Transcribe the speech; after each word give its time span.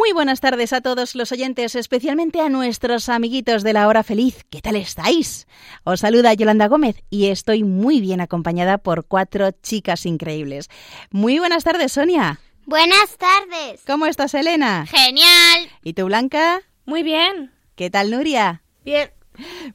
Muy 0.00 0.12
buenas 0.14 0.40
tardes 0.40 0.72
a 0.72 0.80
todos 0.80 1.14
los 1.14 1.30
oyentes, 1.30 1.74
especialmente 1.74 2.40
a 2.40 2.48
nuestros 2.48 3.10
amiguitos 3.10 3.62
de 3.62 3.74
la 3.74 3.86
hora 3.86 4.02
feliz. 4.02 4.46
¿Qué 4.48 4.62
tal 4.62 4.76
estáis? 4.76 5.46
Os 5.84 6.00
saluda 6.00 6.32
Yolanda 6.32 6.68
Gómez 6.68 7.04
y 7.10 7.26
estoy 7.26 7.64
muy 7.64 8.00
bien 8.00 8.22
acompañada 8.22 8.78
por 8.78 9.04
cuatro 9.04 9.50
chicas 9.50 10.06
increíbles. 10.06 10.70
Muy 11.10 11.38
buenas 11.38 11.64
tardes, 11.64 11.92
Sonia. 11.92 12.40
Buenas 12.64 13.18
tardes. 13.18 13.82
¿Cómo 13.86 14.06
estás, 14.06 14.32
Elena? 14.32 14.86
Genial. 14.86 15.68
¿Y 15.84 15.92
tú, 15.92 16.06
Blanca? 16.06 16.62
Muy 16.86 17.02
bien. 17.02 17.52
¿Qué 17.74 17.90
tal, 17.90 18.10
Nuria? 18.10 18.62
Bien. 18.86 19.10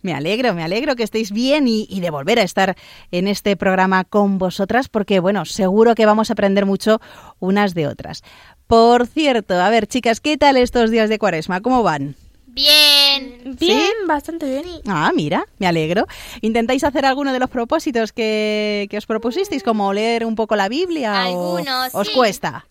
Me 0.02 0.14
alegro, 0.14 0.54
me 0.54 0.64
alegro 0.64 0.96
que 0.96 1.04
estéis 1.04 1.32
bien 1.32 1.68
y, 1.68 1.88
y 1.90 2.00
de 2.00 2.10
volver 2.10 2.40
a 2.40 2.44
estar 2.44 2.76
en 3.12 3.28
este 3.28 3.56
programa 3.56 4.04
con 4.04 4.38
vosotras 4.38 4.90
porque, 4.90 5.20
bueno, 5.20 5.46
seguro 5.46 5.96
que 5.96 6.06
vamos 6.06 6.30
a 6.30 6.34
aprender 6.34 6.66
mucho 6.66 7.00
unas 7.40 7.74
de 7.74 7.88
otras. 7.88 8.24
Por 8.68 9.06
cierto, 9.08 9.54
a 9.62 9.70
ver, 9.70 9.88
chicas, 9.88 10.20
¿qué 10.20 10.38
tal 10.38 10.58
estos 10.58 10.90
días 10.90 11.10
de 11.10 11.20
cuaresma? 11.20 11.62
¿Cómo 11.62 11.84
van? 11.84 12.16
Bien. 12.48 13.56
Bien, 13.60 13.92
bastante 14.08 14.46
bien. 14.50 14.64
Ah, 14.88 15.12
mira, 15.14 15.46
me 15.60 15.68
alegro. 15.68 16.08
¿Intentáis 16.42 16.84
hacer 16.84 17.06
alguno 17.06 17.34
de 17.34 17.40
los 17.40 17.50
propósitos 17.50 18.12
que, 18.14 18.88
que 18.90 18.98
os 18.98 19.06
propusisteis, 19.06 19.62
como 19.62 19.92
leer 19.94 20.26
un 20.26 20.36
poco 20.36 20.56
la 20.56 20.70
Biblia? 20.70 21.12
o 21.12 21.16
Algunos, 21.58 21.94
¿Os 21.94 22.08
sí. 22.08 22.14
cuesta? 22.14 22.66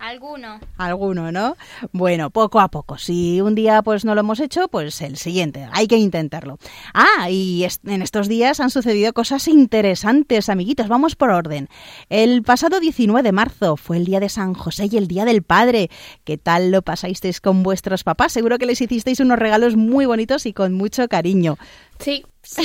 Alguno. 0.00 0.60
Alguno, 0.78 1.30
¿no? 1.30 1.56
Bueno, 1.92 2.30
poco 2.30 2.58
a 2.58 2.68
poco. 2.68 2.96
Si 2.96 3.42
un 3.42 3.54
día 3.54 3.82
pues 3.82 4.06
no 4.06 4.14
lo 4.14 4.22
hemos 4.22 4.40
hecho, 4.40 4.66
pues 4.68 5.02
el 5.02 5.18
siguiente. 5.18 5.68
Hay 5.72 5.86
que 5.88 5.96
intentarlo. 5.96 6.58
Ah, 6.94 7.28
y 7.30 7.66
en 7.84 8.00
estos 8.00 8.26
días 8.26 8.60
han 8.60 8.70
sucedido 8.70 9.12
cosas 9.12 9.46
interesantes, 9.46 10.48
amiguitos. 10.48 10.88
Vamos 10.88 11.16
por 11.16 11.30
orden. 11.30 11.68
El 12.08 12.42
pasado 12.42 12.80
19 12.80 13.22
de 13.22 13.32
marzo 13.32 13.76
fue 13.76 13.98
el 13.98 14.06
día 14.06 14.20
de 14.20 14.30
San 14.30 14.54
José 14.54 14.88
y 14.90 14.96
el 14.96 15.06
día 15.06 15.26
del 15.26 15.42
Padre. 15.42 15.90
¿Qué 16.24 16.38
tal 16.38 16.70
lo 16.70 16.80
pasasteis 16.80 17.42
con 17.42 17.62
vuestros 17.62 18.02
papás? 18.02 18.32
Seguro 18.32 18.58
que 18.58 18.66
les 18.66 18.80
hicisteis 18.80 19.20
unos 19.20 19.38
regalos 19.38 19.76
muy 19.76 20.06
bonitos 20.06 20.46
y 20.46 20.54
con 20.54 20.72
mucho 20.72 21.08
cariño. 21.08 21.58
Sí. 21.98 22.24
Sí, 22.42 22.64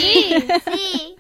sí. 0.73 1.14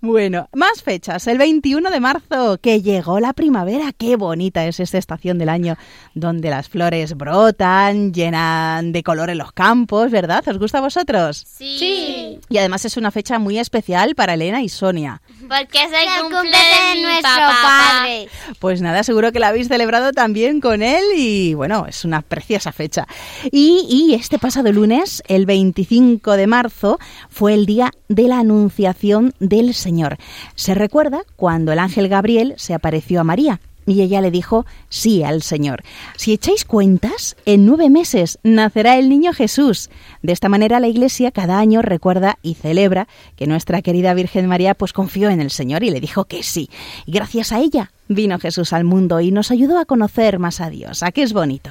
Bueno, 0.00 0.48
más 0.52 0.82
fechas. 0.82 1.26
El 1.26 1.38
21 1.38 1.90
de 1.90 2.00
marzo, 2.00 2.58
que 2.60 2.82
llegó 2.82 3.20
la 3.20 3.32
primavera. 3.32 3.92
Qué 3.96 4.16
bonita 4.16 4.66
es 4.66 4.80
esta 4.80 4.98
estación 4.98 5.38
del 5.38 5.48
año, 5.48 5.76
donde 6.14 6.50
las 6.50 6.68
flores 6.68 7.16
brotan, 7.16 8.12
llenan 8.12 8.92
de 8.92 9.02
color 9.02 9.30
en 9.30 9.38
los 9.38 9.52
campos, 9.52 10.10
¿verdad? 10.10 10.46
¿Os 10.48 10.58
gusta 10.58 10.78
a 10.78 10.80
vosotros? 10.82 11.44
Sí. 11.46 12.38
Y 12.48 12.58
además 12.58 12.84
es 12.84 12.96
una 12.96 13.10
fecha 13.10 13.38
muy 13.38 13.58
especial 13.58 14.14
para 14.14 14.34
Elena 14.34 14.62
y 14.62 14.68
Sonia. 14.68 15.22
Porque 15.40 15.84
es 15.84 15.90
el, 15.90 15.94
el 15.94 16.20
cumple, 16.22 16.38
cumple 16.38 16.58
de, 16.58 17.02
nuestro 17.02 17.30
papá. 17.30 17.78
padre. 18.00 18.28
Pues 18.58 18.80
nada, 18.80 19.02
seguro 19.04 19.32
que 19.32 19.38
la 19.38 19.48
habéis 19.48 19.68
celebrado 19.68 20.12
también 20.12 20.60
con 20.60 20.82
él 20.82 21.04
y 21.14 21.54
bueno, 21.54 21.86
es 21.88 22.04
una 22.04 22.22
preciosa 22.22 22.72
fecha. 22.72 23.06
Y, 23.50 23.86
y 23.88 24.14
este 24.14 24.38
pasado 24.38 24.72
lunes, 24.72 25.22
el 25.28 25.46
25 25.46 26.36
de 26.36 26.46
marzo, 26.46 26.98
fue 27.30 27.54
el 27.54 27.66
día 27.66 27.92
de 28.08 28.24
la 28.24 28.40
Anunciación 28.40 29.34
del 29.40 29.74
Señor. 29.74 30.18
Se 30.54 30.74
recuerda 30.74 31.22
cuando 31.36 31.72
el 31.72 31.78
ángel 31.78 32.08
Gabriel 32.08 32.54
se 32.56 32.74
apareció 32.74 33.20
a 33.20 33.24
María. 33.24 33.60
Y 33.88 34.02
ella 34.02 34.20
le 34.20 34.32
dijo 34.32 34.66
sí 34.88 35.22
al 35.22 35.42
Señor. 35.42 35.84
Si 36.16 36.32
echáis 36.32 36.64
cuentas, 36.64 37.36
en 37.46 37.64
nueve 37.66 37.88
meses 37.88 38.40
nacerá 38.42 38.98
el 38.98 39.08
niño 39.08 39.32
Jesús. 39.32 39.90
De 40.22 40.32
esta 40.32 40.48
manera 40.48 40.80
la 40.80 40.88
Iglesia 40.88 41.30
cada 41.30 41.60
año 41.60 41.82
recuerda 41.82 42.36
y 42.42 42.54
celebra 42.54 43.06
que 43.36 43.46
nuestra 43.46 43.82
querida 43.82 44.12
Virgen 44.12 44.48
María 44.48 44.74
pues 44.74 44.92
confió 44.92 45.30
en 45.30 45.40
el 45.40 45.52
Señor 45.52 45.84
y 45.84 45.90
le 45.90 46.00
dijo 46.00 46.24
que 46.24 46.42
sí. 46.42 46.68
Gracias 47.06 47.52
a 47.52 47.60
ella 47.60 47.92
vino 48.08 48.40
Jesús 48.40 48.72
al 48.72 48.82
mundo 48.82 49.20
y 49.20 49.30
nos 49.30 49.52
ayudó 49.52 49.78
a 49.78 49.84
conocer 49.84 50.40
más 50.40 50.60
a 50.60 50.68
Dios. 50.68 51.04
¿A 51.04 51.12
qué 51.12 51.22
es 51.22 51.32
bonito? 51.32 51.70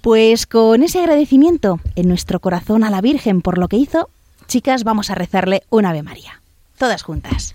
Pues 0.00 0.46
con 0.46 0.82
ese 0.82 1.00
agradecimiento 1.00 1.78
en 1.94 2.08
nuestro 2.08 2.40
corazón 2.40 2.84
a 2.84 2.90
la 2.90 3.02
Virgen 3.02 3.42
por 3.42 3.58
lo 3.58 3.68
que 3.68 3.76
hizo, 3.76 4.08
chicas, 4.46 4.84
vamos 4.84 5.10
a 5.10 5.14
rezarle 5.14 5.64
un 5.68 5.84
Ave 5.84 6.02
María. 6.02 6.40
Todas 6.78 7.02
juntas. 7.02 7.54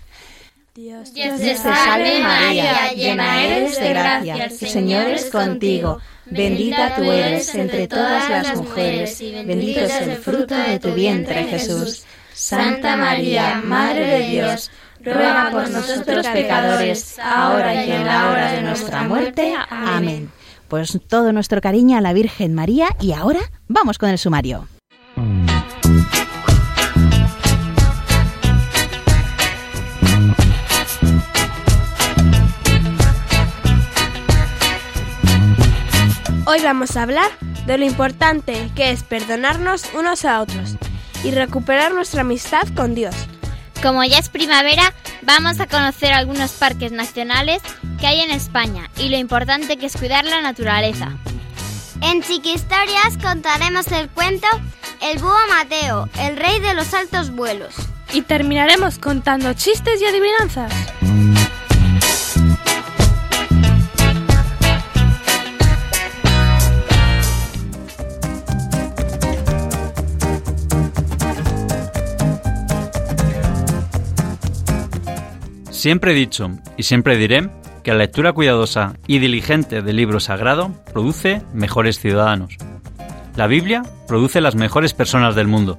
Dios, 0.74 1.14
Dios 1.14 1.40
te 1.40 1.54
salve 1.54 2.20
María, 2.20 2.92
llena 2.92 3.44
eres 3.44 3.78
de 3.78 3.90
gracia, 3.90 4.44
el 4.46 4.50
Señor 4.50 5.06
es 5.06 5.30
contigo. 5.30 6.00
Bendita 6.26 6.96
tú 6.96 7.04
eres 7.04 7.54
entre 7.54 7.86
todas 7.86 8.28
las 8.28 8.56
mujeres, 8.56 9.20
bendito 9.20 9.80
es 9.80 9.94
el 10.00 10.16
fruto 10.16 10.56
de 10.56 10.80
tu 10.80 10.92
vientre 10.92 11.44
Jesús. 11.44 12.04
Santa 12.32 12.96
María, 12.96 13.62
Madre 13.64 14.04
de 14.04 14.28
Dios, 14.28 14.72
ruega 15.00 15.50
por 15.52 15.70
nosotros 15.70 16.26
pecadores, 16.26 17.20
ahora 17.20 17.84
y 17.84 17.92
en 17.92 18.04
la 18.04 18.30
hora 18.30 18.52
de 18.52 18.62
nuestra 18.62 19.04
muerte. 19.04 19.54
Amén. 19.70 20.32
Pues 20.66 20.98
todo 21.06 21.32
nuestro 21.32 21.60
cariño 21.60 21.96
a 21.96 22.00
la 22.00 22.12
Virgen 22.12 22.52
María 22.52 22.88
y 23.00 23.12
ahora 23.12 23.40
vamos 23.68 23.96
con 23.98 24.08
el 24.10 24.18
sumario. 24.18 24.66
Hoy 36.46 36.60
vamos 36.60 36.94
a 36.96 37.04
hablar 37.04 37.30
de 37.64 37.78
lo 37.78 37.86
importante 37.86 38.70
que 38.76 38.90
es 38.90 39.02
perdonarnos 39.02 39.84
unos 39.94 40.26
a 40.26 40.42
otros 40.42 40.76
y 41.22 41.30
recuperar 41.30 41.94
nuestra 41.94 42.20
amistad 42.20 42.68
con 42.76 42.94
Dios. 42.94 43.14
Como 43.82 44.04
ya 44.04 44.18
es 44.18 44.28
primavera, 44.28 44.92
vamos 45.22 45.58
a 45.60 45.66
conocer 45.66 46.12
algunos 46.12 46.52
parques 46.52 46.92
nacionales 46.92 47.62
que 47.98 48.06
hay 48.06 48.20
en 48.20 48.30
España 48.30 48.90
y 48.98 49.08
lo 49.08 49.16
importante 49.16 49.78
que 49.78 49.86
es 49.86 49.96
cuidar 49.96 50.26
la 50.26 50.42
naturaleza. 50.42 51.16
En 52.02 52.22
Chiquistorias 52.22 53.16
contaremos 53.22 53.90
el 53.92 54.10
cuento 54.10 54.46
El 55.00 55.20
búho 55.20 55.32
Mateo, 55.48 56.10
el 56.20 56.36
rey 56.36 56.60
de 56.60 56.74
los 56.74 56.92
altos 56.92 57.30
vuelos. 57.30 57.74
Y 58.12 58.20
terminaremos 58.20 58.98
contando 58.98 59.54
chistes 59.54 59.98
y 60.02 60.04
adivinanzas. 60.04 60.72
Siempre 75.84 76.12
he 76.12 76.14
dicho 76.14 76.50
y 76.78 76.84
siempre 76.84 77.18
diré 77.18 77.50
que 77.82 77.90
la 77.90 77.98
lectura 77.98 78.32
cuidadosa 78.32 78.94
y 79.06 79.18
diligente 79.18 79.82
del 79.82 79.96
libro 79.96 80.18
sagrado 80.18 80.72
produce 80.94 81.42
mejores 81.52 81.98
ciudadanos. 81.98 82.56
La 83.36 83.46
Biblia 83.48 83.82
produce 84.08 84.40
las 84.40 84.54
mejores 84.54 84.94
personas 84.94 85.34
del 85.34 85.46
mundo. 85.46 85.78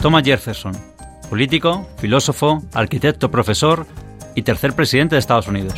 Thomas 0.00 0.22
Jefferson, 0.24 0.72
político, 1.28 1.86
filósofo, 1.98 2.62
arquitecto, 2.72 3.30
profesor 3.30 3.86
y 4.34 4.40
tercer 4.40 4.72
presidente 4.72 5.16
de 5.16 5.18
Estados 5.18 5.48
Unidos. 5.48 5.74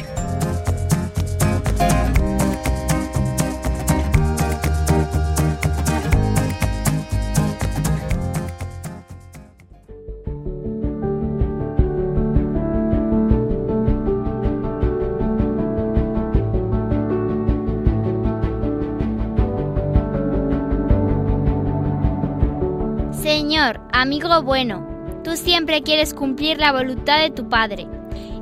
Amigo 24.09 24.43
bueno, 24.43 25.21
Tú 25.23 25.37
siempre 25.37 25.83
quieres 25.83 26.15
cumplir 26.15 26.57
la 26.57 26.73
voluntad 26.73 27.21
de 27.21 27.29
tu 27.29 27.51
Padre, 27.51 27.87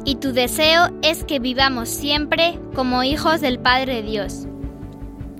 y 0.04 0.14
tu 0.14 0.32
deseo 0.32 0.90
es 1.02 1.24
que 1.24 1.40
vivamos 1.40 1.88
siempre 1.88 2.60
como 2.76 3.02
hijos 3.02 3.40
del 3.40 3.58
Padre 3.58 4.02
Dios. 4.02 4.46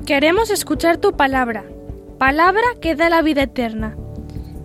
Queremos 0.05 0.51
escuchar 0.51 0.97
tu 0.97 1.13
palabra, 1.13 1.65
palabra 2.19 2.65
que 2.81 2.97
da 2.97 3.09
la 3.09 3.23
vida 3.23 3.45
eterna, 3.45 3.97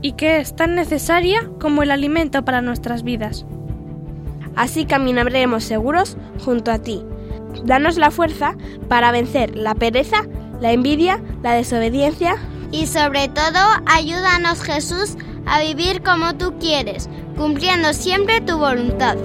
y 0.02 0.14
que 0.14 0.40
es 0.40 0.56
tan 0.56 0.74
necesaria 0.74 1.48
como 1.60 1.84
el 1.84 1.92
alimento 1.92 2.44
para 2.44 2.64
nuestras 2.64 3.04
vidas. 3.04 3.46
Así 4.56 4.86
caminaremos 4.86 5.64
seguros 5.64 6.18
junto 6.44 6.72
a 6.72 6.80
ti. 6.80 7.04
Danos 7.66 7.98
la 7.98 8.10
fuerza 8.10 8.56
para 8.88 9.12
vencer 9.12 9.56
la 9.56 9.76
pereza, 9.76 10.24
la 10.60 10.72
envidia, 10.72 11.22
la 11.44 11.54
desobediencia 11.54 12.38
Y 12.72 12.88
sobre 12.88 13.28
todo, 13.28 13.60
ayúdanos 13.86 14.64
Jesús 14.64 15.18
a 15.52 15.60
vivir 15.60 16.02
como 16.02 16.34
tú 16.36 16.58
quieres, 16.60 17.10
cumpliendo 17.36 17.92
siempre 17.92 18.40
tu 18.40 18.58
voluntad. 18.58 19.18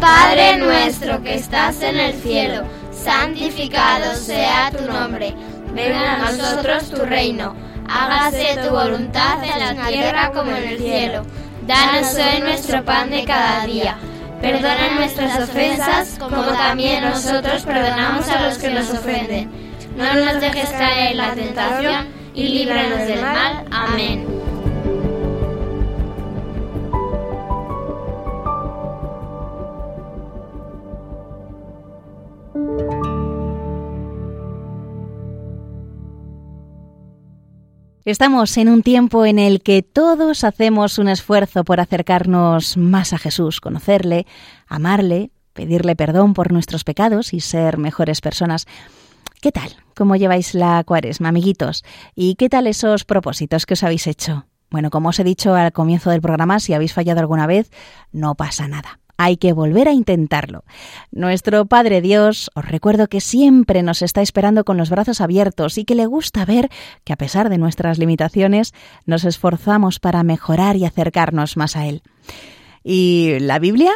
Padre 0.00 0.58
nuestro 0.58 1.20
que 1.24 1.34
estás 1.34 1.82
en 1.82 1.98
el 1.98 2.14
cielo, 2.22 2.62
santificado 2.92 4.14
sea 4.14 4.70
tu 4.70 4.84
nombre. 4.84 5.34
Venga 5.74 6.14
a 6.14 6.30
nosotros 6.30 6.88
tu 6.88 7.04
reino. 7.04 7.56
Hágase 7.88 8.58
tu 8.62 8.70
voluntad 8.70 9.42
en 9.42 9.76
la 9.76 9.88
tierra 9.88 10.30
como 10.30 10.52
en 10.52 10.68
el 10.68 10.78
cielo. 10.78 11.26
Danos 11.66 12.14
hoy 12.14 12.42
nuestro 12.42 12.84
pan 12.84 13.10
de 13.10 13.24
cada 13.24 13.66
día. 13.66 13.96
Perdona 14.40 14.94
nuestras 14.94 15.40
ofensas 15.40 16.16
como 16.20 16.44
también 16.44 17.02
nosotros 17.02 17.62
perdonamos 17.64 18.28
a 18.28 18.42
los 18.42 18.58
que 18.58 18.70
nos 18.70 18.88
ofenden. 18.90 19.65
No 19.96 20.14
nos 20.14 20.40
dejes 20.40 20.68
caer 20.70 21.12
en 21.12 21.16
la 21.16 21.34
tentación 21.34 22.06
y 22.34 22.48
líbranos 22.48 22.98
del 23.06 23.22
mal. 23.22 23.64
Amén. 23.70 24.26
Estamos 38.04 38.56
en 38.56 38.68
un 38.68 38.84
tiempo 38.84 39.24
en 39.24 39.40
el 39.40 39.62
que 39.62 39.82
todos 39.82 40.44
hacemos 40.44 40.98
un 40.98 41.08
esfuerzo 41.08 41.64
por 41.64 41.80
acercarnos 41.80 42.76
más 42.76 43.12
a 43.12 43.18
Jesús, 43.18 43.60
conocerle, 43.60 44.26
amarle, 44.68 45.32
pedirle 45.54 45.96
perdón 45.96 46.32
por 46.32 46.52
nuestros 46.52 46.84
pecados 46.84 47.32
y 47.32 47.40
ser 47.40 47.78
mejores 47.78 48.20
personas. 48.20 48.66
¿Qué 49.46 49.52
tal? 49.52 49.76
¿Cómo 49.94 50.16
lleváis 50.16 50.54
la 50.54 50.82
cuaresma, 50.82 51.28
amiguitos? 51.28 51.84
¿Y 52.16 52.34
qué 52.34 52.48
tal 52.48 52.66
esos 52.66 53.04
propósitos 53.04 53.64
que 53.64 53.74
os 53.74 53.84
habéis 53.84 54.08
hecho? 54.08 54.46
Bueno, 54.72 54.90
como 54.90 55.10
os 55.10 55.20
he 55.20 55.22
dicho 55.22 55.54
al 55.54 55.70
comienzo 55.70 56.10
del 56.10 56.20
programa, 56.20 56.58
si 56.58 56.74
habéis 56.74 56.92
fallado 56.92 57.20
alguna 57.20 57.46
vez, 57.46 57.70
no 58.10 58.34
pasa 58.34 58.66
nada. 58.66 58.98
Hay 59.18 59.36
que 59.36 59.52
volver 59.52 59.86
a 59.86 59.92
intentarlo. 59.92 60.64
Nuestro 61.12 61.64
Padre 61.66 62.00
Dios, 62.00 62.50
os 62.56 62.64
recuerdo 62.64 63.06
que 63.06 63.20
siempre 63.20 63.84
nos 63.84 64.02
está 64.02 64.20
esperando 64.20 64.64
con 64.64 64.78
los 64.78 64.90
brazos 64.90 65.20
abiertos 65.20 65.78
y 65.78 65.84
que 65.84 65.94
le 65.94 66.06
gusta 66.06 66.44
ver 66.44 66.68
que 67.04 67.12
a 67.12 67.16
pesar 67.16 67.48
de 67.48 67.58
nuestras 67.58 67.98
limitaciones 67.98 68.74
nos 69.04 69.24
esforzamos 69.24 70.00
para 70.00 70.24
mejorar 70.24 70.74
y 70.74 70.86
acercarnos 70.86 71.56
más 71.56 71.76
a 71.76 71.86
Él. 71.86 72.02
¿Y 72.82 73.38
la 73.38 73.60
Biblia? 73.60 73.92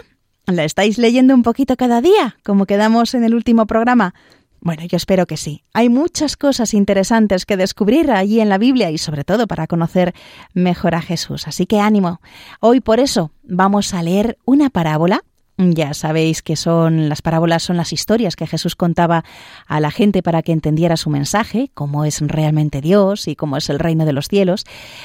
¿La 0.46 0.62
estáis 0.62 0.96
leyendo 0.96 1.34
un 1.34 1.42
poquito 1.42 1.76
cada 1.76 2.00
día, 2.00 2.36
como 2.44 2.66
quedamos 2.66 3.14
en 3.14 3.24
el 3.24 3.34
último 3.34 3.66
programa? 3.66 4.14
Bueno, 4.60 4.82
yo 4.84 4.96
espero 4.96 5.26
que 5.26 5.36
sí. 5.36 5.64
Hay 5.72 5.88
muchas 5.88 6.36
cosas 6.36 6.74
interesantes 6.74 7.46
que 7.46 7.56
descubrir 7.56 8.10
allí 8.10 8.40
en 8.40 8.50
la 8.50 8.58
Biblia 8.58 8.90
y 8.90 8.98
sobre 8.98 9.24
todo 9.24 9.46
para 9.46 9.66
conocer 9.66 10.14
mejor 10.52 10.94
a 10.94 11.00
Jesús. 11.00 11.48
Así 11.48 11.66
que 11.66 11.80
ánimo. 11.80 12.20
Hoy 12.60 12.80
por 12.80 13.00
eso 13.00 13.32
vamos 13.42 13.94
a 13.94 14.02
leer 14.02 14.38
una 14.44 14.68
parábola. 14.68 15.22
Ya 15.56 15.92
sabéis 15.92 16.40
que 16.40 16.56
son 16.56 17.10
las 17.10 17.20
parábolas 17.20 17.62
son 17.62 17.76
las 17.76 17.92
historias 17.92 18.34
que 18.34 18.46
Jesús 18.46 18.76
contaba 18.76 19.24
a 19.66 19.80
la 19.80 19.90
gente 19.90 20.22
para 20.22 20.42
que 20.42 20.52
entendiera 20.52 20.96
su 20.96 21.10
mensaje, 21.10 21.70
cómo 21.74 22.06
es 22.06 22.20
realmente 22.20 22.80
Dios 22.80 23.28
y 23.28 23.36
cómo 23.36 23.58
es 23.58 23.68
el 23.68 23.78
reino 23.78 24.06
de 24.06 24.14
los 24.14 24.28
cielos, 24.28 24.64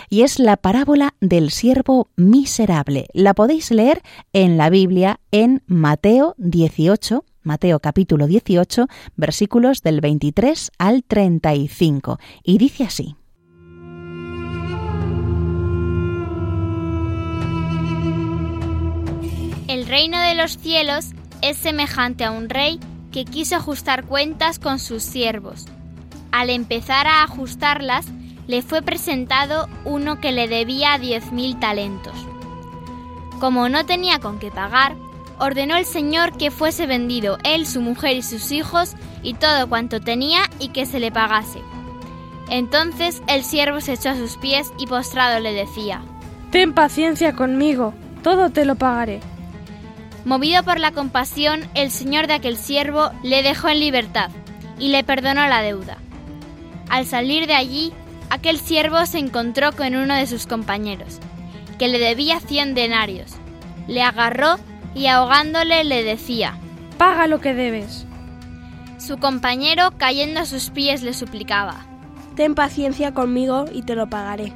y 0.10 0.22
es 0.22 0.40
la 0.40 0.56
parábola 0.56 1.14
del 1.20 1.52
siervo 1.52 2.08
miserable. 2.16 3.08
La 3.12 3.34
podéis 3.34 3.70
leer 3.70 4.02
en 4.32 4.56
la 4.58 4.70
Biblia 4.70 5.20
en 5.32 5.62
Mateo 5.68 6.36
18 6.38 7.26
Mateo 7.46 7.80
capítulo 7.80 8.26
18, 8.26 8.88
versículos 9.16 9.84
del 9.84 10.02
23 10.02 10.72
al 10.80 11.04
35, 11.04 12.20
y 12.44 12.58
dice 12.58 12.84
así. 12.84 13.16
El 19.68 19.86
reino 19.86 20.20
de 20.20 20.34
los 20.34 20.58
cielos 20.58 21.12
es 21.42 21.58
semejante 21.58 22.24
a 22.24 22.32
un 22.32 22.50
rey 22.50 22.80
que 23.12 23.26
quiso 23.26 23.56
ajustar 23.56 24.06
cuentas 24.06 24.58
con 24.58 24.80
sus 24.80 25.04
siervos. 25.04 25.66
Al 26.32 26.50
empezar 26.50 27.06
a 27.06 27.24
ajustarlas, 27.24 28.08
le 28.48 28.64
fue 28.64 28.82
presentado 28.82 29.70
uno 29.86 30.20
que 30.20 30.32
le 30.32 30.48
debía 30.48 30.98
diez 30.98 31.32
mil 31.32 31.60
talentos. 31.60 32.16
Como 33.40 33.70
no 33.70 33.86
tenía 33.86 34.20
con 34.20 34.40
qué 34.40 34.50
pagar, 34.50 34.96
ordenó 35.40 35.76
el 35.76 35.86
Señor 35.86 36.38
que 36.38 36.52
fuese 36.52 36.88
vendido 36.88 37.38
él, 37.44 37.66
su 37.66 37.82
mujer 37.82 38.16
y 38.18 38.22
sus 38.22 38.52
hijos 38.52 38.94
y 39.22 39.34
todo 39.34 39.68
cuanto 39.68 40.00
tenía 40.00 40.42
y 40.60 40.70
que 40.70 40.86
se 40.86 41.00
le 41.00 41.12
pagase. 41.12 41.60
Entonces 42.50 43.22
el 43.28 43.44
siervo 43.44 43.82
se 43.82 43.94
echó 43.94 44.10
a 44.10 44.16
sus 44.16 44.38
pies 44.38 44.72
y 44.78 44.88
postrado 44.88 45.40
le 45.40 45.54
decía, 45.54 46.02
Ten 46.52 46.74
paciencia 46.74 47.34
conmigo, 47.34 47.94
todo 48.24 48.50
te 48.50 48.66
lo 48.66 48.76
pagaré. 48.76 49.20
Movido 50.26 50.64
por 50.64 50.80
la 50.80 50.92
compasión, 50.92 51.68
el 51.76 51.92
señor 51.92 52.28
de 52.28 52.34
aquel 52.34 52.58
siervo 52.58 53.12
le 53.24 53.44
dejó 53.44 53.70
en 53.70 53.80
libertad 53.80 54.32
y 54.80 54.90
le 54.90 55.04
perdonó 55.04 55.48
la 55.48 55.62
deuda. 55.62 55.98
Al 56.90 57.06
salir 57.06 57.48
de 57.48 57.54
allí, 57.56 57.94
aquel 58.30 58.60
siervo 58.60 59.06
se 59.06 59.20
encontró 59.20 59.72
con 59.74 59.96
uno 59.96 60.16
de 60.16 60.28
sus 60.28 60.48
compañeros, 60.48 61.20
que 61.78 61.88
le 61.88 62.00
debía 62.00 62.40
cien 62.40 62.74
denarios. 62.74 63.34
Le 63.88 64.02
agarró 64.02 64.58
y 64.96 65.08
ahogándole 65.08 65.84
le 65.84 66.04
decía, 66.04 66.58
Paga 66.98 67.28
lo 67.28 67.42
que 67.42 67.54
debes. 67.54 68.06
Su 68.98 69.18
compañero, 69.18 69.92
cayendo 69.98 70.40
a 70.40 70.46
sus 70.46 70.70
pies, 70.70 71.04
le 71.04 71.14
suplicaba. 71.14 71.86
Ten 72.36 72.56
paciencia 72.56 73.14
conmigo 73.14 73.66
y 73.72 73.84
te 73.84 73.96
lo 73.96 74.10
pagaré. 74.10 74.54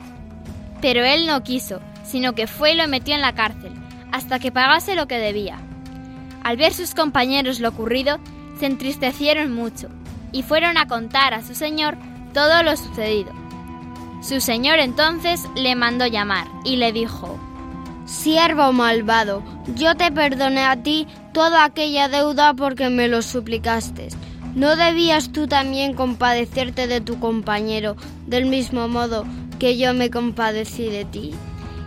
Pero 0.82 1.04
él 1.04 1.28
no 1.28 1.44
quiso, 1.44 1.82
sino 2.04 2.34
que 2.34 2.48
fue 2.48 2.74
y 2.74 2.76
lo 2.78 2.88
metió 2.88 3.14
en 3.14 3.22
la 3.22 3.36
cárcel, 3.36 3.74
hasta 4.14 4.40
que 4.40 4.52
pagase 4.52 4.96
lo 4.96 5.08
que 5.08 5.18
debía. 5.20 5.60
Al 6.44 6.56
ver 6.56 6.74
sus 6.74 6.96
compañeros 6.96 7.60
lo 7.60 7.70
ocurrido, 7.70 8.20
se 8.60 8.66
entristecieron 8.66 9.54
mucho, 9.54 9.90
y 10.32 10.44
fueron 10.44 10.78
a 10.78 10.88
contar 10.88 11.34
a 11.34 11.44
su 11.44 11.54
señor 11.54 11.98
todo 12.34 12.64
lo 12.64 12.78
sucedido. 12.78 13.32
Su 14.22 14.40
señor 14.40 14.80
entonces 14.80 15.44
le 15.56 15.76
mandó 15.76 16.08
llamar 16.08 16.48
y 16.64 16.78
le 16.78 16.92
dijo, 16.94 17.40
Siervo 18.10 18.74
malvado, 18.74 19.44
yo 19.76 19.96
te 19.96 20.12
perdoné 20.12 20.66
a 20.66 20.82
ti 20.82 21.08
toda 21.32 21.64
aquella 21.64 22.10
deuda 22.10 22.54
porque 22.54 22.90
me 22.90 23.08
lo 23.08 23.22
suplicaste. 23.22 24.10
¿No 24.56 24.76
debías 24.76 25.32
tú 25.32 25.48
también 25.48 25.94
compadecerte 25.94 26.88
de 26.88 27.02
tu 27.02 27.20
compañero 27.20 27.96
del 28.26 28.48
mismo 28.48 28.88
modo 28.88 29.26
que 29.60 29.78
yo 29.78 29.94
me 29.94 30.10
compadecí 30.10 30.90
de 30.90 31.06
ti? 31.06 31.34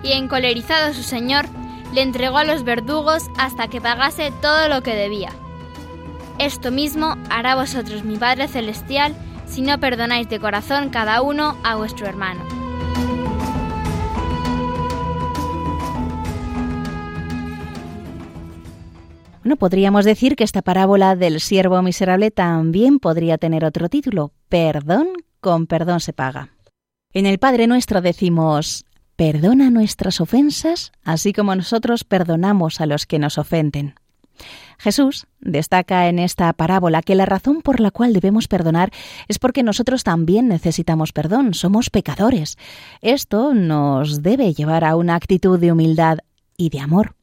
y 0.03 0.13
encolerizado 0.13 0.93
su 0.95 1.03
señor, 1.03 1.47
le 1.95 2.03
entregó 2.03 2.39
a 2.39 2.45
los 2.45 2.65
verdugos 2.65 3.25
hasta 3.39 3.69
que 3.69 3.81
pagase 3.81 4.33
todo 4.41 4.69
lo 4.69 4.83
que 4.83 4.95
debía. 4.95 5.31
Esto 6.39 6.71
mismo 6.71 7.17
hará 7.31 7.55
vosotros 7.55 8.05
mi 8.05 8.17
Padre 8.17 8.49
Celestial 8.49 9.15
si 9.47 9.61
no 9.61 9.79
perdonáis 9.79 10.29
de 10.29 10.41
corazón 10.41 10.89
cada 10.91 11.21
uno 11.21 11.57
a 11.63 11.77
vuestro 11.77 12.07
hermano. 12.07 12.62
Bueno, 19.43 19.57
podríamos 19.57 20.05
decir 20.05 20.37
que 20.37 20.45
esta 20.45 20.63
parábola 20.63 21.17
del 21.17 21.41
siervo 21.41 21.83
miserable 21.83 22.31
también 22.31 23.01
podría 23.01 23.39
tener 23.39 23.65
otro 23.65 23.89
título, 23.89 24.31
Perdón 24.49 25.09
con 25.41 25.67
perdón 25.67 25.99
se 25.99 26.13
paga. 26.13 26.51
En 27.13 27.27
el 27.27 27.39
Padre 27.39 27.67
Nuestro 27.67 28.01
decimos, 28.01 28.85
perdona 29.17 29.69
nuestras 29.71 30.21
ofensas, 30.21 30.93
así 31.03 31.33
como 31.33 31.57
nosotros 31.57 32.05
perdonamos 32.05 32.81
a 32.81 32.87
los 32.87 33.05
que 33.05 33.19
nos 33.19 33.37
ofenden. 33.37 33.97
Jesús 34.79 35.27
destaca 35.41 36.09
en 36.09 36.21
esta 36.21 36.53
parábola 36.53 37.03
que 37.03 37.17
la 37.17 37.27
razón 37.27 37.63
por 37.63 37.81
la 37.81 37.91
cual 37.91 38.13
debemos 38.13 38.47
perdonar 38.47 38.93
es 39.27 39.41
porque 39.41 39.65
nosotros 39.65 40.05
también 40.05 40.47
necesitamos 40.47 41.13
perdón, 41.13 41.55
somos 41.55 41.91
pecadores. 41.91 42.57
Esto 43.01 43.55
nos 43.55 44.23
debe 44.23 44.55
llevar 44.55 44.85
a 44.85 44.95
una 44.95 45.17
actitud 45.17 45.59
de 45.59 45.73
humildad 45.73 46.19
y 46.57 46.71
de 46.71 46.79
amor. 46.79 47.17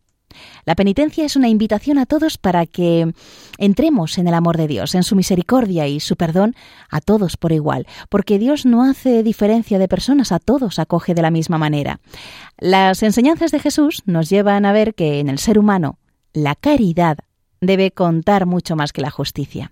La 0.65 0.75
penitencia 0.75 1.25
es 1.25 1.35
una 1.35 1.49
invitación 1.49 1.97
a 1.97 2.05
todos 2.05 2.37
para 2.37 2.65
que 2.65 3.13
entremos 3.57 4.17
en 4.17 4.27
el 4.27 4.33
amor 4.33 4.57
de 4.57 4.67
Dios, 4.67 4.95
en 4.95 5.03
su 5.03 5.15
misericordia 5.15 5.87
y 5.87 5.99
su 5.99 6.15
perdón 6.15 6.55
a 6.89 7.01
todos 7.01 7.37
por 7.37 7.51
igual, 7.51 7.87
porque 8.09 8.39
Dios 8.39 8.65
no 8.65 8.83
hace 8.83 9.23
diferencia 9.23 9.79
de 9.79 9.87
personas, 9.87 10.31
a 10.31 10.39
todos 10.39 10.79
acoge 10.79 11.13
de 11.13 11.21
la 11.21 11.31
misma 11.31 11.57
manera. 11.57 11.99
Las 12.57 13.03
enseñanzas 13.03 13.51
de 13.51 13.59
Jesús 13.59 14.03
nos 14.05 14.29
llevan 14.29 14.65
a 14.65 14.73
ver 14.73 14.93
que 14.95 15.19
en 15.19 15.29
el 15.29 15.39
ser 15.39 15.59
humano 15.59 15.97
la 16.33 16.55
caridad 16.55 17.17
debe 17.61 17.91
contar 17.91 18.45
mucho 18.45 18.75
más 18.75 18.93
que 18.93 19.01
la 19.01 19.11
justicia. 19.11 19.71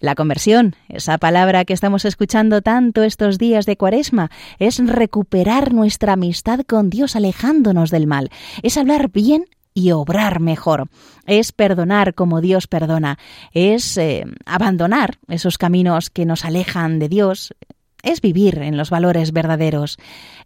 La 0.00 0.14
conversión, 0.14 0.76
esa 0.88 1.18
palabra 1.18 1.64
que 1.64 1.72
estamos 1.72 2.04
escuchando 2.04 2.62
tanto 2.62 3.02
estos 3.02 3.36
días 3.36 3.66
de 3.66 3.76
Cuaresma, 3.76 4.30
es 4.60 4.78
recuperar 4.78 5.72
nuestra 5.72 6.12
amistad 6.12 6.60
con 6.60 6.88
Dios 6.88 7.16
alejándonos 7.16 7.90
del 7.90 8.06
mal, 8.06 8.30
es 8.62 8.76
hablar 8.76 9.10
bien 9.10 9.46
y 9.78 9.92
obrar 9.92 10.40
mejor, 10.40 10.88
es 11.24 11.52
perdonar 11.52 12.14
como 12.14 12.40
Dios 12.40 12.66
perdona, 12.66 13.16
es 13.52 13.96
eh, 13.96 14.24
abandonar 14.44 15.18
esos 15.28 15.56
caminos 15.56 16.10
que 16.10 16.26
nos 16.26 16.44
alejan 16.44 16.98
de 16.98 17.08
Dios, 17.08 17.54
es 18.02 18.20
vivir 18.20 18.58
en 18.58 18.76
los 18.76 18.90
valores 18.90 19.32
verdaderos. 19.32 19.96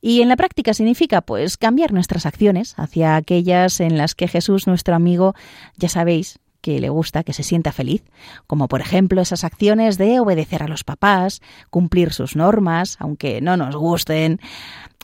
Y 0.02 0.20
en 0.20 0.28
la 0.28 0.36
práctica 0.36 0.74
significa, 0.74 1.22
pues, 1.22 1.56
cambiar 1.56 1.92
nuestras 1.92 2.26
acciones 2.26 2.74
hacia 2.76 3.16
aquellas 3.16 3.80
en 3.80 3.96
las 3.96 4.14
que 4.14 4.28
Jesús, 4.28 4.66
nuestro 4.66 4.94
amigo, 4.94 5.34
ya 5.78 5.88
sabéis, 5.88 6.38
que 6.62 6.80
le 6.80 6.88
gusta, 6.88 7.24
que 7.24 7.32
se 7.32 7.42
sienta 7.42 7.72
feliz, 7.72 8.04
como 8.46 8.68
por 8.68 8.80
ejemplo 8.80 9.20
esas 9.20 9.44
acciones 9.44 9.98
de 9.98 10.20
obedecer 10.20 10.62
a 10.62 10.68
los 10.68 10.84
papás, 10.84 11.42
cumplir 11.70 12.12
sus 12.12 12.36
normas, 12.36 12.96
aunque 13.00 13.40
no 13.40 13.56
nos 13.56 13.74
gusten, 13.74 14.40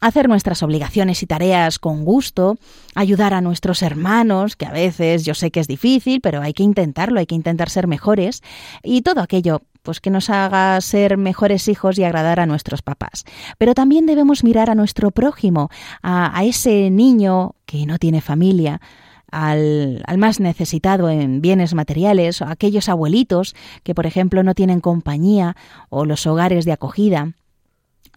hacer 0.01 0.29
nuestras 0.29 0.63
obligaciones 0.63 1.23
y 1.23 1.27
tareas 1.27 1.79
con 1.79 2.05
gusto, 2.05 2.57
ayudar 2.95 3.35
a 3.35 3.41
nuestros 3.41 3.83
hermanos, 3.83 4.57
que 4.57 4.67
a 4.67 4.73
veces 4.73 5.25
yo 5.25 5.35
sé 5.35 5.51
que 5.51 5.61
es 5.61 5.69
difícil, 5.69 6.21
pero 6.21 6.41
hay 6.41 6.53
que 6.53 6.63
intentarlo, 6.63 7.21
hay 7.21 7.27
que 7.27 7.35
intentar 7.35 7.71
ser 7.71 7.87
mejores, 7.87 8.43
y 8.83 9.03
todo 9.03 9.21
aquello 9.21 9.63
pues 9.83 10.01
que 10.01 10.11
nos 10.11 10.29
haga 10.29 10.79
ser 10.83 11.17
mejores 11.17 11.67
hijos 11.67 11.99
y 11.99 12.05
agradar 12.05 12.41
a 12.41 12.47
nuestros 12.47 12.83
papás. 12.83 13.25
Pero 13.57 13.73
también 13.73 14.05
debemos 14.05 14.45
mirar 14.45 14.69
a 14.69 14.75
nuestro 14.75 15.11
prójimo, 15.11 15.71
a, 16.03 16.45
ese 16.45 16.91
niño 16.91 17.55
que 17.65 17.87
no 17.87 17.99
tiene 17.99 18.21
familia, 18.21 18.83
al, 19.31 20.05
más 20.19 20.41
necesitado 20.41 21.09
en 21.09 21.41
bienes 21.41 21.73
materiales, 21.73 22.43
o 22.43 22.47
aquellos 22.47 22.91
abuelitos 22.91 23.55
que, 23.83 23.95
por 23.95 24.05
ejemplo, 24.05 24.43
no 24.43 24.55
tienen 24.55 24.81
compañía, 24.81 25.57
o 25.89 26.05
los 26.05 26.27
hogares 26.27 26.67
de 26.67 26.73
acogida. 26.73 27.33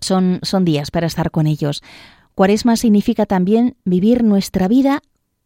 Son, 0.01 0.39
son 0.43 0.65
días 0.65 0.91
para 0.91 1.08
estar 1.08 1.31
con 1.31 1.48
ellos. 1.48 1.81
Cuaresma 2.36 2.75
significa 2.75 3.25
también 3.25 3.75
vivir 3.86 4.24
nuestra 4.24 4.67
vida 4.67 5.01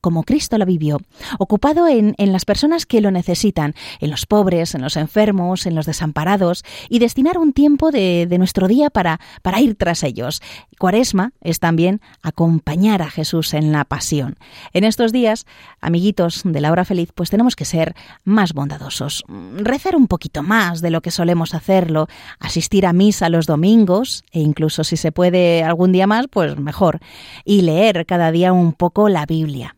como 0.06 0.22
Cristo 0.22 0.60
la 0.60 0.66
vivió, 0.66 1.02
ocupado 1.40 1.88
en, 1.88 2.14
en, 2.20 2.32
las 2.32 2.46
personas 2.46 2.86
que 2.86 3.02
lo 3.02 3.10
necesitan, 3.10 3.74
en 4.00 4.12
los 4.12 4.28
pobres, 4.28 4.76
en 4.76 4.84
los 4.84 4.98
enfermos, 4.98 5.66
en 5.66 5.74
los 5.74 5.88
desamparados, 5.88 6.64
y 6.90 7.00
destinar 7.00 7.40
un 7.40 7.54
tiempo 7.54 7.90
de, 7.90 8.28
de 8.30 8.38
nuestro 8.38 8.68
día 8.68 8.92
para, 8.92 9.20
para 9.42 9.62
ir 9.62 9.74
tras 9.74 10.04
ellos. 10.04 10.44
Cuaresma 10.78 11.32
es 11.42 11.60
también 11.60 12.02
acompañar 12.22 13.02
a 13.02 13.10
Jesús 13.10 13.56
en 13.56 13.72
la 13.72 13.84
pasión. 13.84 14.36
En 14.74 14.84
estos 14.84 15.12
días, 15.12 15.48
amiguitos 15.82 16.44
de 16.44 16.62
la 16.62 16.72
hora 16.72 16.86
feliz, 16.86 17.10
pues 17.16 17.32
tenemos 17.32 17.56
que 17.56 17.66
ser 17.66 17.96
más 18.24 18.54
bondadosos, 18.54 19.24
rezar 19.58 19.96
un 19.96 20.06
poquito 20.06 20.44
más 20.44 20.82
de 20.82 20.92
lo 20.92 21.02
que 21.02 21.10
solemos 21.10 21.56
hacerlo, 21.56 22.10
asistir 22.38 22.86
a 22.86 22.94
misa 22.94 23.30
los 23.30 23.48
domingos, 23.48 24.24
e 24.32 24.40
incluso 24.40 24.84
si 24.84 24.98
se 24.98 25.12
puede 25.12 25.64
algún 25.64 25.92
día 25.92 26.06
más, 26.06 26.28
pues 26.30 26.60
mejor, 26.60 27.00
y 27.44 27.64
leer 27.64 28.06
cada 28.06 28.32
día 28.32 28.54
un 28.54 28.74
poco 28.74 29.10
la 29.10 29.26
Biblia. 29.26 29.75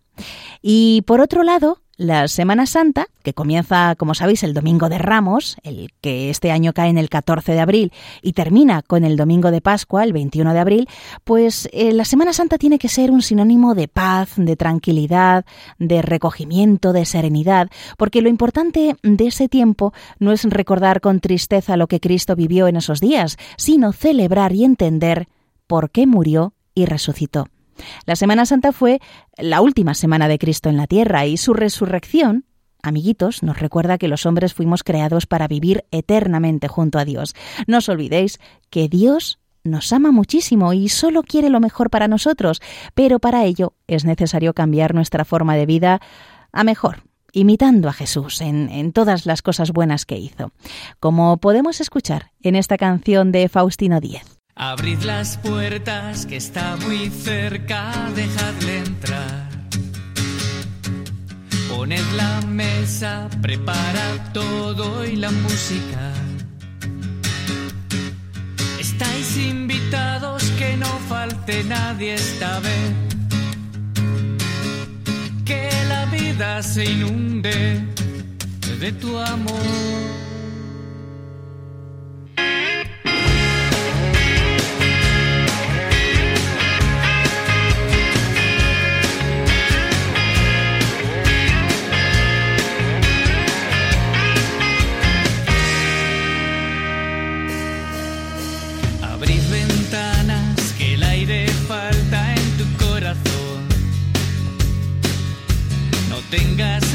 Y 0.62 1.04
por 1.04 1.22
otro 1.22 1.44
lado, 1.44 1.80
la 1.98 2.28
Semana 2.28 2.68
Santa, 2.68 3.08
que 3.24 3.34
comienza, 3.34 3.96
como 3.96 4.14
sabéis, 4.14 4.44
el 4.44 4.54
Domingo 4.54 4.88
de 4.88 5.00
Ramos, 5.00 5.58
el 5.64 5.92
que 6.00 6.30
este 6.30 6.52
año 6.52 6.72
cae 6.72 6.90
en 6.90 7.00
el 7.00 7.10
14 7.10 7.54
de 7.54 7.60
abril, 7.60 7.92
y 8.22 8.34
termina 8.34 8.84
con 8.84 9.04
el 9.04 9.18
Domingo 9.18 9.50
de 9.50 9.62
Pascua, 9.62 10.04
el 10.04 10.14
21 10.14 10.54
de 10.54 10.60
abril, 10.60 10.88
pues 11.24 11.68
eh, 11.74 11.92
la 11.94 12.06
Semana 12.06 12.34
Santa 12.34 12.60
tiene 12.60 12.78
que 12.78 12.88
ser 12.88 13.10
un 13.10 13.24
sinónimo 13.24 13.74
de 13.74 13.88
paz, 13.88 14.34
de 14.36 14.56
tranquilidad, 14.56 15.44
de 15.80 16.04
recogimiento, 16.04 16.94
de 16.94 17.06
serenidad, 17.06 17.70
porque 17.98 18.22
lo 18.22 18.30
importante 18.30 18.96
de 19.02 19.28
ese 19.28 19.50
tiempo 19.50 19.92
no 20.20 20.32
es 20.32 20.44
recordar 20.44 21.02
con 21.02 21.20
tristeza 21.20 21.78
lo 21.78 21.88
que 21.88 22.00
Cristo 22.00 22.36
vivió 22.36 22.68
en 22.68 22.76
esos 22.76 23.02
días, 23.02 23.38
sino 23.58 23.92
celebrar 23.92 24.54
y 24.54 24.66
entender 24.66 25.28
por 25.66 25.90
qué 25.90 26.06
murió 26.06 26.54
y 26.76 26.86
resucitó. 26.86 27.48
La 28.06 28.16
Semana 28.16 28.46
Santa 28.46 28.72
fue 28.72 29.00
la 29.38 29.62
última 29.62 29.94
semana 29.94 30.28
de 30.28 30.40
Cristo 30.40 30.70
en 30.70 30.78
la 30.78 30.88
tierra 30.88 31.26
y 31.26 31.38
su 31.38 31.54
resurrección, 31.54 32.46
amiguitos, 32.82 33.44
nos 33.44 33.60
recuerda 33.60 33.98
que 33.98 34.08
los 34.08 34.26
hombres 34.26 34.54
fuimos 34.54 34.84
creados 34.84 35.26
para 35.26 35.48
vivir 35.48 35.86
eternamente 35.92 36.68
junto 36.68 37.00
a 37.00 37.06
Dios. 37.06 37.36
No 37.68 37.78
os 37.78 37.90
olvidéis 37.90 38.40
que 38.70 38.88
Dios 38.88 39.40
nos 39.64 39.92
ama 39.94 40.12
muchísimo 40.12 40.74
y 40.74 40.90
solo 40.90 41.24
quiere 41.24 41.50
lo 41.50 41.60
mejor 41.60 41.90
para 41.90 42.08
nosotros, 42.08 42.62
pero 42.94 43.20
para 43.20 43.46
ello 43.46 43.74
es 43.88 44.06
necesario 44.06 44.54
cambiar 44.54 44.96
nuestra 44.96 45.26
forma 45.26 45.56
de 45.56 45.66
vida 45.66 46.00
a 46.52 46.64
mejor, 46.64 47.04
imitando 47.34 47.90
a 47.90 47.94
Jesús 47.94 48.42
en, 48.42 48.70
en, 48.70 48.94
todas 48.94 49.26
las 49.26 49.42
cosas 49.42 49.72
buenas 49.72 50.06
que 50.06 50.18
hizo, 50.18 50.52
como 51.00 51.38
podemos 51.38 51.82
escuchar 51.82 52.32
en 52.42 52.56
esta 52.56 52.78
canción 52.78 53.32
de 53.32 53.50
Faustino 53.50 54.00
Díez. 54.00 54.37
Abrid 54.60 55.04
las 55.04 55.38
puertas 55.38 56.26
que 56.26 56.38
está 56.38 56.78
muy 56.78 57.12
cerca, 57.12 57.92
dejadle 58.16 58.80
entrar. 58.80 59.50
Poned 61.70 62.04
la 62.16 62.42
mesa, 62.42 63.30
prepara 63.40 64.34
todo 64.34 65.06
y 65.06 65.16
la 65.16 65.30
música. 65.30 66.12
Estáis 68.80 69.38
invitados, 69.38 70.42
que 70.58 70.76
no 70.76 70.88
falte 71.08 71.64
nadie 71.64 72.16
esta 72.16 72.60
vez. 72.60 72.94
Que 75.46 75.70
la 75.88 76.06
vida 76.06 76.64
se 76.64 76.84
inunde 76.86 77.86
de 78.80 78.92
tu 78.94 79.20
amor. 79.20 80.27
Tengas 106.30 106.87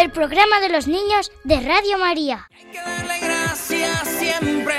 el 0.00 0.10
programa 0.10 0.60
de 0.60 0.70
los 0.70 0.86
niños 0.86 1.30
de 1.44 1.60
Radio 1.60 1.98
María. 1.98 2.48
Hay 2.56 2.64
que 2.72 2.80
darle 2.80 3.18
gracias 3.20 4.08
siempre 4.08 4.74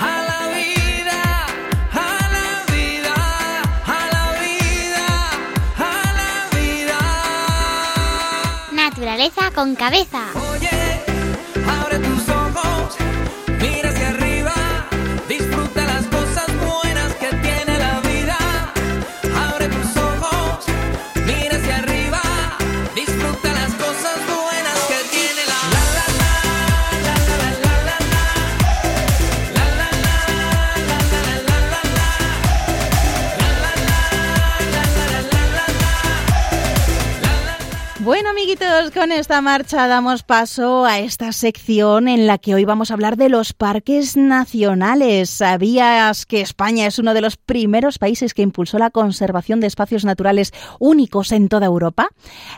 a 0.00 0.22
la 0.28 0.48
vida, 0.52 1.46
a 1.92 2.28
la 2.34 2.64
vida, 2.74 3.14
a 3.86 4.08
la 4.10 4.32
vida, 4.42 5.06
a 5.78 6.12
la 6.18 6.32
vida. 6.58 6.98
Naturaleza 8.72 9.52
con 9.54 9.76
cabeza. 9.76 10.24
Oye, 10.50 11.04
abre 11.80 12.00
tus 12.00 12.28
ojos, 12.28 12.96
mira 13.60 13.91
amiguitos, 38.52 38.90
con 38.90 39.12
esta 39.12 39.40
marcha 39.40 39.88
damos 39.88 40.24
paso 40.24 40.84
a 40.84 40.98
esta 40.98 41.32
sección 41.32 42.06
en 42.06 42.26
la 42.26 42.36
que 42.36 42.54
hoy 42.54 42.66
vamos 42.66 42.90
a 42.90 42.94
hablar 42.94 43.16
de 43.16 43.30
los 43.30 43.54
parques 43.54 44.14
nacionales. 44.16 45.30
¿Sabías 45.30 46.26
que 46.26 46.42
España 46.42 46.86
es 46.86 46.98
uno 46.98 47.14
de 47.14 47.22
los 47.22 47.38
primeros 47.38 47.98
países 47.98 48.34
que 48.34 48.42
impulsó 48.42 48.78
la 48.78 48.90
conservación 48.90 49.60
de 49.60 49.68
espacios 49.68 50.04
naturales 50.04 50.52
únicos 50.80 51.32
en 51.32 51.48
toda 51.48 51.64
Europa? 51.64 52.08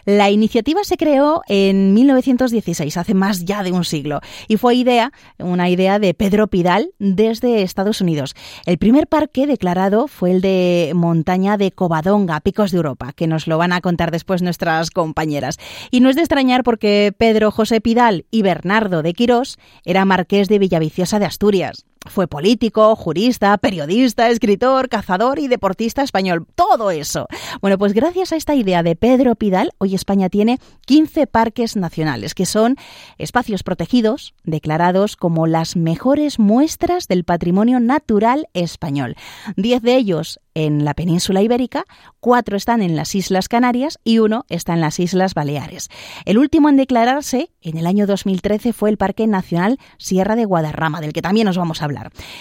La 0.04 0.30
iniciativa 0.30 0.83
se 0.83 0.96
creó 0.96 1.42
en 1.46 1.94
1916, 1.94 2.96
hace 2.96 3.14
más 3.14 3.44
ya 3.44 3.62
de 3.62 3.70
un 3.70 3.85
siglo, 3.85 4.20
y 4.48 4.57
fue 4.57 4.74
idea, 4.74 5.12
una 5.38 5.68
idea 5.68 6.00
de 6.00 6.12
Pedro 6.12 6.48
Pidal 6.48 6.90
desde 6.98 7.62
Estados 7.62 8.00
Unidos. 8.00 8.35
El 8.66 8.78
primer 8.78 9.07
parque 9.07 9.46
declarado 9.46 10.09
fue 10.09 10.33
el 10.33 10.40
de 10.40 10.90
montaña 10.94 11.57
de 11.57 11.70
Covadonga, 11.70 12.40
Picos 12.40 12.72
de 12.72 12.78
Europa, 12.78 13.12
que 13.12 13.28
nos 13.28 13.46
lo 13.46 13.59
van 13.59 13.72
a 13.72 13.80
contar 13.80 14.11
después 14.11 14.42
nuestras 14.42 14.90
compañeras. 14.90 15.59
Y 15.90 16.00
no 16.00 16.10
es 16.10 16.16
de 16.16 16.22
extrañar 16.22 16.64
porque 16.64 17.12
Pedro 17.16 17.50
José 17.50 17.80
Pidal 17.80 18.26
y 18.30 18.42
Bernardo 18.42 19.02
de 19.02 19.12
Quirós 19.12 19.58
era 19.84 20.04
marqués 20.04 20.48
de 20.48 20.58
Villaviciosa 20.58 21.18
de 21.18 21.26
Asturias. 21.26 21.86
Fue 22.06 22.28
político, 22.28 22.94
jurista, 22.96 23.56
periodista, 23.58 24.28
escritor, 24.28 24.88
cazador 24.88 25.38
y 25.38 25.48
deportista 25.48 26.02
español. 26.02 26.46
Todo 26.54 26.90
eso. 26.90 27.26
Bueno, 27.60 27.78
pues 27.78 27.94
gracias 27.94 28.32
a 28.32 28.36
esta 28.36 28.54
idea 28.54 28.82
de 28.82 28.94
Pedro 28.94 29.34
Pidal, 29.34 29.72
hoy 29.78 29.94
España 29.94 30.28
tiene 30.28 30.58
15 30.86 31.26
parques 31.26 31.76
nacionales, 31.76 32.34
que 32.34 32.46
son 32.46 32.76
espacios 33.18 33.62
protegidos, 33.62 34.34
declarados 34.44 35.16
como 35.16 35.46
las 35.46 35.76
mejores 35.76 36.38
muestras 36.38 37.08
del 37.08 37.24
patrimonio 37.24 37.80
natural 37.80 38.48
español. 38.52 39.16
Diez 39.56 39.82
de 39.82 39.96
ellos 39.96 40.40
en 40.54 40.84
la 40.84 40.94
península 40.94 41.42
ibérica, 41.42 41.84
cuatro 42.20 42.56
están 42.56 42.80
en 42.82 42.96
las 42.96 43.14
Islas 43.14 43.48
Canarias 43.48 43.98
y 44.04 44.18
uno 44.18 44.44
está 44.48 44.74
en 44.74 44.80
las 44.80 45.00
Islas 45.00 45.34
Baleares. 45.34 45.88
El 46.26 46.38
último 46.38 46.68
en 46.68 46.76
declararse 46.76 47.50
en 47.60 47.76
el 47.76 47.86
año 47.86 48.06
2013 48.06 48.72
fue 48.72 48.90
el 48.90 48.96
Parque 48.96 49.26
Nacional 49.26 49.78
Sierra 49.98 50.36
de 50.36 50.44
Guadarrama, 50.44 51.00
del 51.00 51.12
que 51.12 51.22
también 51.22 51.46
nos 51.46 51.58
vamos 51.58 51.82
a 51.82 51.86
hablar. 51.86 51.93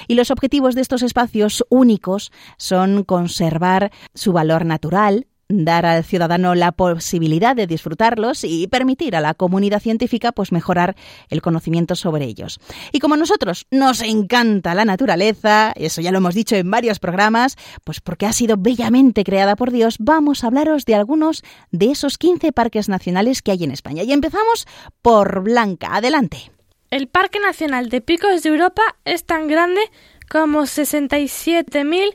Y 0.07 0.15
los 0.15 0.31
objetivos 0.31 0.75
de 0.75 0.81
estos 0.81 1.03
espacios 1.03 1.63
únicos 1.69 2.31
son 2.57 3.03
conservar 3.03 3.91
su 4.13 4.33
valor 4.33 4.65
natural, 4.65 5.27
dar 5.49 5.85
al 5.85 6.03
ciudadano 6.03 6.55
la 6.55 6.71
posibilidad 6.71 7.55
de 7.55 7.67
disfrutarlos 7.67 8.43
y 8.43 8.67
permitir 8.67 9.15
a 9.15 9.21
la 9.21 9.33
comunidad 9.33 9.81
científica 9.81 10.31
pues 10.31 10.51
mejorar 10.51 10.95
el 11.29 11.41
conocimiento 11.41 11.95
sobre 11.95 12.25
ellos. 12.25 12.59
Y 12.91 12.99
como 12.99 13.15
a 13.15 13.17
nosotros 13.17 13.67
nos 13.71 14.01
encanta 14.01 14.73
la 14.73 14.85
naturaleza, 14.85 15.73
eso 15.75 16.01
ya 16.01 16.11
lo 16.11 16.17
hemos 16.17 16.35
dicho 16.35 16.55
en 16.55 16.69
varios 16.69 16.99
programas, 16.99 17.55
pues 17.83 18.01
porque 18.01 18.25
ha 18.25 18.33
sido 18.33 18.57
bellamente 18.57 19.23
creada 19.23 19.55
por 19.55 19.71
Dios, 19.71 19.97
vamos 19.99 20.43
a 20.43 20.47
hablaros 20.47 20.85
de 20.85 20.95
algunos 20.95 21.43
de 21.71 21.91
esos 21.91 22.17
15 22.17 22.51
parques 22.51 22.89
nacionales 22.89 23.41
que 23.41 23.51
hay 23.51 23.63
en 23.63 23.71
España. 23.71 24.03
Y 24.03 24.11
empezamos 24.11 24.65
por 25.01 25.41
Blanca. 25.43 25.95
Adelante. 25.95 26.51
El 26.93 27.07
Parque 27.07 27.39
Nacional 27.39 27.89
de 27.89 28.01
Picos 28.01 28.43
de 28.43 28.49
Europa 28.49 28.83
es 29.03 29.25
tan 29.25 29.47
grande 29.47 29.81
como 30.29 30.61
67.500 30.61 32.13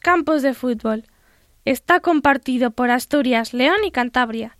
campos 0.00 0.42
de 0.42 0.54
fútbol. 0.54 1.06
Está 1.64 1.98
compartido 1.98 2.70
por 2.70 2.92
Asturias, 2.92 3.52
León 3.52 3.78
y 3.84 3.90
Cantabria. 3.90 4.56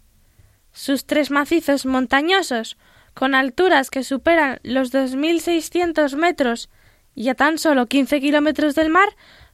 Sus 0.73 1.07
tres 1.07 1.31
macizos 1.31 1.87
montañosos, 1.87 2.77
con 3.15 3.37
alturas 3.37 3.89
que 3.89 4.03
superan 4.03 4.59
los 4.65 4.93
2.600 4.93 6.17
metros 6.17 6.69
y 7.15 7.29
a 7.29 7.37
tan 7.37 7.59
solo 7.59 7.87
15 7.87 8.21
kilómetros 8.21 8.75
del 8.75 8.91
mar, 8.91 9.11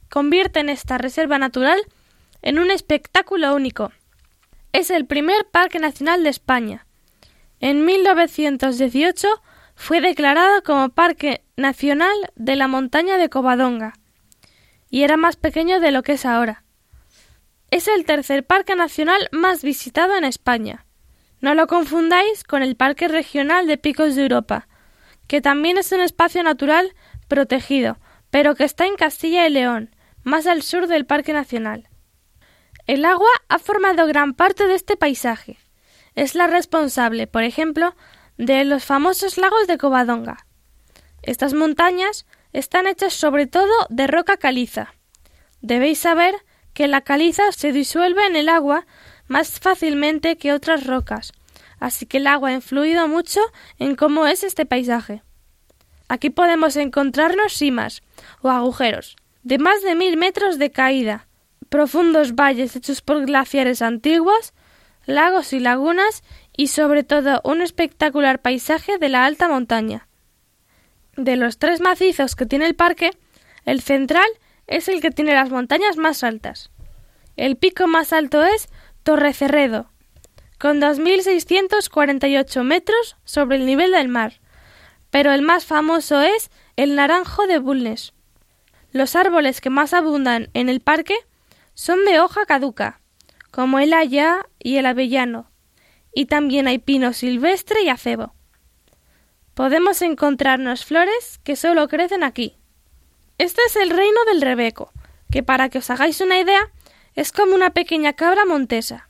convierten 0.08 0.70
esta 0.70 0.96
reserva 0.96 1.38
natural 1.38 1.82
en 2.40 2.58
un 2.58 2.70
espectáculo 2.70 3.54
único. 3.54 3.92
Es 4.72 4.88
el 4.88 5.04
primer 5.04 5.44
parque 5.50 5.78
nacional 5.78 6.24
de 6.24 6.30
España. 6.30 6.86
En 7.60 7.84
1918 7.84 9.28
fue 9.80 10.02
declarado 10.02 10.62
como 10.62 10.90
Parque 10.90 11.42
Nacional 11.56 12.12
de 12.36 12.54
la 12.54 12.68
Montaña 12.68 13.16
de 13.16 13.30
Covadonga 13.30 13.94
y 14.90 15.04
era 15.04 15.16
más 15.16 15.36
pequeño 15.36 15.80
de 15.80 15.90
lo 15.90 16.02
que 16.02 16.12
es 16.12 16.26
ahora. 16.26 16.64
Es 17.70 17.88
el 17.88 18.04
tercer 18.04 18.44
parque 18.44 18.76
nacional 18.76 19.26
más 19.32 19.62
visitado 19.62 20.18
en 20.18 20.24
España. 20.24 20.84
No 21.40 21.54
lo 21.54 21.66
confundáis 21.66 22.44
con 22.44 22.62
el 22.62 22.76
Parque 22.76 23.08
Regional 23.08 23.66
de 23.66 23.78
Picos 23.78 24.16
de 24.16 24.22
Europa, 24.24 24.68
que 25.26 25.40
también 25.40 25.78
es 25.78 25.90
un 25.92 26.02
espacio 26.02 26.42
natural 26.42 26.94
protegido, 27.26 27.96
pero 28.30 28.56
que 28.56 28.64
está 28.64 28.84
en 28.84 28.96
Castilla 28.96 29.46
y 29.46 29.50
León, 29.50 29.96
más 30.24 30.46
al 30.46 30.60
sur 30.60 30.88
del 30.88 31.06
Parque 31.06 31.32
Nacional. 31.32 31.88
El 32.86 33.06
agua 33.06 33.30
ha 33.48 33.58
formado 33.58 34.06
gran 34.06 34.34
parte 34.34 34.66
de 34.66 34.74
este 34.74 34.98
paisaje. 34.98 35.56
Es 36.14 36.34
la 36.34 36.48
responsable, 36.48 37.26
por 37.26 37.44
ejemplo, 37.44 37.94
de 38.40 38.64
los 38.64 38.86
famosos 38.86 39.36
lagos 39.36 39.66
de 39.66 39.76
Covadonga. 39.76 40.46
Estas 41.22 41.52
montañas 41.52 42.24
están 42.54 42.86
hechas 42.86 43.12
sobre 43.12 43.46
todo 43.46 43.70
de 43.90 44.06
roca 44.06 44.38
caliza. 44.38 44.94
Debéis 45.60 45.98
saber 45.98 46.34
que 46.72 46.88
la 46.88 47.02
caliza 47.02 47.52
se 47.52 47.70
disuelve 47.70 48.26
en 48.26 48.36
el 48.36 48.48
agua 48.48 48.86
más 49.28 49.60
fácilmente 49.60 50.38
que 50.38 50.54
otras 50.54 50.86
rocas, 50.86 51.32
así 51.80 52.06
que 52.06 52.16
el 52.16 52.26
agua 52.26 52.48
ha 52.48 52.54
influido 52.54 53.06
mucho 53.08 53.40
en 53.78 53.94
cómo 53.94 54.26
es 54.26 54.42
este 54.42 54.64
paisaje. 54.64 55.22
Aquí 56.08 56.30
podemos 56.30 56.76
encontrarnos 56.76 57.52
simas 57.52 58.02
o 58.40 58.48
agujeros 58.48 59.16
de 59.42 59.58
más 59.58 59.82
de 59.82 59.94
mil 59.94 60.16
metros 60.16 60.58
de 60.58 60.70
caída, 60.70 61.28
profundos 61.68 62.34
valles 62.34 62.74
hechos 62.74 63.02
por 63.02 63.26
glaciares 63.26 63.82
antiguos, 63.82 64.54
lagos 65.04 65.52
y 65.52 65.60
lagunas 65.60 66.22
y 66.60 66.66
sobre 66.66 67.04
todo 67.04 67.40
un 67.42 67.62
espectacular 67.62 68.42
paisaje 68.42 68.98
de 68.98 69.08
la 69.08 69.24
alta 69.24 69.48
montaña. 69.48 70.08
De 71.16 71.36
los 71.36 71.56
tres 71.56 71.80
macizos 71.80 72.36
que 72.36 72.44
tiene 72.44 72.66
el 72.66 72.74
parque, 72.74 73.12
el 73.64 73.80
central 73.80 74.28
es 74.66 74.86
el 74.88 75.00
que 75.00 75.10
tiene 75.10 75.32
las 75.32 75.48
montañas 75.48 75.96
más 75.96 76.22
altas. 76.22 76.70
El 77.38 77.56
pico 77.56 77.86
más 77.86 78.12
alto 78.12 78.44
es 78.44 78.68
Torrecerredo, 79.04 79.90
con 80.58 80.82
2.648 80.82 82.62
metros 82.62 83.16
sobre 83.24 83.56
el 83.56 83.64
nivel 83.64 83.92
del 83.92 84.08
mar, 84.08 84.34
pero 85.08 85.32
el 85.32 85.40
más 85.40 85.64
famoso 85.64 86.20
es 86.20 86.50
el 86.76 86.94
Naranjo 86.94 87.46
de 87.46 87.58
Bulnes. 87.58 88.12
Los 88.92 89.16
árboles 89.16 89.62
que 89.62 89.70
más 89.70 89.94
abundan 89.94 90.50
en 90.52 90.68
el 90.68 90.80
parque 90.80 91.14
son 91.72 92.04
de 92.04 92.20
hoja 92.20 92.44
caduca, 92.44 93.00
como 93.50 93.78
el 93.78 93.94
haya 93.94 94.44
y 94.58 94.76
el 94.76 94.84
avellano, 94.84 95.49
y 96.14 96.26
también 96.26 96.66
hay 96.66 96.78
pino 96.78 97.12
silvestre 97.12 97.82
y 97.82 97.88
acebo. 97.88 98.34
Podemos 99.54 100.02
encontrarnos 100.02 100.84
flores 100.84 101.38
que 101.44 101.56
solo 101.56 101.88
crecen 101.88 102.22
aquí. 102.22 102.56
Este 103.38 103.60
es 103.66 103.76
el 103.76 103.90
reino 103.90 104.24
del 104.26 104.42
rebeco, 104.42 104.92
que 105.30 105.42
para 105.42 105.68
que 105.68 105.78
os 105.78 105.90
hagáis 105.90 106.20
una 106.20 106.38
idea 106.38 106.70
es 107.14 107.32
como 107.32 107.54
una 107.54 107.70
pequeña 107.70 108.12
cabra 108.12 108.44
montesa. 108.44 109.08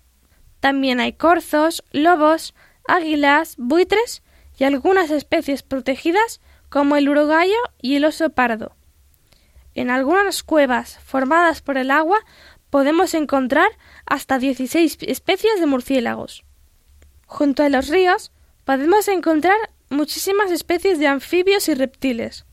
También 0.60 1.00
hay 1.00 1.12
corzos, 1.12 1.84
lobos, 1.92 2.54
águilas, 2.86 3.54
buitres 3.58 4.22
y 4.58 4.64
algunas 4.64 5.10
especies 5.10 5.62
protegidas 5.62 6.40
como 6.68 6.96
el 6.96 7.08
urogallo 7.08 7.58
y 7.80 7.96
el 7.96 8.04
oso 8.04 8.30
pardo. 8.30 8.76
En 9.74 9.90
algunas 9.90 10.42
cuevas 10.42 10.98
formadas 11.04 11.62
por 11.62 11.78
el 11.78 11.90
agua 11.90 12.18
podemos 12.70 13.14
encontrar 13.14 13.70
hasta 14.06 14.38
16 14.38 14.98
especies 15.02 15.60
de 15.60 15.66
murciélagos. 15.66 16.44
Junto 17.30 17.62
a 17.62 17.68
los 17.68 17.86
ríos 17.86 18.32
podemos 18.64 19.06
encontrar 19.06 19.56
muchísimas 19.88 20.50
especies 20.50 20.98
de 20.98 21.06
anfibios 21.06 21.68
y 21.68 21.74
reptiles. 21.74 22.44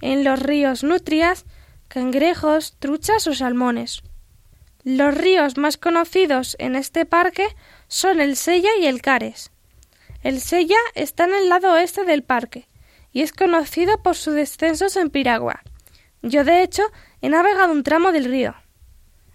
En 0.00 0.24
los 0.24 0.40
ríos 0.40 0.82
nutrias, 0.82 1.44
cangrejos, 1.88 2.76
truchas 2.78 3.26
o 3.26 3.34
salmones. 3.34 4.02
Los 4.84 5.14
ríos 5.14 5.58
más 5.58 5.76
conocidos 5.76 6.56
en 6.58 6.76
este 6.76 7.04
parque 7.04 7.46
son 7.88 8.22
el 8.22 8.36
Sella 8.36 8.70
y 8.80 8.86
el 8.86 9.02
Cares. 9.02 9.52
El 10.22 10.40
Sella 10.40 10.78
está 10.94 11.24
en 11.24 11.34
el 11.34 11.50
lado 11.50 11.74
oeste 11.74 12.04
del 12.04 12.22
parque 12.22 12.68
y 13.12 13.20
es 13.20 13.32
conocido 13.32 14.02
por 14.02 14.16
sus 14.16 14.34
descensos 14.34 14.96
en 14.96 15.10
piragua. 15.10 15.60
Yo, 16.22 16.42
de 16.42 16.62
hecho, 16.62 16.84
he 17.20 17.28
navegado 17.28 17.70
un 17.70 17.82
tramo 17.82 18.12
del 18.12 18.24
río. 18.24 18.54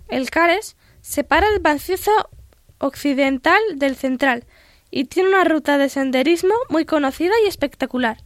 El 0.10 0.32
Cares 0.32 0.76
separa 1.02 1.48
el 1.54 1.62
macizo 1.62 2.12
occidental 2.80 3.62
del 3.76 3.96
central 3.96 4.44
y 4.92 5.06
tiene 5.06 5.30
una 5.30 5.46
ruta 5.46 5.78
de 5.78 5.90
senderismo 5.90 6.54
muy 6.70 6.86
conocida 6.86 7.34
y 7.44 7.48
espectacular. 7.48 8.18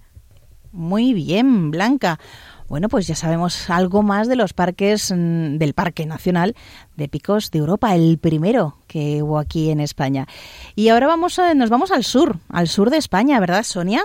Muy 0.71 1.13
bien, 1.13 1.71
Blanca. 1.71 2.19
Bueno, 2.67 2.89
pues 2.89 3.06
ya 3.06 3.15
sabemos 3.15 3.69
algo 3.69 4.01
más 4.01 4.28
de 4.28 4.36
los 4.36 4.54
parques 4.54 5.12
mm, 5.12 5.58
del 5.58 5.75
Parque 5.75 6.06
Nacional 6.08 6.56
de 6.95 7.08
Picos 7.08 7.51
de 7.51 7.60
Europa, 7.60 7.93
el 7.93 8.17
primero 8.17 8.80
que 8.88 9.21
hubo 9.21 9.38
aquí 9.38 9.69
en 9.69 9.80
España. 9.80 10.28
Y 10.75 10.89
ahora 10.89 11.06
vamos 11.06 11.38
a, 11.38 11.54
nos 11.54 11.69
vamos 11.69 11.91
al 11.91 12.04
sur, 12.04 12.39
al 12.49 12.67
sur 12.67 12.89
de 12.89 12.97
España, 12.97 13.39
¿verdad, 13.39 13.63
Sonia? 13.63 14.04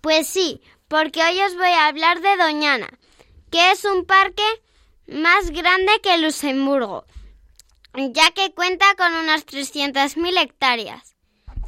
Pues 0.00 0.28
sí, 0.28 0.62
porque 0.86 1.20
hoy 1.22 1.40
os 1.40 1.56
voy 1.56 1.70
a 1.70 1.88
hablar 1.88 2.20
de 2.20 2.36
Doñana, 2.36 2.88
que 3.50 3.72
es 3.72 3.84
un 3.84 4.04
parque 4.04 4.44
más 5.08 5.50
grande 5.50 5.92
que 6.00 6.18
Luxemburgo, 6.18 7.04
ya 7.94 8.30
que 8.30 8.52
cuenta 8.54 8.86
con 8.96 9.12
unas 9.12 9.44
300.000 9.44 10.40
hectáreas. 10.40 11.17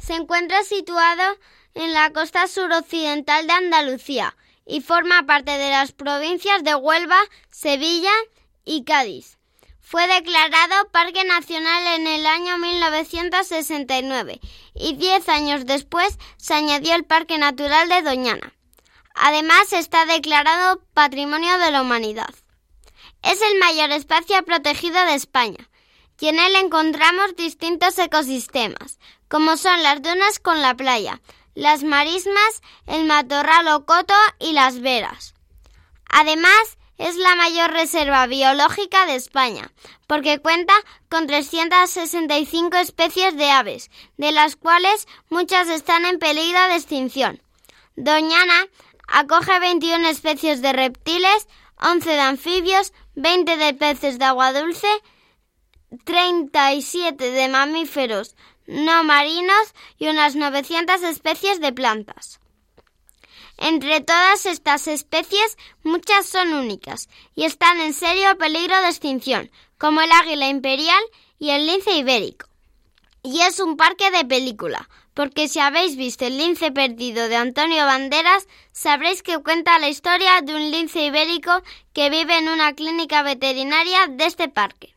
Se 0.01 0.15
encuentra 0.15 0.63
situado 0.63 1.37
en 1.75 1.93
la 1.93 2.11
costa 2.11 2.47
suroccidental 2.47 3.45
de 3.45 3.53
Andalucía 3.53 4.35
y 4.65 4.81
forma 4.81 5.25
parte 5.25 5.57
de 5.57 5.69
las 5.69 5.91
provincias 5.91 6.63
de 6.63 6.73
Huelva, 6.75 7.19
Sevilla 7.51 8.11
y 8.65 8.83
Cádiz. 8.83 9.37
Fue 9.79 10.07
declarado 10.07 10.89
Parque 10.91 11.23
Nacional 11.23 11.99
en 11.99 12.07
el 12.07 12.25
año 12.25 12.57
1969 12.57 14.39
y 14.73 14.95
diez 14.95 15.29
años 15.29 15.65
después 15.65 16.17
se 16.37 16.53
añadió 16.53 16.95
el 16.95 17.03
Parque 17.03 17.37
Natural 17.37 17.87
de 17.89 18.01
Doñana. 18.01 18.53
Además 19.13 19.73
está 19.73 20.05
declarado 20.05 20.81
Patrimonio 20.93 21.57
de 21.57 21.71
la 21.71 21.81
Humanidad. 21.81 22.33
Es 23.21 23.39
el 23.41 23.59
mayor 23.59 23.91
espacio 23.91 24.43
protegido 24.45 25.03
de 25.05 25.15
España 25.15 25.69
y 26.19 26.27
en 26.27 26.39
él 26.39 26.55
encontramos 26.55 27.35
distintos 27.35 27.97
ecosistemas, 27.97 28.99
como 29.31 29.55
son 29.55 29.81
las 29.81 30.01
dunas 30.01 30.39
con 30.39 30.61
la 30.61 30.75
playa, 30.75 31.21
las 31.55 31.83
marismas, 31.83 32.61
el 32.85 33.05
matorral 33.05 33.65
ocoto 33.69 34.13
y 34.39 34.51
las 34.51 34.81
veras. 34.81 35.33
Además, 36.09 36.77
es 36.97 37.15
la 37.15 37.35
mayor 37.35 37.71
reserva 37.71 38.27
biológica 38.27 39.05
de 39.05 39.15
España, 39.15 39.71
porque 40.05 40.39
cuenta 40.39 40.73
con 41.09 41.27
365 41.27 42.75
especies 42.75 43.37
de 43.37 43.49
aves, 43.49 43.89
de 44.17 44.33
las 44.33 44.57
cuales 44.57 45.07
muchas 45.29 45.69
están 45.69 46.05
en 46.05 46.19
peligro 46.19 46.61
de 46.67 46.75
extinción. 46.75 47.41
Doñana 47.95 48.67
acoge 49.07 49.57
21 49.61 50.09
especies 50.09 50.61
de 50.61 50.73
reptiles, 50.73 51.47
11 51.79 52.09
de 52.09 52.19
anfibios, 52.19 52.91
20 53.15 53.55
de 53.55 53.73
peces 53.75 54.19
de 54.19 54.25
agua 54.25 54.51
dulce, 54.51 54.89
37 56.03 57.31
de 57.31 57.47
mamíferos 57.47 58.35
no 58.71 59.03
marinos 59.03 59.73
y 59.97 60.07
unas 60.07 60.35
900 60.35 61.03
especies 61.03 61.59
de 61.59 61.73
plantas. 61.73 62.39
Entre 63.57 64.01
todas 64.01 64.45
estas 64.45 64.87
especies, 64.87 65.57
muchas 65.83 66.25
son 66.25 66.53
únicas 66.53 67.09
y 67.35 67.43
están 67.43 67.79
en 67.81 67.93
serio 67.93 68.37
peligro 68.37 68.81
de 68.81 68.87
extinción, 68.87 69.51
como 69.77 70.01
el 70.01 70.11
águila 70.11 70.47
imperial 70.47 71.03
y 71.37 71.49
el 71.49 71.67
lince 71.67 71.91
ibérico. 71.91 72.47
Y 73.23 73.41
es 73.41 73.59
un 73.59 73.77
parque 73.77 74.09
de 74.09 74.25
película, 74.25 74.89
porque 75.13 75.47
si 75.47 75.59
habéis 75.59 75.97
visto 75.97 76.25
el 76.25 76.37
lince 76.37 76.71
perdido 76.71 77.27
de 77.27 77.35
Antonio 77.35 77.85
Banderas, 77.85 78.47
sabréis 78.71 79.21
que 79.21 79.37
cuenta 79.39 79.77
la 79.79 79.89
historia 79.89 80.41
de 80.41 80.55
un 80.55 80.71
lince 80.71 81.05
ibérico 81.05 81.61
que 81.93 82.09
vive 82.09 82.37
en 82.37 82.47
una 82.47 82.73
clínica 82.73 83.21
veterinaria 83.21 84.07
de 84.07 84.25
este 84.25 84.47
parque. 84.47 84.95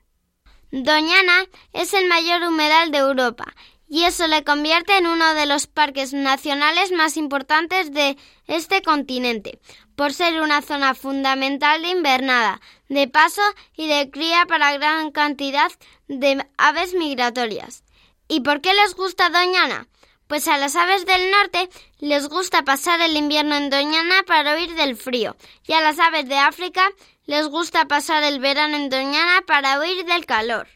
Doñana 0.83 1.47
es 1.73 1.95
el 1.95 2.09
mayor 2.09 2.43
humedal 2.43 2.91
de 2.91 2.99
Europa 2.99 3.55
y 3.89 4.03
eso 4.03 4.27
le 4.27 4.43
convierte 4.43 4.97
en 4.99 5.07
uno 5.07 5.33
de 5.35 5.47
los 5.47 5.69
parques 5.69 6.13
nacionales 6.13 6.91
más 6.91 7.17
importantes 7.17 7.93
de 7.93 8.17
este 8.49 8.83
continente, 8.83 9.61
por 9.95 10.13
ser 10.13 10.41
una 10.41 10.63
zona 10.63 10.97
fundamental 10.97 11.81
de 11.81 11.91
invernada, 11.91 12.61
de 12.89 13.07
paso 13.07 13.43
y 13.77 13.87
de 13.87 14.11
cría 14.11 14.47
para 14.47 14.77
gran 14.77 15.13
cantidad 15.13 15.71
de 16.09 16.45
aves 16.57 16.93
migratorias. 16.95 17.85
¿Y 18.27 18.41
por 18.41 18.61
qué 18.61 18.75
les 18.75 18.97
gusta 18.97 19.31
Doñana? 19.31 19.87
Pues 20.35 20.49
a 20.49 20.59
las 20.59 20.75
aves 20.75 21.07
del 21.07 21.31
norte 21.31 21.69
les 22.01 22.29
gusta 22.29 22.65
pasar 22.65 23.01
el 23.01 23.17
invierno 23.17 23.55
en 23.55 23.71
Doñana 23.71 24.25
para 24.27 24.57
huir 24.57 24.75
del 24.75 24.97
frío, 24.97 25.37
y 25.65 25.75
a 25.75 25.81
las 25.81 26.01
aves 26.01 26.29
de 26.29 26.37
África 26.37 26.91
les 27.27 27.47
gusta 27.47 27.85
pasar 27.85 28.25
el 28.25 28.41
verano 28.41 28.77
en 28.77 28.91
Doñana 28.91 29.45
para 29.47 29.79
huir 29.79 30.05
del 30.07 30.27
calor. 30.27 30.67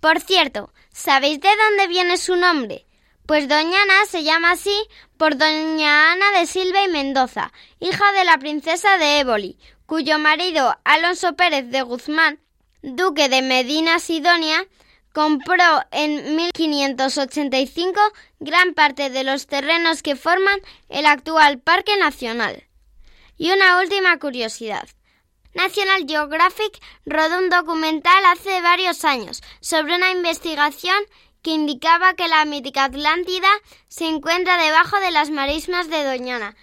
Por 0.00 0.18
cierto, 0.18 0.72
¿sabéis 0.92 1.38
de 1.38 1.50
dónde 1.50 1.86
viene 1.86 2.16
su 2.16 2.34
nombre? 2.34 2.84
Pues 3.26 3.46
Doña 3.46 3.80
Ana 3.80 4.06
se 4.08 4.24
llama 4.24 4.50
así 4.50 4.76
por 5.16 5.36
Doña 5.36 6.10
Ana 6.10 6.40
de 6.40 6.46
Silva 6.46 6.82
y 6.82 6.88
Mendoza, 6.88 7.52
hija 7.78 8.10
de 8.10 8.24
la 8.24 8.38
princesa 8.38 8.98
de 8.98 9.20
Éboli, 9.20 9.56
cuyo 9.86 10.18
marido 10.18 10.76
Alonso 10.82 11.36
Pérez 11.36 11.70
de 11.70 11.82
Guzmán, 11.82 12.40
duque 12.82 13.28
de 13.28 13.42
Medina 13.42 14.00
Sidonia, 14.00 14.66
compró 15.12 15.82
en 15.90 16.36
1585 16.36 18.00
gran 18.38 18.74
parte 18.74 19.10
de 19.10 19.24
los 19.24 19.46
terrenos 19.46 20.02
que 20.02 20.16
forman 20.16 20.60
el 20.88 21.06
actual 21.06 21.58
Parque 21.58 21.96
Nacional. 21.96 22.64
Y 23.36 23.50
una 23.52 23.80
última 23.80 24.18
curiosidad. 24.18 24.88
National 25.54 26.04
Geographic 26.06 26.80
rodó 27.06 27.38
un 27.38 27.50
documental 27.50 28.24
hace 28.32 28.60
varios 28.60 29.04
años 29.04 29.42
sobre 29.60 29.96
una 29.96 30.12
investigación 30.12 30.96
que 31.42 31.52
indicaba 31.52 32.14
que 32.14 32.28
la 32.28 32.44
mítica 32.44 32.84
Atlántida 32.84 33.48
se 33.88 34.06
encuentra 34.06 34.62
debajo 34.62 35.00
de 35.00 35.10
las 35.10 35.30
marismas 35.30 35.88
de 35.88 36.04
Doñana. 36.04 36.54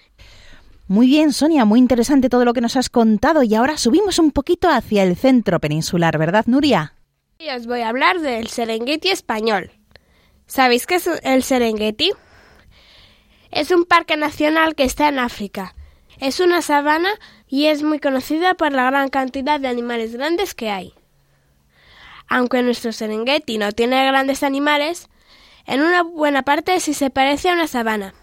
Muy 0.88 1.08
bien, 1.08 1.34
Sonia, 1.34 1.66
muy 1.66 1.80
interesante 1.80 2.30
todo 2.30 2.46
lo 2.46 2.54
que 2.54 2.62
nos 2.62 2.78
has 2.78 2.90
contado 2.90 3.44
y 3.44 3.56
ahora 3.56 3.78
subimos 3.78 4.20
un 4.20 4.32
poquito 4.32 4.70
hacia 4.70 5.04
el 5.04 5.18
centro 5.18 5.60
peninsular, 5.60 6.18
¿verdad, 6.18 6.46
Nuria? 6.48 6.97
Y 7.40 7.50
os 7.52 7.68
voy 7.68 7.82
a 7.82 7.90
hablar 7.90 8.20
del 8.20 8.48
Serengeti 8.48 9.10
español. 9.10 9.70
¿Sabéis 10.48 10.88
qué 10.88 10.96
es 10.96 11.08
el 11.22 11.44
Serengeti? 11.44 12.12
Es 13.52 13.70
un 13.70 13.86
parque 13.86 14.18
nacional 14.18 14.74
que 14.74 14.84
está 14.84 15.08
en 15.08 15.20
África. 15.20 15.76
Es 16.20 16.40
una 16.40 16.64
sabana 16.64 17.12
y 17.48 17.68
es 17.68 17.84
muy 17.84 18.00
conocida 18.00 18.56
por 18.56 18.72
la 18.72 18.86
gran 18.86 19.10
cantidad 19.10 19.60
de 19.60 19.68
animales 19.68 20.16
grandes 20.16 20.56
que 20.56 20.72
hay. 20.72 20.96
Aunque 22.28 22.64
nuestro 22.64 22.92
Serengeti 22.92 23.60
no 23.60 23.72
tiene 23.72 24.04
grandes 24.08 24.42
animales, 24.42 25.08
en 25.68 25.82
una 25.82 26.02
buena 26.02 26.42
parte 26.42 26.80
sí 26.80 26.96
se 26.96 27.12
parece 27.12 27.52
a 27.52 27.54
una 27.54 27.68
sabana. 27.68 28.16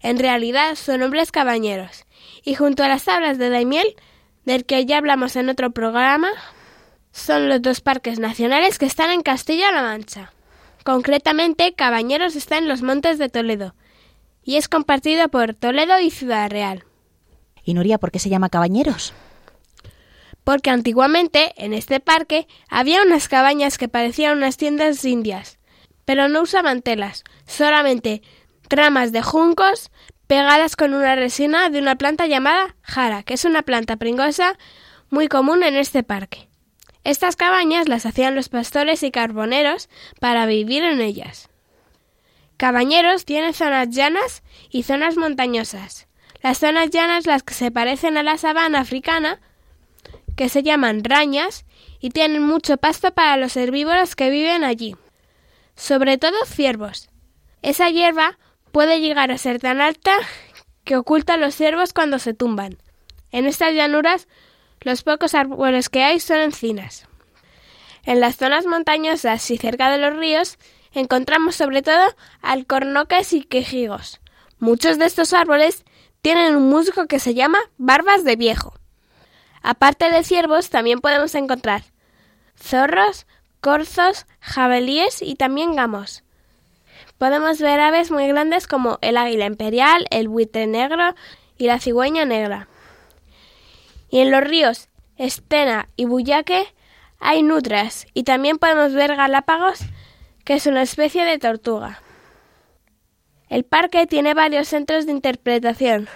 En 0.00 0.18
realidad 0.18 0.76
son 0.76 1.02
hombres 1.02 1.30
cabañeros, 1.30 2.06
y 2.42 2.54
junto 2.54 2.84
a 2.84 2.88
las 2.88 3.04
tablas 3.04 3.36
de 3.36 3.50
Daimiel, 3.50 3.96
del 4.46 4.64
que 4.64 4.86
ya 4.86 4.96
hablamos 4.96 5.36
en 5.36 5.50
otro 5.50 5.72
programa, 5.72 6.30
son 7.12 7.48
los 7.48 7.62
dos 7.62 7.80
parques 7.80 8.18
nacionales 8.18 8.78
que 8.78 8.86
están 8.86 9.10
en 9.10 9.22
Castilla-La 9.22 9.82
Mancha. 9.82 10.32
Concretamente, 10.84 11.74
Cabañeros 11.74 12.34
está 12.34 12.58
en 12.58 12.68
los 12.68 12.82
Montes 12.82 13.18
de 13.18 13.28
Toledo, 13.28 13.74
y 14.42 14.56
es 14.56 14.68
compartido 14.68 15.28
por 15.28 15.54
Toledo 15.54 16.00
y 16.00 16.10
Ciudad 16.10 16.50
Real. 16.50 16.84
¿Y 17.62 17.74
Nuria 17.74 17.98
por 17.98 18.10
qué 18.10 18.18
se 18.18 18.28
llama 18.28 18.48
Cabañeros? 18.48 19.12
Porque 20.42 20.70
antiguamente 20.70 21.52
en 21.56 21.72
este 21.72 22.00
parque 22.00 22.48
había 22.68 23.02
unas 23.02 23.28
cabañas 23.28 23.78
que 23.78 23.88
parecían 23.88 24.38
unas 24.38 24.56
tiendas 24.56 25.04
indias, 25.04 25.58
pero 26.04 26.28
no 26.28 26.42
usaban 26.42 26.82
telas, 26.82 27.22
solamente 27.46 28.22
ramas 28.68 29.12
de 29.12 29.22
juncos 29.22 29.92
pegadas 30.26 30.74
con 30.74 30.94
una 30.94 31.14
resina 31.14 31.68
de 31.68 31.78
una 31.78 31.96
planta 31.96 32.26
llamada 32.26 32.74
jara, 32.82 33.22
que 33.22 33.34
es 33.34 33.44
una 33.44 33.62
planta 33.62 33.96
pringosa 33.96 34.58
muy 35.10 35.28
común 35.28 35.62
en 35.62 35.76
este 35.76 36.02
parque. 36.02 36.48
Estas 37.04 37.36
cabañas 37.36 37.88
las 37.88 38.06
hacían 38.06 38.34
los 38.34 38.48
pastores 38.48 39.02
y 39.02 39.10
carboneros 39.10 39.88
para 40.20 40.46
vivir 40.46 40.84
en 40.84 41.00
ellas. 41.00 41.48
Cabañeros 42.56 43.24
tiene 43.24 43.52
zonas 43.52 43.90
llanas 43.90 44.42
y 44.70 44.84
zonas 44.84 45.16
montañosas. 45.16 46.06
Las 46.42 46.58
zonas 46.58 46.90
llanas 46.90 47.26
las 47.26 47.42
que 47.42 47.54
se 47.54 47.70
parecen 47.70 48.16
a 48.16 48.22
la 48.22 48.38
sabana 48.38 48.80
africana, 48.80 49.40
que 50.36 50.48
se 50.48 50.62
llaman 50.62 51.02
rañas, 51.02 51.64
y 51.98 52.10
tienen 52.10 52.42
mucho 52.42 52.76
pasto 52.76 53.12
para 53.12 53.36
los 53.36 53.56
herbívoros 53.56 54.16
que 54.16 54.30
viven 54.30 54.64
allí, 54.64 54.96
sobre 55.76 56.18
todo 56.18 56.36
ciervos. 56.46 57.10
Esa 57.62 57.90
hierba 57.90 58.38
puede 58.72 59.00
llegar 59.00 59.30
a 59.30 59.38
ser 59.38 59.60
tan 59.60 59.80
alta 59.80 60.12
que 60.84 60.96
oculta 60.96 61.34
a 61.34 61.36
los 61.36 61.54
ciervos 61.54 61.92
cuando 61.92 62.18
se 62.18 62.34
tumban. 62.34 62.78
En 63.30 63.46
estas 63.46 63.72
llanuras 63.74 64.26
los 64.84 65.02
pocos 65.02 65.34
árboles 65.34 65.88
que 65.88 66.02
hay 66.02 66.20
son 66.20 66.38
encinas. 66.38 67.06
En 68.04 68.20
las 68.20 68.36
zonas 68.36 68.66
montañosas 68.66 69.50
y 69.50 69.58
cerca 69.58 69.90
de 69.90 69.98
los 69.98 70.16
ríos 70.16 70.58
encontramos 70.92 71.56
sobre 71.56 71.82
todo 71.82 72.14
alcornoques 72.40 73.32
y 73.32 73.42
quejigos. 73.44 74.20
Muchos 74.58 74.98
de 74.98 75.06
estos 75.06 75.32
árboles 75.32 75.84
tienen 76.20 76.56
un 76.56 76.68
musgo 76.68 77.06
que 77.06 77.18
se 77.18 77.34
llama 77.34 77.58
barbas 77.78 78.24
de 78.24 78.36
viejo. 78.36 78.74
Aparte 79.62 80.10
de 80.10 80.24
ciervos, 80.24 80.70
también 80.70 81.00
podemos 81.00 81.34
encontrar 81.34 81.84
zorros, 82.56 83.26
corzos, 83.60 84.26
jabalíes 84.40 85.22
y 85.22 85.36
también 85.36 85.74
gamos. 85.74 86.24
Podemos 87.18 87.60
ver 87.60 87.78
aves 87.80 88.10
muy 88.10 88.26
grandes 88.26 88.66
como 88.66 88.98
el 89.00 89.16
águila 89.16 89.46
imperial, 89.46 90.06
el 90.10 90.28
buitre 90.28 90.66
negro 90.66 91.14
y 91.56 91.66
la 91.66 91.78
cigüeña 91.78 92.24
negra. 92.24 92.68
Y 94.12 94.20
en 94.20 94.30
los 94.30 94.44
ríos 94.44 94.90
Estena 95.16 95.88
y 95.96 96.04
Buyaque 96.04 96.66
hay 97.18 97.42
nutras 97.42 98.06
y 98.12 98.24
también 98.24 98.58
podemos 98.58 98.92
ver 98.92 99.16
galápagos, 99.16 99.80
que 100.44 100.52
es 100.52 100.66
una 100.66 100.82
especie 100.82 101.24
de 101.24 101.38
tortuga. 101.38 102.02
El 103.48 103.64
parque 103.64 104.06
tiene 104.06 104.34
varios 104.34 104.68
centros 104.68 105.06
de 105.06 105.12
interpretación, 105.12 106.08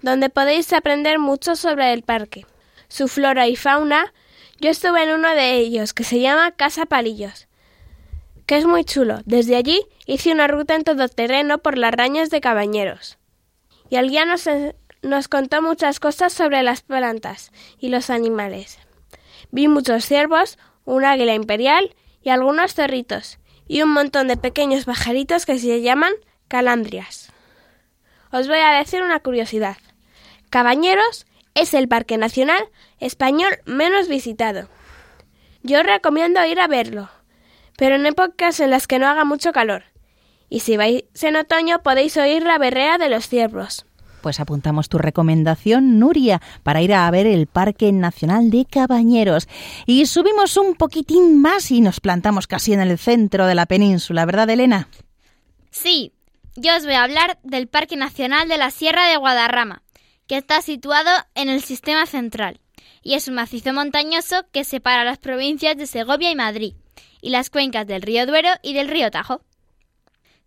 donde 0.00 0.30
podéis 0.30 0.72
aprender 0.72 1.18
mucho 1.18 1.54
sobre 1.54 1.92
el 1.92 2.02
parque, 2.02 2.46
su 2.88 3.08
flora 3.08 3.46
y 3.46 3.56
fauna. 3.56 4.14
Yo 4.58 4.70
estuve 4.70 5.02
en 5.02 5.10
uno 5.10 5.28
de 5.28 5.52
ellos, 5.56 5.92
que 5.92 6.04
se 6.04 6.20
llama 6.20 6.52
Casa 6.52 6.86
Palillos, 6.86 7.46
que 8.46 8.56
es 8.56 8.64
muy 8.64 8.84
chulo. 8.84 9.18
Desde 9.26 9.56
allí 9.56 9.82
hice 10.06 10.32
una 10.32 10.46
ruta 10.46 10.76
en 10.76 10.84
todoterreno 10.84 11.58
por 11.58 11.76
las 11.76 11.92
rañas 11.92 12.30
de 12.30 12.40
Cabañeros. 12.40 13.18
Y 13.90 13.96
el 13.96 14.08
guía 14.08 14.24
nos, 14.24 14.48
nos 15.04 15.28
contó 15.28 15.62
muchas 15.62 16.00
cosas 16.00 16.32
sobre 16.32 16.62
las 16.62 16.82
plantas 16.82 17.52
y 17.78 17.88
los 17.88 18.10
animales. 18.10 18.78
Vi 19.50 19.68
muchos 19.68 20.06
ciervos, 20.06 20.58
un 20.84 21.04
águila 21.04 21.34
imperial 21.34 21.94
y 22.22 22.30
algunos 22.30 22.74
zorritos, 22.74 23.38
y 23.68 23.82
un 23.82 23.90
montón 23.90 24.28
de 24.28 24.36
pequeños 24.36 24.84
pajaritos 24.84 25.46
que 25.46 25.58
se 25.58 25.82
llaman 25.82 26.12
calandrias. 26.48 27.32
Os 28.30 28.48
voy 28.48 28.58
a 28.58 28.72
decir 28.72 29.02
una 29.02 29.20
curiosidad. 29.20 29.76
Cabañeros 30.50 31.26
es 31.54 31.74
el 31.74 31.88
parque 31.88 32.18
nacional 32.18 32.68
español 32.98 33.58
menos 33.64 34.08
visitado. 34.08 34.68
Yo 35.62 35.82
recomiendo 35.82 36.44
ir 36.44 36.60
a 36.60 36.66
verlo, 36.66 37.08
pero 37.76 37.94
en 37.96 38.06
épocas 38.06 38.60
en 38.60 38.70
las 38.70 38.86
que 38.86 38.98
no 38.98 39.06
haga 39.06 39.24
mucho 39.24 39.52
calor. 39.52 39.84
Y 40.48 40.60
si 40.60 40.76
vais 40.76 41.04
en 41.22 41.36
otoño 41.36 41.82
podéis 41.82 42.16
oír 42.16 42.42
la 42.42 42.58
berrea 42.58 42.98
de 42.98 43.08
los 43.08 43.28
ciervos. 43.28 43.86
Pues 44.24 44.40
apuntamos 44.40 44.88
tu 44.88 44.96
recomendación, 44.96 45.98
Nuria, 45.98 46.40
para 46.62 46.80
ir 46.80 46.94
a 46.94 47.10
ver 47.10 47.26
el 47.26 47.46
Parque 47.46 47.92
Nacional 47.92 48.48
de 48.48 48.64
Cabañeros. 48.64 49.48
Y 49.84 50.06
subimos 50.06 50.56
un 50.56 50.76
poquitín 50.76 51.42
más 51.42 51.70
y 51.70 51.82
nos 51.82 52.00
plantamos 52.00 52.46
casi 52.46 52.72
en 52.72 52.80
el 52.80 52.96
centro 52.96 53.44
de 53.44 53.54
la 53.54 53.66
península, 53.66 54.24
¿verdad, 54.24 54.48
Elena? 54.48 54.88
Sí, 55.70 56.14
yo 56.56 56.74
os 56.74 56.86
voy 56.86 56.94
a 56.94 57.02
hablar 57.02 57.38
del 57.42 57.68
Parque 57.68 57.96
Nacional 57.96 58.48
de 58.48 58.56
la 58.56 58.70
Sierra 58.70 59.10
de 59.10 59.18
Guadarrama, 59.18 59.82
que 60.26 60.38
está 60.38 60.62
situado 60.62 61.10
en 61.34 61.50
el 61.50 61.60
sistema 61.60 62.06
central, 62.06 62.60
y 63.02 63.16
es 63.16 63.28
un 63.28 63.34
macizo 63.34 63.74
montañoso 63.74 64.46
que 64.52 64.64
separa 64.64 65.04
las 65.04 65.18
provincias 65.18 65.76
de 65.76 65.86
Segovia 65.86 66.30
y 66.30 66.34
Madrid, 66.34 66.72
y 67.20 67.28
las 67.28 67.50
cuencas 67.50 67.86
del 67.86 68.00
río 68.00 68.24
Duero 68.24 68.48
y 68.62 68.72
del 68.72 68.88
río 68.88 69.10
Tajo. 69.10 69.42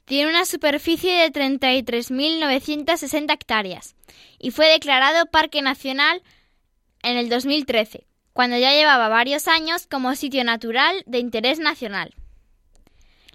Tiene 0.08 0.30
una 0.30 0.46
superficie 0.46 1.14
de 1.16 1.34
33.960 1.34 3.34
hectáreas 3.34 3.98
y 4.40 4.52
fue 4.52 4.68
declarado 4.68 5.26
Parque 5.26 5.62
Nacional 5.62 6.24
en 7.04 7.18
el 7.18 7.28
2013, 7.28 8.08
cuando 8.32 8.58
ya 8.58 8.72
llevaba 8.72 9.10
varios 9.10 9.50
años 9.50 9.86
como 9.86 10.16
sitio 10.16 10.46
natural 10.46 11.04
de 11.08 11.20
interés 11.20 11.60
nacional. 11.60 12.16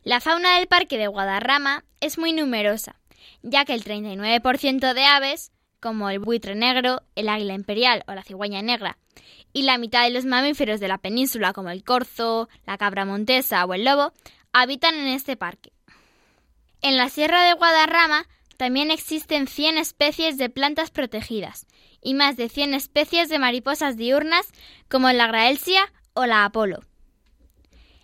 La 0.03 0.21
fauna 0.21 0.57
del 0.57 0.67
Parque 0.67 0.97
de 0.97 1.09
Guadarrama 1.09 1.85
es 2.01 2.17
muy 2.17 2.33
numerosa, 2.33 2.99
ya 3.43 3.67
que 3.67 3.75
el 3.75 3.85
39% 3.85 4.95
de 4.95 5.05
aves, 5.05 5.53
como 5.79 6.09
el 6.09 6.21
buitre 6.21 6.55
negro, 6.55 7.03
el 7.17 7.29
águila 7.29 7.53
imperial 7.53 8.03
o 8.07 8.15
la 8.15 8.23
cigüeña 8.23 8.63
negra, 8.63 8.97
y 9.53 9.65
la 9.65 9.77
mitad 9.77 10.05
de 10.05 10.11
los 10.11 10.25
mamíferos 10.25 10.81
de 10.81 10.89
la 10.89 10.97
península, 10.97 11.53
como 11.53 11.69
el 11.69 11.85
corzo, 11.85 12.49
la 12.65 12.79
cabra 12.79 13.05
montesa 13.05 13.63
o 13.67 13.75
el 13.75 13.85
lobo, 13.85 14.15
habitan 14.55 14.95
en 14.95 15.09
este 15.09 15.37
parque. 15.37 15.71
En 16.83 16.97
la 16.97 17.09
Sierra 17.09 17.45
de 17.45 17.53
Guadarrama 17.53 18.27
también 18.57 18.91
existen 18.91 19.47
100 19.47 19.79
especies 19.79 20.37
de 20.37 20.51
plantas 20.51 20.91
protegidas 20.91 21.67
y 22.03 22.15
más 22.15 22.37
de 22.37 22.49
100 22.49 22.75
especies 22.75 23.29
de 23.29 23.39
mariposas 23.39 23.97
diurnas 23.97 24.49
como 24.89 25.11
la 25.13 25.29
graelsia 25.29 25.81
o 26.13 26.27
la 26.27 26.45
apolo. 26.45 26.81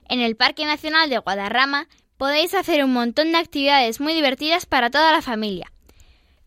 En 0.08 0.20
el 0.20 0.36
Parque 0.36 0.64
Nacional 0.64 1.10
de 1.10 1.18
Guadarrama 1.18 1.88
podéis 2.16 2.54
hacer 2.54 2.84
un 2.84 2.92
montón 2.92 3.32
de 3.32 3.38
actividades 3.38 4.00
muy 4.00 4.14
divertidas 4.14 4.64
para 4.64 4.90
toda 4.90 5.10
la 5.10 5.22
familia, 5.22 5.72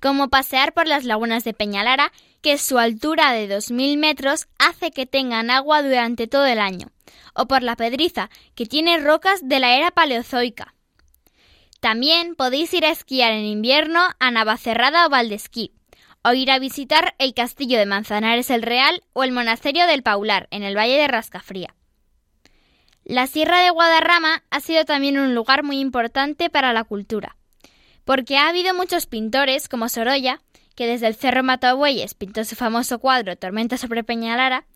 como 0.02 0.30
pasear 0.30 0.74
por 0.74 0.88
las 0.88 1.04
lagunas 1.04 1.44
de 1.44 1.54
Peñalara, 1.54 2.14
que 2.42 2.58
su 2.58 2.80
altura 2.80 3.34
de 3.34 3.48
2.000 3.50 3.98
metros 3.98 4.48
hace 4.58 4.92
que 4.92 5.06
tengan 5.06 5.52
agua 5.52 5.84
durante 5.84 6.28
todo 6.28 6.46
el 6.46 6.60
año, 6.60 6.88
o 7.36 7.46
por 7.48 7.62
la 7.62 7.76
Pedriza, 7.76 8.30
que 8.56 8.66
tiene 8.66 8.98
rocas 9.00 9.42
de 9.44 9.60
la 9.60 9.76
era 9.76 9.92
paleozoica. 9.92 10.74
También 11.82 12.36
podéis 12.36 12.72
ir 12.76 12.86
a 12.86 12.92
esquiar 12.92 13.32
en 13.32 13.44
invierno 13.44 14.02
a 14.20 14.30
Navacerrada 14.30 15.08
o 15.08 15.10
Valdesquí, 15.10 15.74
o 16.24 16.32
ir 16.32 16.52
a 16.52 16.60
visitar 16.60 17.16
el 17.18 17.34
castillo 17.34 17.80
de 17.80 17.88
Manzanares 17.88 18.52
el 18.52 18.62
Real 18.62 19.02
o 19.14 19.24
el 19.24 19.32
monasterio 19.32 19.88
del 19.88 20.04
Paular, 20.04 20.48
en 20.52 20.62
el 20.62 20.78
valle 20.78 20.98
de 20.98 21.08
Rascafría. 21.08 21.74
La 23.04 23.26
Sierra 23.26 23.64
de 23.64 23.72
Guadarrama 23.72 24.44
ha 24.52 24.60
sido 24.60 24.86
también 24.86 25.18
un 25.18 25.34
lugar 25.34 25.64
muy 25.64 25.80
importante 25.80 26.52
para 26.52 26.72
la 26.72 26.84
cultura, 26.84 27.36
porque 28.06 28.38
ha 28.38 28.48
habido 28.48 28.76
muchos 28.76 29.08
pintores 29.08 29.68
como 29.68 29.90
Sorolla, 29.90 30.40
que 30.76 30.86
desde 30.86 31.08
el 31.08 31.16
Cerro 31.16 31.42
Matabueyes 31.42 32.14
pintó 32.14 32.44
su 32.44 32.56
famoso 32.56 33.00
cuadro 33.00 33.36
Tormenta 33.38 33.78
sobre 33.78 34.04
Peñalara, 34.04 34.68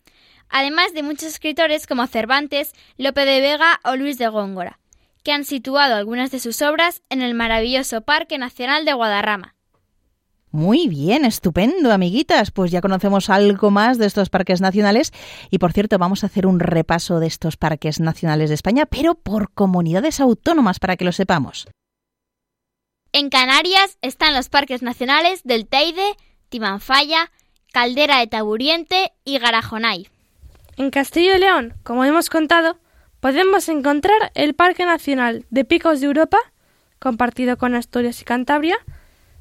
además 0.50 0.92
de 0.96 1.04
muchos 1.04 1.26
escritores 1.26 1.86
como 1.86 2.08
Cervantes, 2.08 2.74
Lope 2.98 3.26
de 3.26 3.42
Vega 3.42 3.80
o 3.84 3.96
Luis 3.96 4.18
de 4.18 4.28
Góngora, 4.28 4.80
que 5.26 5.34
han 5.34 5.44
situado 5.44 5.96
algunas 5.96 6.30
de 6.30 6.40
sus 6.40 6.62
obras 6.62 7.02
en 7.10 7.24
el 7.24 7.34
maravilloso 7.34 8.02
Parque 8.02 8.38
Nacional 8.38 8.86
de 8.86 8.94
Guadarrama. 8.94 9.56
Muy 10.52 10.88
bien, 10.88 11.26
estupendo, 11.26 11.92
amiguitas. 11.92 12.52
Pues 12.52 12.72
ya 12.72 12.80
conocemos 12.80 13.30
algo 13.30 13.72
más 13.72 13.98
de 13.98 14.06
estos 14.06 14.30
parques 14.30 14.62
nacionales 14.62 15.12
y, 15.50 15.58
por 15.58 15.74
cierto, 15.74 15.98
vamos 15.98 16.24
a 16.24 16.28
hacer 16.28 16.46
un 16.46 16.60
repaso 16.60 17.20
de 17.20 17.28
estos 17.28 17.58
parques 17.58 18.00
nacionales 18.00 18.50
de 18.50 18.56
España, 18.56 18.86
pero 18.86 19.16
por 19.16 19.52
comunidades 19.52 20.22
autónomas 20.22 20.80
para 20.80 20.96
que 20.96 21.04
lo 21.04 21.12
sepamos. 21.12 21.68
En 23.12 23.30
Canarias 23.30 23.98
están 24.02 24.36
los 24.36 24.50
parques 24.50 24.84
nacionales 24.84 25.44
del 25.44 25.68
Teide, 25.68 26.16
Timanfaya, 26.50 27.32
Caldera 27.74 28.20
de 28.20 28.28
Taburiente 28.28 29.12
y 29.26 29.40
Garajonay. 29.40 30.08
En 30.78 30.92
Castillo 30.92 31.36
y 31.36 31.40
León, 31.40 31.74
como 31.84 32.06
hemos 32.06 32.30
contado, 32.30 32.78
podemos 33.26 33.70
encontrar 33.70 34.32
el 34.36 34.54
Parque 34.54 34.86
Nacional 34.86 35.48
de 35.50 35.66
Picos 35.66 36.00
de 36.00 36.06
Europa, 36.06 36.38
compartido 37.00 37.58
con 37.58 37.74
Asturias 37.74 38.22
y 38.22 38.24
Cantabria, 38.24 38.78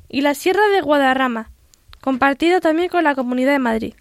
y 0.09 0.23
la 0.23 0.33
Sierra 0.33 0.67
de 0.69 0.81
Guadarrama, 0.81 1.51
compartido 2.01 2.63
también 2.63 2.89
con 2.89 3.05
la 3.05 3.15
Comunidad 3.15 3.53
de 3.53 3.59
Madrid. 3.59 3.95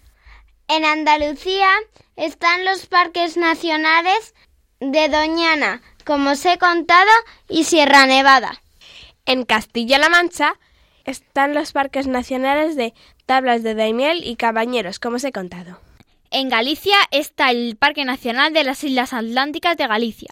En 0.68 0.86
Andalucía 0.86 1.68
están 2.16 2.64
los 2.64 2.86
parques 2.86 3.36
nacionales 3.36 4.34
de 4.80 5.10
Doñana, 5.10 5.82
como 6.06 6.30
os 6.30 6.46
he 6.46 6.56
contado, 6.56 7.10
y 7.50 7.64
Sierra 7.64 8.06
Nevada. 8.06 8.62
En 9.26 9.44
Castilla-La 9.44 10.08
Mancha 10.08 10.54
están 11.04 11.52
los 11.52 11.72
parques 11.72 12.06
nacionales 12.06 12.74
de 12.74 12.94
Tablas 13.26 13.62
de 13.62 13.74
Daimiel 13.74 14.26
y 14.26 14.36
Cabañeros, 14.36 14.98
como 14.98 15.16
os 15.16 15.24
he 15.24 15.32
contado. 15.32 15.83
En 16.36 16.48
Galicia 16.48 16.96
está 17.12 17.52
el 17.52 17.76
Parque 17.76 18.04
Nacional 18.04 18.52
de 18.52 18.64
las 18.64 18.82
Islas 18.82 19.12
Atlánticas 19.12 19.76
de 19.76 19.86
Galicia. 19.86 20.30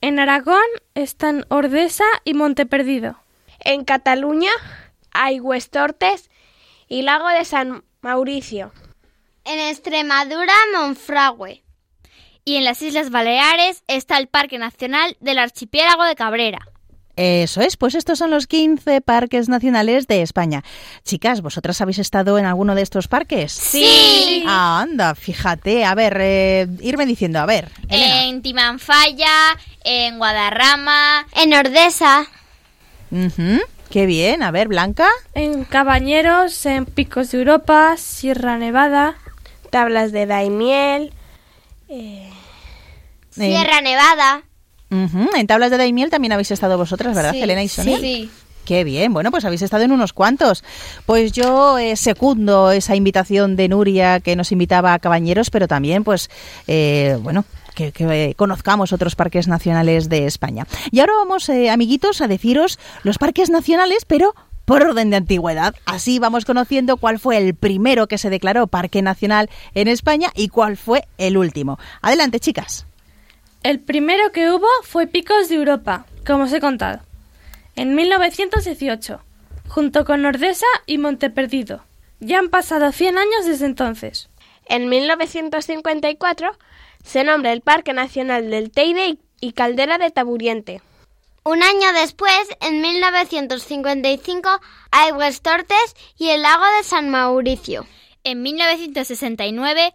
En 0.00 0.18
Aragón 0.18 0.64
están 0.94 1.44
Ordesa 1.50 2.06
y 2.24 2.32
Monteperdido. 2.32 3.20
En 3.60 3.84
Cataluña 3.84 4.50
hay 5.10 5.40
Huestortes 5.40 6.30
y 6.88 7.02
Lago 7.02 7.28
de 7.28 7.44
San 7.44 7.84
Mauricio. 8.00 8.72
En 9.44 9.60
Extremadura, 9.60 10.54
Monfragüe. 10.72 11.62
Y 12.46 12.56
en 12.56 12.64
las 12.64 12.80
Islas 12.80 13.10
Baleares 13.10 13.84
está 13.86 14.16
el 14.16 14.28
Parque 14.28 14.56
Nacional 14.56 15.18
del 15.20 15.36
Archipiélago 15.36 16.04
de 16.04 16.14
Cabrera. 16.14 16.66
Eso 17.16 17.60
es, 17.60 17.76
pues 17.76 17.94
estos 17.94 18.18
son 18.18 18.30
los 18.30 18.46
15 18.46 19.00
parques 19.00 19.48
nacionales 19.48 20.08
de 20.08 20.22
España. 20.22 20.64
Chicas, 21.04 21.42
¿vosotras 21.42 21.80
habéis 21.80 21.98
estado 21.98 22.38
en 22.38 22.44
alguno 22.44 22.74
de 22.74 22.82
estos 22.82 23.06
parques? 23.06 23.52
Sí. 23.52 24.44
Ah, 24.46 24.80
anda, 24.80 25.14
fíjate. 25.14 25.84
A 25.84 25.94
ver, 25.94 26.16
eh, 26.20 26.66
irme 26.80 27.06
diciendo, 27.06 27.38
a 27.38 27.46
ver. 27.46 27.70
Elena. 27.88 28.24
En 28.24 28.42
Timanfaya, 28.42 29.56
en 29.84 30.18
Guadarrama, 30.18 31.26
En 31.36 31.54
Ordesa. 31.54 32.26
Qué 33.90 34.06
bien. 34.06 34.42
A 34.42 34.50
ver, 34.50 34.66
Blanca. 34.66 35.08
En 35.34 35.64
Cabañeros, 35.64 36.66
en 36.66 36.84
Picos 36.84 37.30
de 37.30 37.38
Europa, 37.38 37.96
Sierra 37.96 38.58
Nevada, 38.58 39.14
Tablas 39.70 40.10
de 40.10 40.26
Daimiel, 40.26 41.12
eh, 41.88 42.30
Sierra 43.30 43.80
Nevada. 43.82 44.42
En 45.36 45.46
Tablas 45.46 45.70
de 45.70 45.78
Daimiel 45.78 46.10
también 46.10 46.32
habéis 46.32 46.50
estado 46.50 46.78
vosotras, 46.78 47.14
¿verdad, 47.14 47.32
Sí, 47.32 47.42
Elena 47.42 47.62
y 47.62 47.68
Sonia? 47.68 47.98
Sí. 47.98 48.30
Qué 48.64 48.82
bien, 48.82 49.12
bueno, 49.12 49.30
pues 49.30 49.44
habéis 49.44 49.60
estado 49.60 49.84
en 49.84 49.92
unos 49.92 50.14
cuantos. 50.14 50.64
Pues 51.04 51.32
yo 51.32 51.76
eh, 51.76 51.96
secundo 51.96 52.70
esa 52.70 52.96
invitación 52.96 53.56
de 53.56 53.68
Nuria 53.68 54.20
que 54.20 54.36
nos 54.36 54.52
invitaba 54.52 54.94
a 54.94 54.98
Cabañeros, 54.98 55.50
pero 55.50 55.68
también, 55.68 56.02
pues, 56.02 56.30
eh, 56.66 57.18
bueno, 57.20 57.44
que, 57.74 57.92
que, 57.92 58.30
eh, 58.30 58.34
conozcamos 58.34 58.92
otros 58.92 59.16
parques 59.16 59.48
nacionales 59.48 60.08
de 60.08 60.26
España. 60.26 60.66
Y 60.90 61.00
ahora 61.00 61.12
vamos, 61.18 61.48
eh, 61.50 61.70
amiguitos, 61.70 62.22
a 62.22 62.28
deciros 62.28 62.78
los 63.02 63.18
parques 63.18 63.50
nacionales, 63.50 64.06
pero 64.06 64.34
por 64.64 64.82
orden 64.82 65.10
de 65.10 65.16
antigüedad. 65.16 65.74
Así 65.84 66.18
vamos 66.18 66.46
conociendo 66.46 66.96
cuál 66.96 67.18
fue 67.18 67.36
el 67.36 67.54
primero 67.54 68.06
que 68.06 68.16
se 68.16 68.30
declaró 68.30 68.66
parque 68.66 69.02
nacional 69.02 69.50
en 69.74 69.88
España 69.88 70.30
y 70.34 70.48
cuál 70.48 70.78
fue 70.78 71.06
el 71.18 71.36
último. 71.36 71.78
Adelante, 72.00 72.40
chicas. 72.40 72.86
El 73.64 73.80
primero 73.80 74.30
que 74.30 74.50
hubo 74.52 74.68
fue 74.82 75.06
Picos 75.06 75.48
de 75.48 75.54
Europa, 75.56 76.04
como 76.26 76.44
os 76.44 76.52
he 76.52 76.60
contado, 76.60 77.00
en 77.76 77.94
1918, 77.94 79.20
junto 79.68 80.04
con 80.04 80.24
Ordesa 80.26 80.66
y 80.86 80.98
Monteperdido. 80.98 81.82
Ya 82.20 82.38
han 82.40 82.50
pasado 82.50 82.92
100 82.92 83.16
años 83.18 83.46
desde 83.46 83.64
entonces. 83.64 84.28
En 84.66 84.88
1954 84.90 86.50
se 87.02 87.24
nombra 87.24 87.52
el 87.54 87.62
Parque 87.62 87.94
Nacional 87.94 88.50
del 88.50 88.70
Teide 88.70 89.16
y- 89.40 89.52
Caldera 89.52 89.96
de 89.96 90.10
Taburiente. 90.10 90.82
Un 91.42 91.62
año 91.62 91.92
después, 91.94 92.34
en 92.60 92.82
1955, 92.82 94.60
hay 94.90 95.10
Tortes 95.42 95.96
y 96.18 96.28
el 96.28 96.42
lago 96.42 96.64
de 96.78 96.84
San 96.84 97.08
Mauricio. 97.08 97.86
En 98.24 98.42
1969 98.42 99.94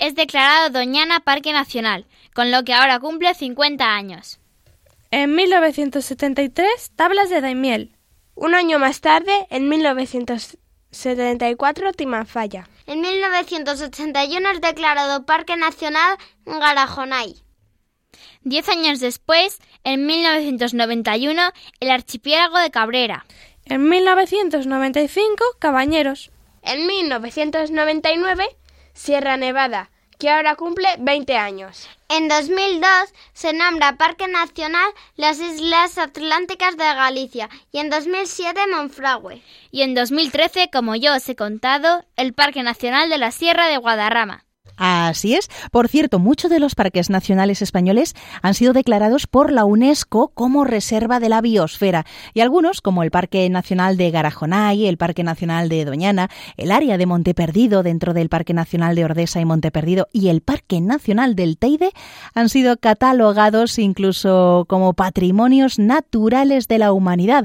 es 0.00 0.16
declarado 0.16 0.70
Doñana 0.70 1.20
Parque 1.20 1.52
Nacional, 1.52 2.06
con 2.34 2.50
lo 2.50 2.64
que 2.64 2.74
ahora 2.74 2.98
cumple 2.98 3.34
50 3.34 3.94
años. 3.94 4.40
En 5.12 5.36
1973, 5.36 6.92
Tablas 6.96 7.30
de 7.30 7.40
Daimiel. 7.40 7.96
Un 8.34 8.54
año 8.54 8.78
más 8.78 9.00
tarde, 9.00 9.32
en 9.50 9.68
1974, 9.68 11.92
Timanfaya. 11.92 12.68
En 12.86 13.00
1981 13.02 14.50
es 14.50 14.60
declarado 14.60 15.26
Parque 15.26 15.56
Nacional 15.56 16.16
Garajonay. 16.46 17.42
Diez 18.42 18.68
años 18.68 19.00
después, 19.00 19.58
en 19.84 20.06
1991, 20.06 21.42
el 21.80 21.90
archipiélago 21.90 22.58
de 22.58 22.70
Cabrera. 22.70 23.26
En 23.66 23.86
1995, 23.88 25.44
Cabañeros. 25.58 26.30
En 26.62 26.86
1999, 26.86 28.48
Sierra 28.94 29.36
Nevada, 29.36 29.90
que 30.18 30.28
ahora 30.30 30.54
cumple 30.54 30.88
20 30.98 31.36
años. 31.36 31.88
En 32.08 32.28
2002 32.28 32.88
se 33.32 33.52
nombra 33.52 33.96
Parque 33.96 34.28
Nacional 34.28 34.90
las 35.16 35.40
Islas 35.40 35.96
Atlánticas 35.96 36.76
de 36.76 36.84
Galicia 36.84 37.48
y 37.72 37.78
en 37.78 37.88
2007 37.88 38.66
Monfragüe. 38.66 39.42
Y 39.70 39.82
en 39.82 39.94
2013, 39.94 40.70
como 40.70 40.94
yo 40.96 41.14
os 41.16 41.28
he 41.28 41.36
contado, 41.36 42.04
el 42.16 42.34
Parque 42.34 42.62
Nacional 42.62 43.08
de 43.08 43.18
la 43.18 43.30
Sierra 43.30 43.66
de 43.66 43.78
Guadarrama. 43.78 44.44
Así 44.82 45.34
es. 45.34 45.50
Por 45.70 45.88
cierto, 45.88 46.18
muchos 46.18 46.50
de 46.50 46.58
los 46.58 46.74
parques 46.74 47.10
nacionales 47.10 47.60
españoles 47.60 48.14
han 48.40 48.54
sido 48.54 48.72
declarados 48.72 49.26
por 49.26 49.52
la 49.52 49.66
UNESCO 49.66 50.28
como 50.32 50.64
reserva 50.64 51.20
de 51.20 51.28
la 51.28 51.42
biosfera 51.42 52.06
y 52.32 52.40
algunos, 52.40 52.80
como 52.80 53.02
el 53.02 53.10
Parque 53.10 53.50
Nacional 53.50 53.98
de 53.98 54.10
Garajonay, 54.10 54.86
el 54.86 54.96
Parque 54.96 55.22
Nacional 55.22 55.68
de 55.68 55.84
Doñana, 55.84 56.30
el 56.56 56.72
área 56.72 56.96
de 56.96 57.04
Monteperdido 57.04 57.82
dentro 57.82 58.14
del 58.14 58.30
Parque 58.30 58.54
Nacional 58.54 58.96
de 58.96 59.04
Ordesa 59.04 59.38
y 59.38 59.44
Monteperdido 59.44 60.08
y 60.14 60.28
el 60.28 60.40
Parque 60.40 60.80
Nacional 60.80 61.36
del 61.36 61.58
Teide, 61.58 61.90
han 62.32 62.48
sido 62.48 62.78
catalogados 62.78 63.78
incluso 63.78 64.64
como 64.66 64.94
patrimonios 64.94 65.78
naturales 65.78 66.68
de 66.68 66.78
la 66.78 66.94
humanidad, 66.94 67.44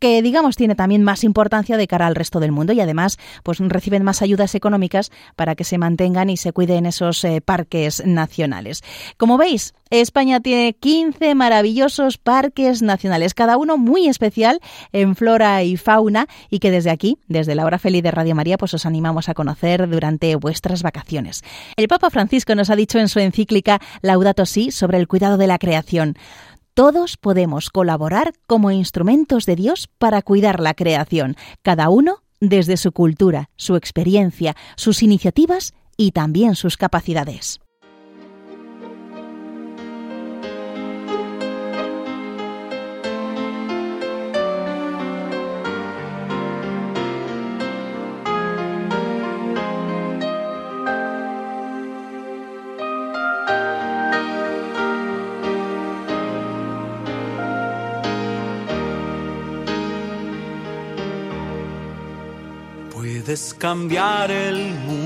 que 0.00 0.20
digamos 0.20 0.56
tiene 0.56 0.74
también 0.74 1.04
más 1.04 1.22
importancia 1.22 1.76
de 1.76 1.86
cara 1.86 2.08
al 2.08 2.16
resto 2.16 2.40
del 2.40 2.50
mundo 2.50 2.72
y 2.72 2.80
además 2.80 3.18
pues 3.44 3.60
reciben 3.60 4.02
más 4.02 4.20
ayudas 4.20 4.56
económicas 4.56 5.12
para 5.36 5.54
que 5.54 5.62
se 5.62 5.78
mantengan 5.78 6.28
y 6.28 6.36
se 6.36 6.55
cuiden 6.56 6.86
esos 6.86 7.22
eh, 7.22 7.42
parques 7.42 8.02
nacionales. 8.06 8.82
Como 9.18 9.36
veis, 9.36 9.74
España 9.90 10.40
tiene 10.40 10.72
15 10.72 11.34
maravillosos 11.34 12.16
parques 12.16 12.80
nacionales, 12.80 13.34
cada 13.34 13.58
uno 13.58 13.76
muy 13.76 14.08
especial 14.08 14.60
en 14.90 15.16
flora 15.16 15.62
y 15.64 15.76
fauna 15.76 16.28
y 16.48 16.58
que 16.58 16.70
desde 16.70 16.88
aquí, 16.88 17.18
desde 17.28 17.54
la 17.54 17.66
hora 17.66 17.78
feliz 17.78 18.02
de 18.02 18.10
Radio 18.10 18.34
María, 18.34 18.56
pues 18.56 18.72
os 18.72 18.86
animamos 18.86 19.28
a 19.28 19.34
conocer 19.34 19.86
durante 19.86 20.34
vuestras 20.36 20.82
vacaciones. 20.82 21.42
El 21.76 21.88
Papa 21.88 22.08
Francisco 22.08 22.54
nos 22.54 22.70
ha 22.70 22.76
dicho 22.76 22.98
en 22.98 23.08
su 23.08 23.18
encíclica 23.18 23.78
Laudato 24.00 24.46
Si 24.46 24.70
sobre 24.70 24.96
el 24.96 25.08
cuidado 25.08 25.36
de 25.36 25.48
la 25.48 25.58
creación. 25.58 26.14
Todos 26.72 27.18
podemos 27.18 27.68
colaborar 27.68 28.32
como 28.46 28.70
instrumentos 28.70 29.44
de 29.44 29.56
Dios 29.56 29.90
para 29.98 30.22
cuidar 30.22 30.60
la 30.60 30.72
creación, 30.72 31.36
cada 31.60 31.90
uno 31.90 32.22
desde 32.40 32.78
su 32.78 32.92
cultura, 32.92 33.50
su 33.56 33.76
experiencia, 33.76 34.56
sus 34.76 35.02
iniciativas 35.02 35.74
y 35.96 36.12
también 36.12 36.54
sus 36.54 36.76
capacidades. 36.76 37.60
Puedes 62.92 63.54
cambiar 63.54 64.30
el 64.30 64.72
mundo 64.86 65.05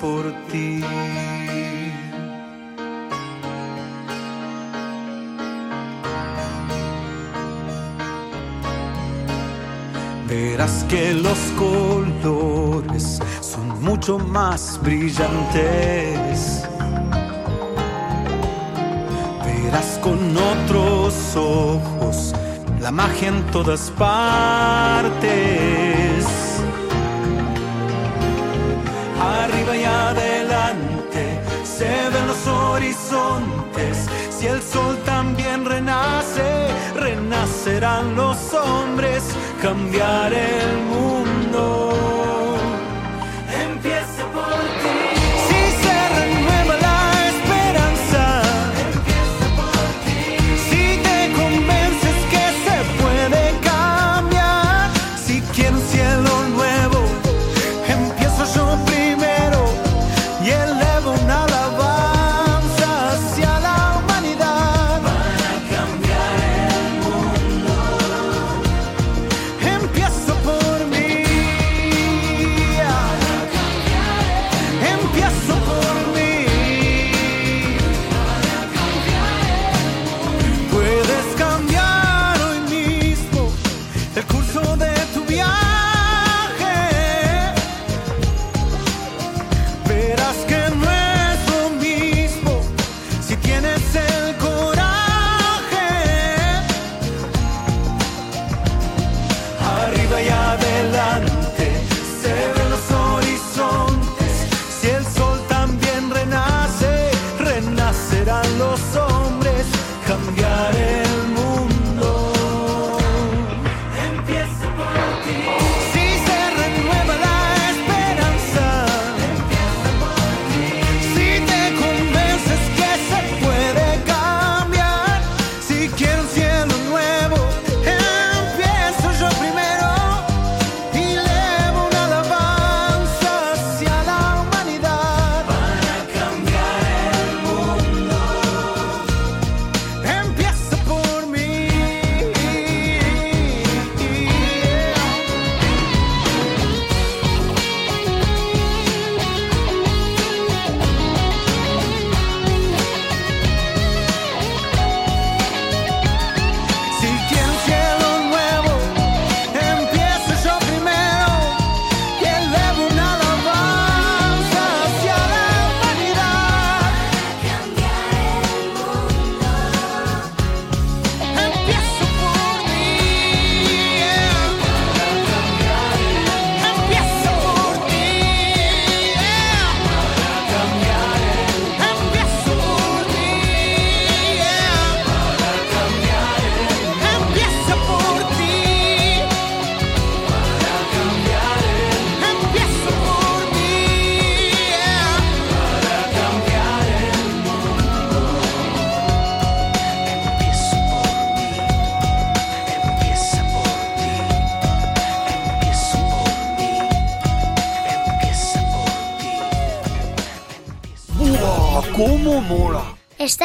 por 0.00 0.24
ti. 0.52 0.82
Verás 10.28 10.84
que 10.90 11.14
los 11.14 11.38
colores 11.56 13.18
son 13.40 13.82
mucho 13.82 14.18
más 14.18 14.78
brillantes. 14.82 16.68
Verás 19.42 19.98
con 20.02 20.36
otros 20.36 21.34
ojos 21.34 22.34
la 22.78 22.90
magia 22.90 23.28
en 23.28 23.42
todas 23.46 23.90
partes. 23.92 25.85
Arriba 29.44 29.76
y 29.76 29.84
adelante 29.84 31.40
se 31.64 31.84
ven 31.84 32.26
los 32.26 32.46
horizontes. 32.46 34.06
Si 34.30 34.46
el 34.46 34.62
sol 34.62 34.98
también 35.04 35.64
renace, 35.64 36.68
renacerán 36.94 38.14
los 38.14 38.38
hombres, 38.54 39.22
cambiar 39.62 40.32
el 40.32 40.76
mundo. 40.90 41.25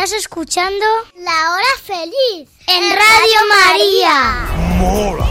Estás 0.04 0.18
escuchando 0.18 0.84
La 1.20 1.54
Hora 1.54 1.78
Feliz 1.84 2.50
en 2.66 2.84
Radio 2.90 3.40
María. 3.48 4.48
¡Mola! 4.80 5.30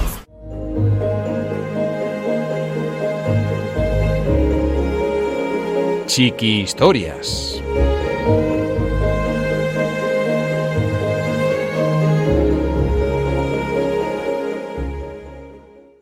Chiqui 6.06 6.60
Historias. 6.60 7.60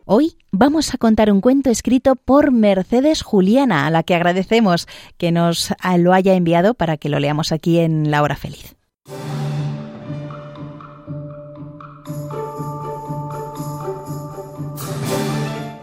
Hoy 0.05 0.37
vamos 0.59 0.93
a 0.93 0.99
contar 0.99 1.31
un 1.31 1.41
cuento 1.41 1.71
escrito 1.71 2.17
por 2.17 2.51
Mercedes 2.51 3.23
Juliana, 3.23 3.87
a 3.87 3.91
la 3.91 4.03
que 4.03 4.17
agradecemos 4.17 4.89
que 5.17 5.31
nos 5.31 5.73
ah, 5.81 5.97
lo 5.99 6.13
haya 6.13 6.35
enviado 6.35 6.75
para 6.75 6.97
que 6.97 7.09
lo 7.09 7.21
leamos 7.21 7.53
aquí 7.53 7.79
en 7.79 8.11
La 8.11 8.23
Hora 8.23 8.35
Feliz. 8.35 8.75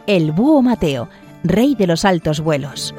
El 0.08 0.34
búho 0.34 0.62
Mateo, 0.62 1.08
rey 1.44 1.76
de 1.76 1.88
los 1.88 2.04
altos 2.04 2.42
vuelos. 2.42 2.94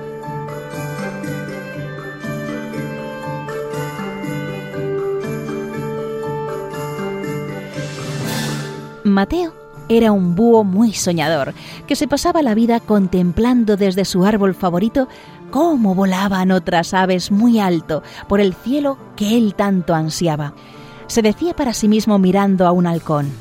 Mateo 9.05 9.66
era 9.89 10.13
un 10.13 10.35
búho 10.35 10.65
muy 10.65 10.93
soñador, 10.93 11.55
que 11.87 11.97
se 11.97 12.09
pasaba 12.09 12.43
la 12.43 12.55
vida 12.55 12.81
contemplando 12.81 13.77
desde 13.77 14.05
su 14.05 14.25
árbol 14.25 14.55
favorito 14.55 15.09
cómo 15.51 15.95
volaban 15.95 16.51
otras 16.51 16.95
aves 16.95 17.31
muy 17.31 17.61
alto 17.61 18.03
por 18.29 18.41
el 18.41 18.55
cielo 18.55 18.99
que 19.17 19.37
él 19.37 19.55
tanto 19.55 19.95
ansiaba. 19.95 20.55
Se 21.07 21.23
decía 21.23 21.55
para 21.55 21.73
sí 21.73 21.89
mismo 21.89 22.19
mirando 22.19 22.67
a 22.67 22.73
un 22.73 22.87
halcón. 22.87 23.33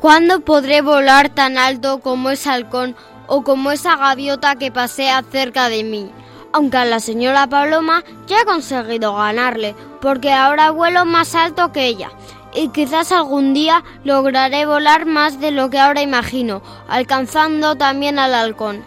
¿Cuándo 0.00 0.40
podré 0.40 0.80
volar 0.80 1.28
tan 1.28 1.58
alto 1.58 2.00
como 2.00 2.30
ese 2.30 2.50
halcón 2.50 2.96
o 3.26 3.42
como 3.42 3.70
esa 3.70 3.96
gaviota 3.96 4.56
que 4.56 4.72
pasea 4.72 5.22
cerca 5.30 5.68
de 5.68 5.84
mí? 5.84 6.10
Aunque 6.52 6.78
a 6.78 6.84
la 6.84 6.98
señora 6.98 7.46
Paloma 7.46 8.02
ya 8.26 8.40
he 8.40 8.44
conseguido 8.44 9.14
ganarle, 9.14 9.76
porque 10.00 10.32
ahora 10.32 10.70
vuelo 10.70 11.04
más 11.04 11.34
alto 11.34 11.70
que 11.70 11.86
ella. 11.86 12.10
Y 12.54 12.68
quizás 12.68 13.12
algún 13.12 13.54
día 13.54 13.84
lograré 14.04 14.66
volar 14.66 15.06
más 15.06 15.40
de 15.40 15.50
lo 15.50 15.70
que 15.70 15.78
ahora 15.78 16.02
imagino, 16.02 16.62
alcanzando 16.88 17.76
también 17.76 18.18
al 18.18 18.34
halcón. 18.34 18.82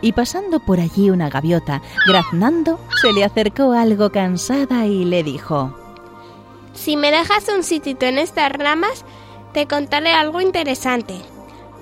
Y 0.00 0.12
pasando 0.12 0.60
por 0.60 0.78
allí 0.78 1.10
una 1.10 1.28
gaviota, 1.28 1.82
graznando, 2.06 2.78
se 3.02 3.12
le 3.12 3.24
acercó 3.24 3.72
algo 3.72 4.10
cansada 4.10 4.86
y 4.86 5.04
le 5.04 5.24
dijo 5.24 5.74
Si 6.72 6.96
me 6.96 7.10
dejas 7.10 7.48
un 7.48 7.64
sitito 7.64 8.06
en 8.06 8.18
estas 8.18 8.52
ramas, 8.52 9.04
te 9.52 9.66
contaré 9.66 10.12
algo 10.12 10.40
interesante. 10.40 11.16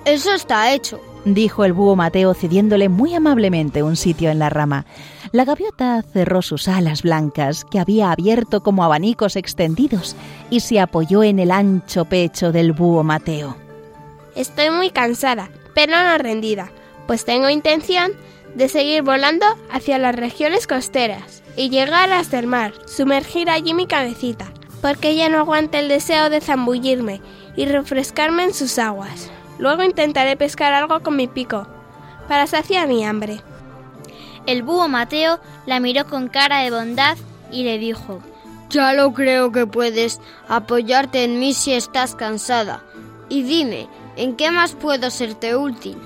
Eso 0.05 0.33
está 0.33 0.73
hecho, 0.73 0.99
dijo 1.25 1.65
el 1.65 1.73
búho 1.73 1.95
Mateo 1.95 2.33
cediéndole 2.33 2.89
muy 2.89 3.13
amablemente 3.13 3.83
un 3.83 3.95
sitio 3.95 4.31
en 4.31 4.39
la 4.39 4.49
rama. 4.49 4.85
La 5.31 5.45
gaviota 5.45 6.01
cerró 6.01 6.41
sus 6.41 6.67
alas 6.67 7.01
blancas, 7.01 7.65
que 7.65 7.79
había 7.79 8.11
abierto 8.11 8.61
como 8.61 8.83
abanicos 8.83 9.35
extendidos, 9.35 10.15
y 10.49 10.61
se 10.61 10.79
apoyó 10.79 11.23
en 11.23 11.39
el 11.39 11.51
ancho 11.51 12.05
pecho 12.05 12.51
del 12.51 12.71
búho 12.71 13.03
Mateo. 13.03 13.57
Estoy 14.35 14.69
muy 14.69 14.91
cansada, 14.91 15.49
pero 15.73 15.91
no 15.91 16.17
rendida, 16.17 16.71
pues 17.07 17.25
tengo 17.25 17.49
intención 17.49 18.11
de 18.55 18.69
seguir 18.69 19.03
volando 19.03 19.45
hacia 19.71 19.97
las 19.97 20.15
regiones 20.15 20.67
costeras 20.67 21.43
y 21.55 21.69
llegar 21.69 22.11
hasta 22.11 22.39
el 22.39 22.47
mar, 22.47 22.73
sumergir 22.85 23.49
allí 23.49 23.73
mi 23.73 23.87
cabecita, 23.87 24.45
porque 24.81 25.15
ya 25.15 25.29
no 25.29 25.39
aguanta 25.39 25.79
el 25.79 25.89
deseo 25.89 26.29
de 26.29 26.39
zambullirme 26.41 27.21
y 27.55 27.65
refrescarme 27.65 28.43
en 28.43 28.53
sus 28.53 28.77
aguas. 28.79 29.29
Luego 29.59 29.83
intentaré 29.83 30.37
pescar 30.37 30.73
algo 30.73 31.01
con 31.01 31.15
mi 31.15 31.27
pico, 31.27 31.67
para 32.27 32.47
saciar 32.47 32.87
mi 32.87 33.05
hambre. 33.05 33.41
El 34.47 34.63
búho 34.63 34.87
Mateo 34.87 35.39
la 35.65 35.81
miró 35.81 36.07
con 36.07 36.29
cara 36.29 36.59
de 36.59 36.71
bondad 36.71 37.17
y 37.51 37.63
le 37.63 37.77
dijo 37.77 38.21
Ya 38.69 38.93
lo 38.93 39.13
creo 39.13 39.51
que 39.51 39.67
puedes 39.67 40.21
apoyarte 40.47 41.25
en 41.25 41.39
mí 41.39 41.53
si 41.53 41.73
estás 41.73 42.15
cansada. 42.15 42.81
Y 43.27 43.43
dime, 43.43 43.89
¿en 44.15 44.37
qué 44.37 44.49
más 44.49 44.73
puedo 44.73 45.11
serte 45.11 45.57
útil? 45.57 45.97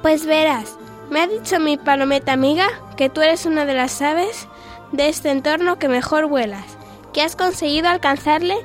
Pues 0.00 0.26
verás, 0.26 0.76
me 1.10 1.22
ha 1.22 1.26
dicho 1.26 1.58
mi 1.58 1.76
palometa 1.76 2.32
amiga 2.32 2.68
que 2.96 3.10
tú 3.10 3.20
eres 3.20 3.46
una 3.46 3.64
de 3.64 3.74
las 3.74 4.00
aves 4.00 4.46
de 4.92 5.08
este 5.08 5.30
entorno 5.30 5.80
que 5.80 5.88
mejor 5.88 6.26
vuelas, 6.26 6.64
que 7.12 7.22
has 7.22 7.34
conseguido 7.34 7.88
alcanzarle 7.88 8.56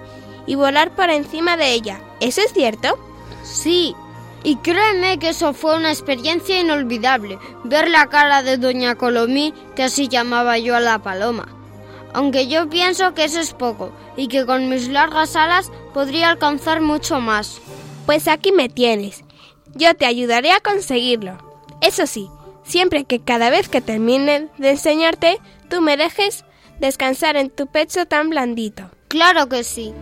y 0.46 0.54
volar 0.54 0.92
por 0.92 1.10
encima 1.10 1.58
de 1.58 1.74
ella. 1.74 2.00
¿Eso 2.20 2.42
es 2.42 2.54
cierto? 2.54 3.00
Sí, 3.44 3.96
y 4.44 4.58
créeme 4.58 5.20
que 5.20 5.30
eso 5.30 5.54
fue 5.54 5.76
una 5.76 5.92
experiencia 5.92 6.60
inolvidable, 6.60 7.40
ver 7.64 7.90
la 7.90 8.08
cara 8.08 8.44
de 8.44 8.58
Doña 8.58 8.96
Colomí, 8.96 9.54
que 9.76 9.84
así 9.84 10.08
llamaba 10.08 10.58
yo 10.58 10.76
a 10.76 10.80
la 10.80 11.00
paloma. 11.00 11.50
Aunque 12.14 12.48
yo 12.48 12.70
pienso 12.70 13.14
que 13.14 13.26
eso 13.26 13.40
es 13.40 13.54
poco, 13.54 13.92
y 14.16 14.28
que 14.28 14.46
con 14.46 14.70
mis 14.70 14.88
largas 14.88 15.36
alas 15.36 15.72
podría 15.94 16.30
alcanzar 16.30 16.82
mucho 16.82 17.20
más. 17.20 17.62
Pues 18.06 18.28
aquí 18.28 18.52
me 18.52 18.70
tienes. 18.70 19.24
Yo 19.76 19.94
te 19.96 20.06
ayudaré 20.06 20.52
a 20.52 20.60
conseguirlo. 20.60 21.38
Eso 21.82 22.08
sí, 22.08 22.30
siempre 22.64 23.06
que 23.06 23.20
cada 23.20 23.50
vez 23.50 23.70
que 23.70 23.82
termine 23.82 24.50
de 24.58 24.70
enseñarte, 24.72 25.40
tú 25.70 25.82
me 25.82 25.98
dejes 25.98 26.46
descansar 26.80 27.38
en 27.38 27.50
tu 27.50 27.68
pecho 27.68 28.06
tan 28.06 28.30
blandito. 28.30 28.90
Claro 29.08 29.48
que 29.48 29.64
sí. 29.64 29.94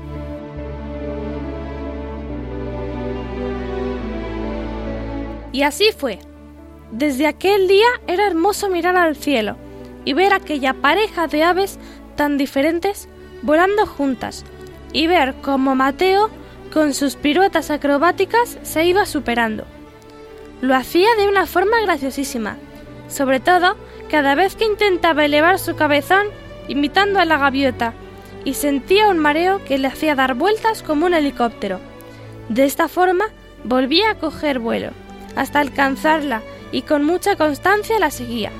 Y 5.55 5.63
así 5.63 5.93
fue. 5.97 6.19
Desde 6.91 7.27
aquel 7.27 7.69
día 7.69 7.87
era 8.07 8.27
hermoso 8.27 8.69
mirar 8.69 8.97
al 8.97 9.15
cielo 9.15 9.55
y 10.03 10.11
ver 10.11 10.33
aquella 10.33 10.73
pareja 10.73 11.27
de 11.27 11.43
aves 11.43 11.79
tan 12.17 12.37
diferentes 12.37 13.07
volando 13.41 13.85
juntas 13.85 14.43
y 14.91 15.07
ver 15.07 15.33
cómo 15.41 15.73
Mateo, 15.73 16.29
con 16.73 16.93
sus 16.93 17.15
piruetas 17.15 17.71
acrobáticas, 17.71 18.59
se 18.63 18.83
iba 18.83 19.05
superando. 19.05 19.63
Lo 20.59 20.75
hacía 20.75 21.15
de 21.17 21.29
una 21.29 21.45
forma 21.45 21.79
graciosísima, 21.83 22.57
sobre 23.07 23.39
todo 23.39 23.77
cada 24.11 24.35
vez 24.35 24.57
que 24.57 24.65
intentaba 24.65 25.23
elevar 25.23 25.57
su 25.57 25.77
cabezón 25.77 26.27
imitando 26.67 27.21
a 27.21 27.23
la 27.23 27.37
gaviota 27.37 27.93
y 28.43 28.55
sentía 28.55 29.07
un 29.07 29.19
mareo 29.19 29.63
que 29.63 29.77
le 29.77 29.87
hacía 29.87 30.15
dar 30.15 30.33
vueltas 30.33 30.83
como 30.83 31.05
un 31.05 31.13
helicóptero. 31.13 31.79
De 32.49 32.65
esta 32.65 32.89
forma 32.89 33.27
volvía 33.63 34.09
a 34.11 34.19
coger 34.19 34.59
vuelo 34.59 34.91
hasta 35.35 35.59
alcanzarla 35.59 36.41
y 36.71 36.81
con 36.83 37.03
mucha 37.03 37.35
constancia 37.35 37.99
la 37.99 38.11
seguía. 38.11 38.51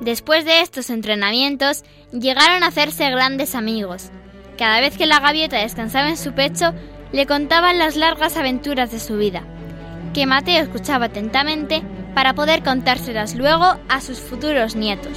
Después 0.00 0.44
de 0.44 0.60
estos 0.60 0.90
entrenamientos, 0.90 1.84
llegaron 2.12 2.64
a 2.64 2.68
hacerse 2.68 3.08
grandes 3.10 3.54
amigos. 3.54 4.10
Cada 4.58 4.80
vez 4.80 4.98
que 4.98 5.06
la 5.06 5.20
gaviota 5.20 5.58
descansaba 5.58 6.08
en 6.08 6.16
su 6.16 6.32
pecho, 6.32 6.72
le 7.12 7.26
contaban 7.26 7.78
las 7.78 7.94
largas 7.96 8.36
aventuras 8.36 8.90
de 8.90 8.98
su 8.98 9.16
vida, 9.16 9.42
que 10.12 10.26
Mateo 10.26 10.62
escuchaba 10.62 11.06
atentamente 11.06 11.82
para 12.14 12.34
poder 12.34 12.62
contárselas 12.62 13.34
luego 13.34 13.76
a 13.88 14.00
sus 14.00 14.18
futuros 14.18 14.76
nietos. 14.76 15.16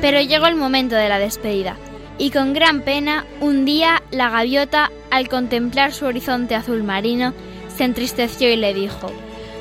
Pero 0.00 0.20
llegó 0.20 0.46
el 0.46 0.56
momento 0.56 0.96
de 0.96 1.08
la 1.08 1.18
despedida, 1.18 1.76
y 2.20 2.30
con 2.30 2.52
gran 2.52 2.82
pena, 2.82 3.24
un 3.40 3.64
día 3.64 4.02
la 4.10 4.28
gaviota, 4.28 4.90
al 5.10 5.30
contemplar 5.30 5.94
su 5.94 6.04
horizonte 6.04 6.54
azul 6.54 6.82
marino, 6.82 7.32
se 7.74 7.84
entristeció 7.84 8.52
y 8.52 8.56
le 8.56 8.74
dijo, 8.74 9.10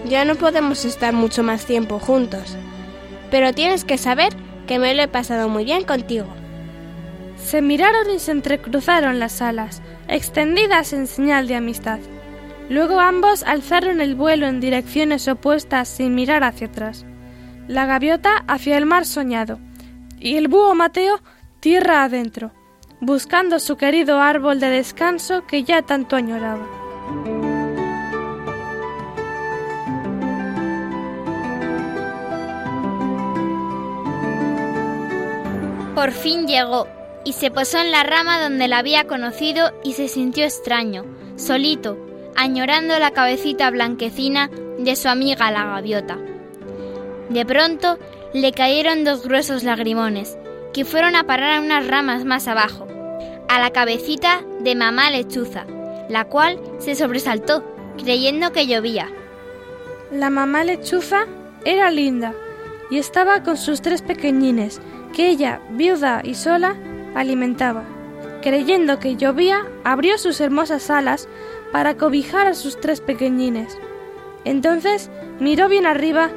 Ya 0.03 0.25
no 0.25 0.35
podemos 0.35 0.83
estar 0.83 1.13
mucho 1.13 1.41
más 1.41 1.65
tiempo 1.65 1.99
juntos, 1.99 2.57
pero 3.31 3.53
tienes 3.53 3.85
que 3.85 3.97
saber 3.97 4.33
que 4.67 4.77
me 4.77 4.93
lo 4.93 5.03
he 5.03 5.07
pasado 5.07 5.47
muy 5.47 5.63
bien 5.63 5.85
contigo. 5.85 6.27
Se 7.37 7.61
miraron 7.61 8.09
y 8.13 8.19
se 8.19 8.31
entrecruzaron 8.31 9.19
las 9.19 9.41
alas, 9.41 9.81
extendidas 10.09 10.91
en 10.91 11.07
señal 11.07 11.47
de 11.47 11.55
amistad. 11.55 11.99
Luego 12.69 12.99
ambos 12.99 13.41
alzaron 13.43 14.01
el 14.01 14.15
vuelo 14.15 14.47
en 14.47 14.59
direcciones 14.59 15.29
opuestas 15.29 15.87
sin 15.87 16.13
mirar 16.13 16.43
hacia 16.43 16.67
atrás. 16.67 17.05
La 17.69 17.85
gaviota 17.85 18.43
hacia 18.49 18.77
el 18.77 18.85
mar 18.85 19.05
soñado, 19.05 19.59
y 20.19 20.35
el 20.35 20.49
búho 20.49 20.75
Mateo 20.75 21.21
tierra 21.59 22.03
adentro, 22.03 22.51
buscando 23.01 23.59
su 23.59 23.75
querido 23.75 24.19
árbol 24.19 24.59
de 24.59 24.69
descanso 24.69 25.45
que 25.45 25.63
ya 25.63 25.81
tanto 25.81 26.15
añoraba. 26.15 26.65
Por 35.95 36.11
fin 36.11 36.47
llegó 36.47 36.87
y 37.25 37.33
se 37.33 37.51
posó 37.51 37.79
en 37.79 37.91
la 37.91 38.03
rama 38.03 38.41
donde 38.41 38.69
la 38.69 38.77
había 38.77 39.05
conocido 39.05 39.73
y 39.83 39.93
se 39.93 40.07
sintió 40.07 40.45
extraño, 40.45 41.03
solito, 41.35 41.97
añorando 42.37 42.97
la 42.99 43.11
cabecita 43.11 43.69
blanquecina 43.69 44.49
de 44.79 44.95
su 44.95 45.09
amiga 45.09 45.51
la 45.51 45.65
gaviota. 45.65 46.17
De 47.27 47.45
pronto 47.45 47.99
le 48.33 48.53
cayeron 48.53 49.03
dos 49.03 49.23
gruesos 49.23 49.63
lagrimones, 49.63 50.37
que 50.73 50.85
fueron 50.85 51.15
a 51.15 51.25
parar 51.25 51.57
a 51.57 51.61
unas 51.61 51.87
ramas 51.87 52.25
más 52.25 52.47
abajo, 52.47 52.87
a 53.47 53.59
la 53.59 53.71
cabecita 53.71 54.41
de 54.59 54.75
mamá 54.75 55.09
lechuza, 55.09 55.65
la 56.09 56.25
cual 56.25 56.59
se 56.79 56.95
sobresaltó, 56.95 57.63
creyendo 57.97 58.51
que 58.51 58.67
llovía. 58.67 59.09
La 60.11 60.29
mamá 60.29 60.63
lechuza 60.63 61.25
era 61.65 61.91
linda 61.91 62.33
y 62.89 62.97
estaba 62.97 63.43
con 63.43 63.57
sus 63.57 63.81
tres 63.81 64.01
pequeñines, 64.01 64.81
que 65.13 65.29
ella, 65.29 65.61
viuda 65.71 66.21
y 66.23 66.35
sola, 66.35 66.75
alimentaba. 67.15 67.83
Creyendo 68.41 68.99
que 68.99 69.15
llovía, 69.15 69.65
abrió 69.83 70.17
sus 70.17 70.39
hermosas 70.39 70.89
alas 70.89 71.27
para 71.71 71.95
cobijar 71.97 72.47
a 72.47 72.53
sus 72.53 72.79
tres 72.79 73.01
pequeñines. 73.01 73.77
Entonces 74.45 75.09
miró 75.39 75.67
bien 75.67 75.85
arriba 75.85 76.29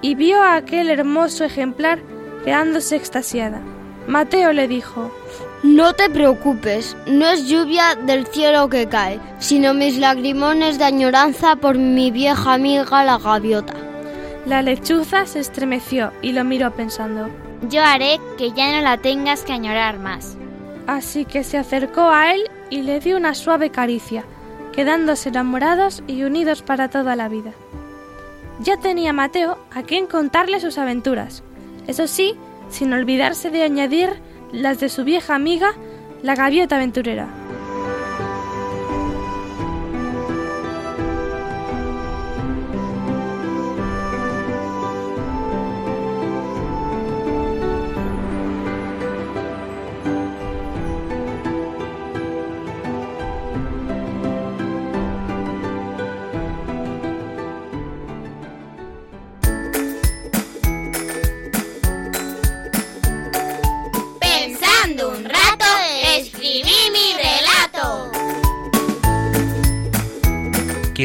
y 0.00 0.14
vio 0.14 0.42
a 0.42 0.56
aquel 0.56 0.88
hermoso 0.88 1.44
ejemplar 1.44 2.00
quedándose 2.44 2.96
extasiada. 2.96 3.60
Mateo 4.10 4.52
le 4.52 4.66
dijo, 4.66 5.12
No 5.62 5.92
te 5.92 6.10
preocupes, 6.10 6.96
no 7.06 7.28
es 7.28 7.46
lluvia 7.46 7.94
del 7.94 8.26
cielo 8.26 8.68
que 8.68 8.88
cae, 8.88 9.20
sino 9.38 9.72
mis 9.72 9.98
lagrimones 9.98 10.78
de 10.78 10.84
añoranza 10.84 11.54
por 11.54 11.78
mi 11.78 12.10
vieja 12.10 12.54
amiga 12.54 13.04
la 13.04 13.18
gaviota. 13.18 13.74
La 14.46 14.62
lechuza 14.62 15.26
se 15.26 15.38
estremeció 15.38 16.10
y 16.22 16.32
lo 16.32 16.42
miró 16.42 16.72
pensando. 16.72 17.28
Yo 17.68 17.84
haré 17.84 18.18
que 18.36 18.50
ya 18.50 18.72
no 18.72 18.82
la 18.82 18.98
tengas 18.98 19.44
que 19.44 19.52
añorar 19.52 20.00
más. 20.00 20.36
Así 20.88 21.24
que 21.24 21.44
se 21.44 21.56
acercó 21.56 22.10
a 22.10 22.34
él 22.34 22.50
y 22.68 22.82
le 22.82 22.98
dio 22.98 23.16
una 23.16 23.36
suave 23.36 23.70
caricia, 23.70 24.24
quedándose 24.72 25.28
enamorados 25.28 26.02
y 26.08 26.24
unidos 26.24 26.62
para 26.62 26.90
toda 26.90 27.14
la 27.14 27.28
vida. 27.28 27.52
Ya 28.58 28.76
tenía 28.76 29.12
Mateo 29.12 29.56
a 29.72 29.84
quien 29.84 30.08
contarle 30.08 30.58
sus 30.58 30.78
aventuras, 30.78 31.44
eso 31.86 32.08
sí, 32.08 32.36
sin 32.70 32.92
olvidarse 32.92 33.50
de 33.50 33.62
añadir 33.62 34.10
las 34.52 34.80
de 34.80 34.88
su 34.88 35.04
vieja 35.04 35.34
amiga, 35.34 35.72
la 36.22 36.34
gaviota 36.34 36.76
aventurera. 36.76 37.39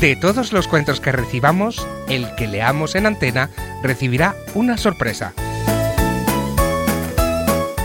De 0.00 0.16
todos 0.16 0.52
los 0.52 0.66
cuentos 0.66 1.00
que 1.00 1.12
recibamos, 1.12 1.86
el 2.08 2.34
que 2.34 2.48
leamos 2.48 2.96
en 2.96 3.06
antena 3.06 3.50
recibirá 3.82 4.34
una 4.54 4.76
sorpresa. 4.76 5.32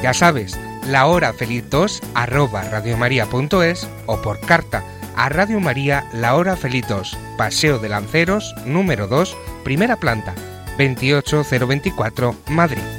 Ya 0.02 0.14
sabes, 0.14 0.60
la 0.88 1.06
hora 1.06 1.34
feliz 1.34 1.70
2 1.70 2.02
arroba 2.16 2.64
radiomaria.es 2.64 3.88
o 4.08 4.22
por 4.22 4.40
carta 4.40 4.84
a 5.16 5.30
Radio 5.30 5.60
María 5.60 6.10
La 6.12 6.36
Hora 6.36 6.56
Feliz 6.56 6.88
2, 6.88 7.18
Paseo 7.38 7.78
de 7.78 7.90
Lanceros, 7.90 8.56
número 8.66 9.08
2, 9.08 9.38
primera 9.64 9.98
planta, 9.98 10.34
28024, 10.78 12.36
Madrid. 12.48 12.99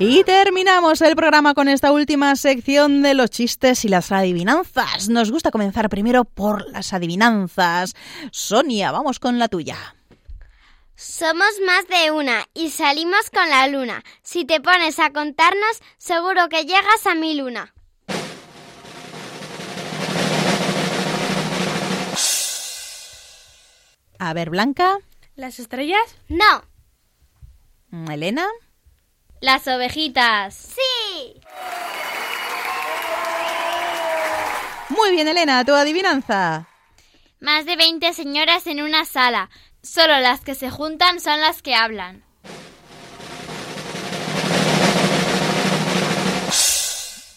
Y 0.00 0.24
terminamos 0.24 1.00
el 1.02 1.14
programa 1.14 1.54
con 1.54 1.68
esta 1.68 1.92
última 1.92 2.34
sección 2.34 3.02
de 3.02 3.14
los 3.14 3.30
chistes 3.30 3.84
y 3.84 3.88
las 3.88 4.10
adivinanzas. 4.10 5.08
Nos 5.08 5.30
gusta 5.30 5.52
comenzar 5.52 5.88
primero 5.88 6.24
por 6.24 6.68
las 6.70 6.92
adivinanzas. 6.92 7.94
Sonia, 8.32 8.90
vamos 8.90 9.20
con 9.20 9.38
la 9.38 9.48
tuya. 9.48 9.76
Somos 10.96 11.48
más 11.64 11.86
de 11.86 12.10
una 12.10 12.44
y 12.54 12.70
salimos 12.70 13.30
con 13.30 13.48
la 13.48 13.68
luna. 13.68 14.02
Si 14.22 14.44
te 14.44 14.60
pones 14.60 14.98
a 14.98 15.10
contarnos, 15.10 15.80
seguro 15.96 16.48
que 16.48 16.64
llegas 16.64 17.06
a 17.06 17.14
mi 17.14 17.34
luna. 17.34 17.72
A 24.18 24.32
ver, 24.32 24.50
Blanca. 24.50 24.98
¿Las 25.36 25.58
estrellas? 25.60 26.16
No. 26.28 26.64
Elena. 28.12 28.46
Las 29.40 29.66
ovejitas. 29.68 30.54
Sí. 30.54 31.40
Muy 34.88 35.12
bien, 35.12 35.28
Elena, 35.28 35.64
tu 35.64 35.72
adivinanza. 35.72 36.68
Más 37.40 37.66
de 37.66 37.76
20 37.76 38.12
señoras 38.14 38.66
en 38.66 38.80
una 38.82 39.04
sala. 39.04 39.50
Solo 39.82 40.18
las 40.20 40.40
que 40.40 40.54
se 40.54 40.70
juntan 40.70 41.20
son 41.20 41.40
las 41.40 41.60
que 41.60 41.74
hablan. 41.74 42.24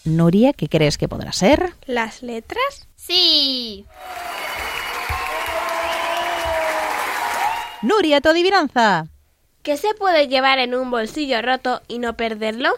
Nuria, 0.04 0.54
¿qué 0.54 0.68
crees 0.68 0.96
que 0.96 1.08
podrá 1.08 1.32
ser? 1.32 1.74
¿Las 1.86 2.22
letras? 2.22 2.88
Sí. 2.96 3.84
Nuria, 7.82 8.20
tu 8.20 8.30
adivinanza. 8.30 9.06
¿Qué 9.68 9.76
se 9.76 9.92
puede 9.92 10.28
llevar 10.28 10.58
en 10.60 10.74
un 10.74 10.90
bolsillo 10.90 11.42
roto 11.42 11.82
y 11.88 11.98
no 11.98 12.16
perderlo? 12.16 12.70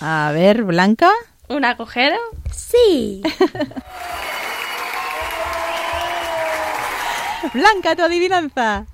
A 0.00 0.30
ver, 0.32 0.62
Blanca. 0.62 1.10
¿Un 1.50 1.66
agujero? 1.66 2.16
Sí. 2.50 3.20
Blanca, 7.52 7.96
tu 7.96 8.04
adivinanza. 8.04 8.86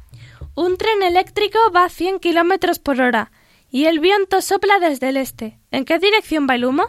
Un 0.57 0.77
tren 0.77 1.05
eléctrico 1.05 1.61
va 1.71 1.85
a 1.85 1.91
100 1.91 2.19
kilómetros 2.19 2.81
por 2.81 3.01
hora 3.01 3.31
y 3.71 3.85
el 3.85 4.01
viento 4.01 4.43
sopla 4.43 4.81
desde 4.81 5.11
el 5.11 5.17
este. 5.17 5.61
¿En 5.71 5.85
qué 5.85 6.01
dirección 6.01 6.49
va 6.51 6.57
el 6.57 6.65
humo? 6.65 6.89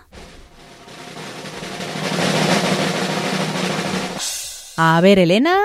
A 4.77 4.99
ver, 5.01 5.19
Elena. 5.19 5.57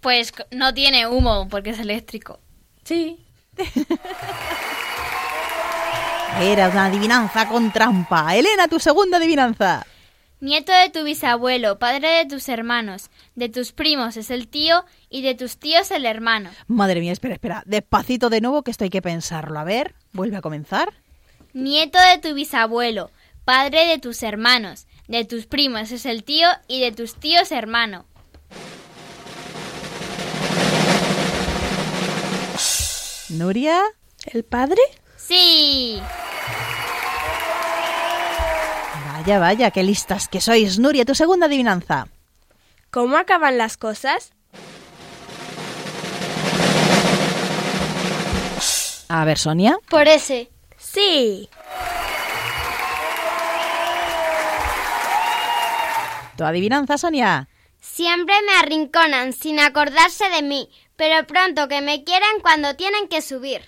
Pues 0.00 0.32
no 0.50 0.74
tiene 0.74 1.06
humo 1.06 1.48
porque 1.48 1.70
es 1.70 1.78
eléctrico. 1.78 2.40
Sí. 2.84 3.24
Era 6.40 6.68
una 6.68 6.86
adivinanza 6.86 7.48
con 7.48 7.72
trampa. 7.72 8.34
Elena, 8.34 8.68
tu 8.68 8.78
segunda 8.78 9.18
adivinanza. 9.18 9.86
Nieto 10.40 10.72
de 10.72 10.88
tu 10.88 11.04
bisabuelo, 11.04 11.78
padre 11.78 12.08
de 12.08 12.24
tus 12.24 12.48
hermanos, 12.48 13.10
de 13.34 13.50
tus 13.50 13.72
primos 13.72 14.16
es 14.16 14.30
el 14.30 14.48
tío 14.48 14.86
y 15.10 15.20
de 15.20 15.34
tus 15.34 15.58
tíos 15.58 15.90
el 15.90 16.06
hermano. 16.06 16.48
Madre 16.66 17.00
mía, 17.00 17.12
espera, 17.12 17.34
espera. 17.34 17.62
Despacito 17.66 18.30
de 18.30 18.40
nuevo 18.40 18.62
que 18.62 18.70
esto 18.70 18.84
hay 18.84 18.90
que 18.90 19.02
pensarlo. 19.02 19.58
A 19.58 19.64
ver, 19.64 19.94
vuelve 20.12 20.38
a 20.38 20.40
comenzar. 20.40 20.94
Nieto 21.52 21.98
de 21.98 22.16
tu 22.18 22.34
bisabuelo, 22.34 23.10
padre 23.44 23.84
de 23.84 23.98
tus 23.98 24.22
hermanos, 24.22 24.86
de 25.08 25.26
tus 25.26 25.44
primos 25.44 25.92
es 25.92 26.06
el 26.06 26.24
tío 26.24 26.48
y 26.68 26.80
de 26.80 26.92
tus 26.92 27.16
tíos 27.16 27.52
hermano. 27.52 28.06
Nuria. 33.30 33.80
¿El 34.26 34.44
padre? 34.44 34.80
Sí. 35.16 36.00
Vaya, 39.12 39.38
vaya, 39.38 39.70
qué 39.70 39.82
listas 39.82 40.28
que 40.28 40.40
sois. 40.40 40.78
Nuria, 40.78 41.04
tu 41.04 41.14
segunda 41.14 41.46
adivinanza. 41.46 42.08
¿Cómo 42.90 43.16
acaban 43.16 43.56
las 43.56 43.76
cosas? 43.76 44.32
A 49.08 49.24
ver, 49.24 49.38
Sonia. 49.38 49.78
Por 49.88 50.08
ese. 50.08 50.50
Sí. 50.76 51.48
Tu 56.36 56.44
adivinanza, 56.44 56.96
Sonia. 56.96 57.48
Siempre 57.80 58.34
me 58.46 58.52
arrinconan 58.58 59.32
sin 59.32 59.60
acordarse 59.60 60.28
de 60.30 60.42
mí, 60.42 60.70
pero 61.00 61.26
pronto 61.26 61.66
que 61.66 61.80
me 61.80 62.04
quieren 62.04 62.42
cuando 62.42 62.76
tienen 62.76 63.08
que 63.08 63.22
subir. 63.22 63.62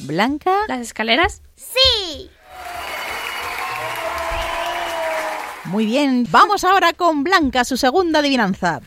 Blanca. 0.00 0.56
¿Las 0.66 0.80
escaleras? 0.80 1.40
Sí. 1.54 2.28
Muy 5.66 5.86
bien. 5.86 6.26
Vamos 6.28 6.64
ahora 6.64 6.94
con 6.94 7.22
Blanca, 7.22 7.64
su 7.64 7.76
segunda 7.76 8.18
adivinanza. 8.18 8.80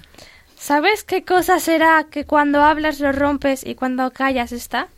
¿Sabes 0.58 1.06
qué 1.06 1.24
cosa 1.24 1.62
será 1.62 2.08
que 2.12 2.26
cuando 2.26 2.62
hablas 2.62 3.00
lo 3.00 3.14
rompes 3.14 3.66
y 3.66 3.76
cuando 3.76 4.12
callas 4.12 4.52
está? 4.52 4.90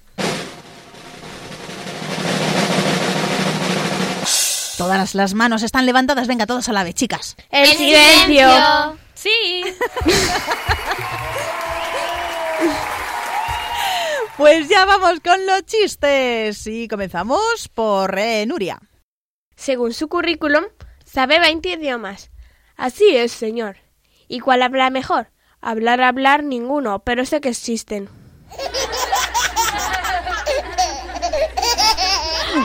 Todas 4.81 5.13
las 5.13 5.35
manos 5.35 5.61
están 5.61 5.85
levantadas. 5.85 6.27
Venga, 6.27 6.47
todos 6.47 6.67
a 6.67 6.73
la 6.73 6.83
vez, 6.83 6.95
chicas. 6.95 7.35
El, 7.51 7.67
silencio. 7.67 8.47
Sí. 9.13 9.63
Pues 14.37 14.69
ya 14.69 14.85
vamos 14.85 15.19
con 15.19 15.45
los 15.45 15.63
chistes. 15.67 16.65
Y 16.65 16.87
comenzamos 16.87 17.69
por 17.71 18.17
eh, 18.17 18.43
Nuria. 18.47 18.79
Según 19.55 19.93
su 19.93 20.07
currículum, 20.07 20.63
sabe 21.05 21.39
20 21.39 21.73
idiomas. 21.73 22.31
Así 22.75 23.15
es, 23.15 23.31
señor. 23.31 23.77
¿Y 24.27 24.39
cuál 24.39 24.63
habla 24.63 24.89
mejor? 24.89 25.29
Hablar, 25.61 26.01
hablar, 26.01 26.43
ninguno, 26.43 27.03
pero 27.03 27.23
sé 27.27 27.39
que 27.39 27.49
existen. 27.49 28.09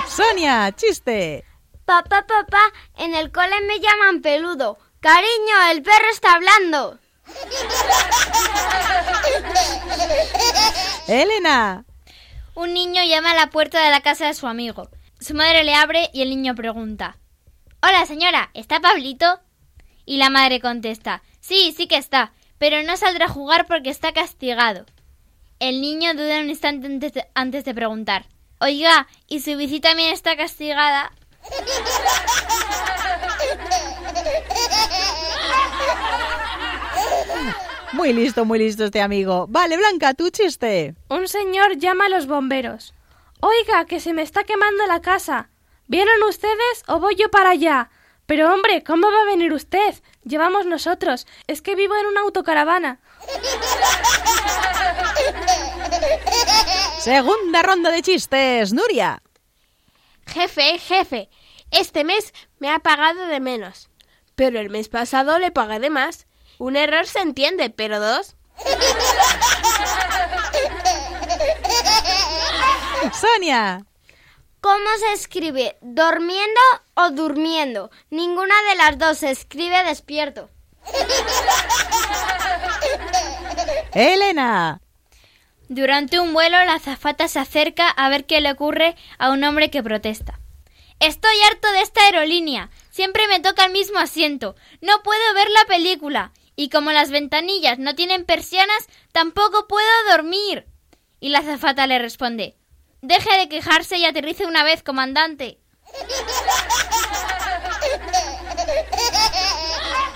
Sonia, 0.09 0.73
chiste. 0.75 1.45
Papá, 1.87 2.27
papá, 2.27 2.61
en 2.97 3.15
el 3.15 3.31
cole 3.31 3.55
me 3.69 3.79
llaman 3.79 4.21
peludo. 4.21 4.77
Cariño, 4.99 5.71
el 5.71 5.85
perro 5.85 6.09
está 6.11 6.35
hablando. 6.35 6.99
Elena. 11.07 11.85
Un 12.57 12.75
niño 12.75 13.05
llama 13.05 13.31
a 13.31 13.37
la 13.37 13.51
puerta 13.51 13.85
de 13.85 13.91
la 13.91 14.01
casa 14.01 14.27
de 14.27 14.35
su 14.35 14.49
amigo. 14.49 14.91
Su 15.21 15.35
madre 15.35 15.63
le 15.63 15.75
abre 15.75 16.11
y 16.13 16.23
el 16.23 16.31
niño 16.31 16.57
pregunta 16.57 17.19
Hola 17.83 18.05
señora, 18.05 18.51
¿está 18.53 18.81
Pablito? 18.81 19.39
Y 20.05 20.17
la 20.17 20.29
madre 20.29 20.61
contesta 20.61 21.23
Sí, 21.39 21.73
sí 21.77 21.87
que 21.87 21.99
está, 21.99 22.33
pero 22.59 22.83
no 22.83 22.97
saldrá 22.97 23.27
a 23.27 23.31
jugar 23.31 23.69
porque 23.69 23.91
está 23.91 24.13
castigado. 24.13 24.87
El 25.61 25.81
niño 25.81 26.15
duda 26.15 26.41
un 26.41 26.51
instante 26.51 26.89
antes 26.89 27.13
de, 27.13 27.29
antes 27.35 27.65
de 27.65 27.75
preguntar 27.75 28.27
Oiga, 28.59 29.07
¿y 29.29 29.39
su 29.39 29.57
bici 29.57 29.79
también 29.79 30.13
está 30.13 30.37
castigada? 30.37 31.13
Muy 37.93 38.13
listo, 38.13 38.45
muy 38.45 38.59
listo 38.59 38.85
este 38.85 39.01
amigo. 39.01 39.47
Vale, 39.49 39.77
Blanca, 39.77 40.15
tu 40.15 40.31
chiste. 40.31 40.95
Un 41.09 41.27
señor 41.29 41.79
llama 41.79 42.07
a 42.07 42.09
los 42.09 42.27
bomberos. 42.27 42.95
Oiga, 43.41 43.85
que 43.87 44.01
se 44.01 44.13
me 44.13 44.23
está 44.23 44.45
quemando 44.45 44.87
la 44.87 45.01
casa. 45.01 45.51
¿Vieron 45.87 46.23
ustedes 46.29 46.83
o 46.89 47.01
voy 47.01 47.17
yo 47.17 47.31
para 47.31 47.51
allá? 47.51 47.91
Pero 48.27 48.53
hombre, 48.53 48.83
¿cómo 48.85 49.07
va 49.11 49.23
a 49.23 49.25
venir 49.25 49.53
usted? 49.53 49.95
Llevamos 50.25 50.67
nosotros. 50.67 51.27
Es 51.47 51.63
que 51.63 51.75
vivo 51.75 51.95
en 51.97 52.07
una 52.07 52.23
autocaravana. 52.23 53.01
Segunda 56.99 57.63
ronda 57.63 57.91
de 57.91 58.03
chistes. 58.03 58.73
Nuria. 58.73 59.23
Jefe, 60.27 60.79
jefe, 60.79 61.29
este 61.71 62.05
mes 62.05 62.33
me 62.59 62.71
ha 62.71 62.79
pagado 62.79 63.27
de 63.27 63.41
menos. 63.41 63.89
Pero 64.35 64.61
el 64.61 64.71
mes 64.71 64.89
pasado 64.89 65.39
le 65.39 65.51
pagué 65.51 65.81
de 65.81 65.91
más. 65.91 66.27
Un 66.59 66.77
error 66.77 67.07
se 67.07 67.21
entiende, 67.21 67.71
pero 67.71 68.01
dos. 68.01 68.37
Sonia. 73.21 73.85
¿Cómo 74.61 74.87
se 74.99 75.13
escribe? 75.13 75.77
¿Dormiendo 75.81 76.61
o 76.95 77.11
durmiendo? 77.11 77.91
Ninguna 78.11 78.55
de 78.69 78.77
las 78.77 78.99
dos 78.99 79.19
se 79.19 79.31
escribe 79.31 79.85
despierto. 79.85 80.51
Elena. 83.95 84.81
Durante 85.69 86.21
un 86.21 86.33
vuelo, 86.33 86.57
la 86.65 86.75
azafata 86.75 87.29
se 87.29 87.39
acerca 87.39 87.89
a 87.89 88.09
ver 88.09 88.25
qué 88.27 88.41
le 88.41 88.53
ocurre 88.53 88.97
a 89.19 89.31
un 89.31 89.43
hombre 89.45 89.71
que 89.71 89.83
protesta. 89.83 90.39
Estoy 91.01 91.35
harto 91.51 91.71
de 91.73 91.83
esta 91.83 92.03
aerolínea. 92.03 92.71
Siempre 92.91 93.29
me 93.29 93.41
toca 93.41 93.67
el 93.67 93.73
mismo 93.73 93.99
asiento. 93.99 94.57
No 94.81 95.03
puedo 95.03 95.35
ver 95.35 95.49
la 95.51 95.65
película. 95.67 96.33
Y 96.57 96.71
como 96.71 96.91
las 96.91 97.11
ventanillas 97.11 97.79
no 97.79 97.95
tienen 97.95 98.25
persianas, 98.25 98.89
tampoco 99.13 99.67
puedo 99.69 99.87
dormir. 100.11 100.67
Y 101.21 101.29
la 101.29 101.41
azafata 101.41 101.87
le 101.87 101.99
responde 101.99 102.57
Deje 103.03 103.39
de 103.39 103.49
quejarse 103.49 103.99
y 103.99 104.05
aterrice 104.07 104.47
una 104.47 104.65
vez, 104.65 104.83
comandante. 104.83 105.61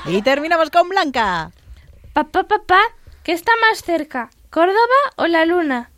Y 0.06 0.22
terminamos 0.22 0.70
con 0.70 0.88
Blanca. 0.88 1.52
Papá, 2.14 2.44
papá, 2.44 2.80
¿qué 3.22 3.32
está 3.32 3.52
más 3.60 3.82
cerca? 3.82 4.30
¿Córdoba 4.50 4.78
o 5.16 5.26
la 5.26 5.44
luna? 5.44 5.90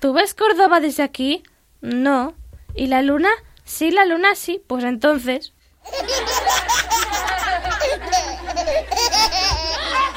¿Tú 0.00 0.14
ves 0.14 0.34
Córdoba 0.34 0.80
desde 0.80 1.02
aquí? 1.02 1.42
No. 1.82 2.34
¿Y 2.74 2.86
la 2.86 3.02
luna? 3.02 3.30
Sí, 3.70 3.92
la 3.92 4.04
luna 4.04 4.34
sí. 4.34 4.62
Pues 4.66 4.84
entonces. 4.84 5.54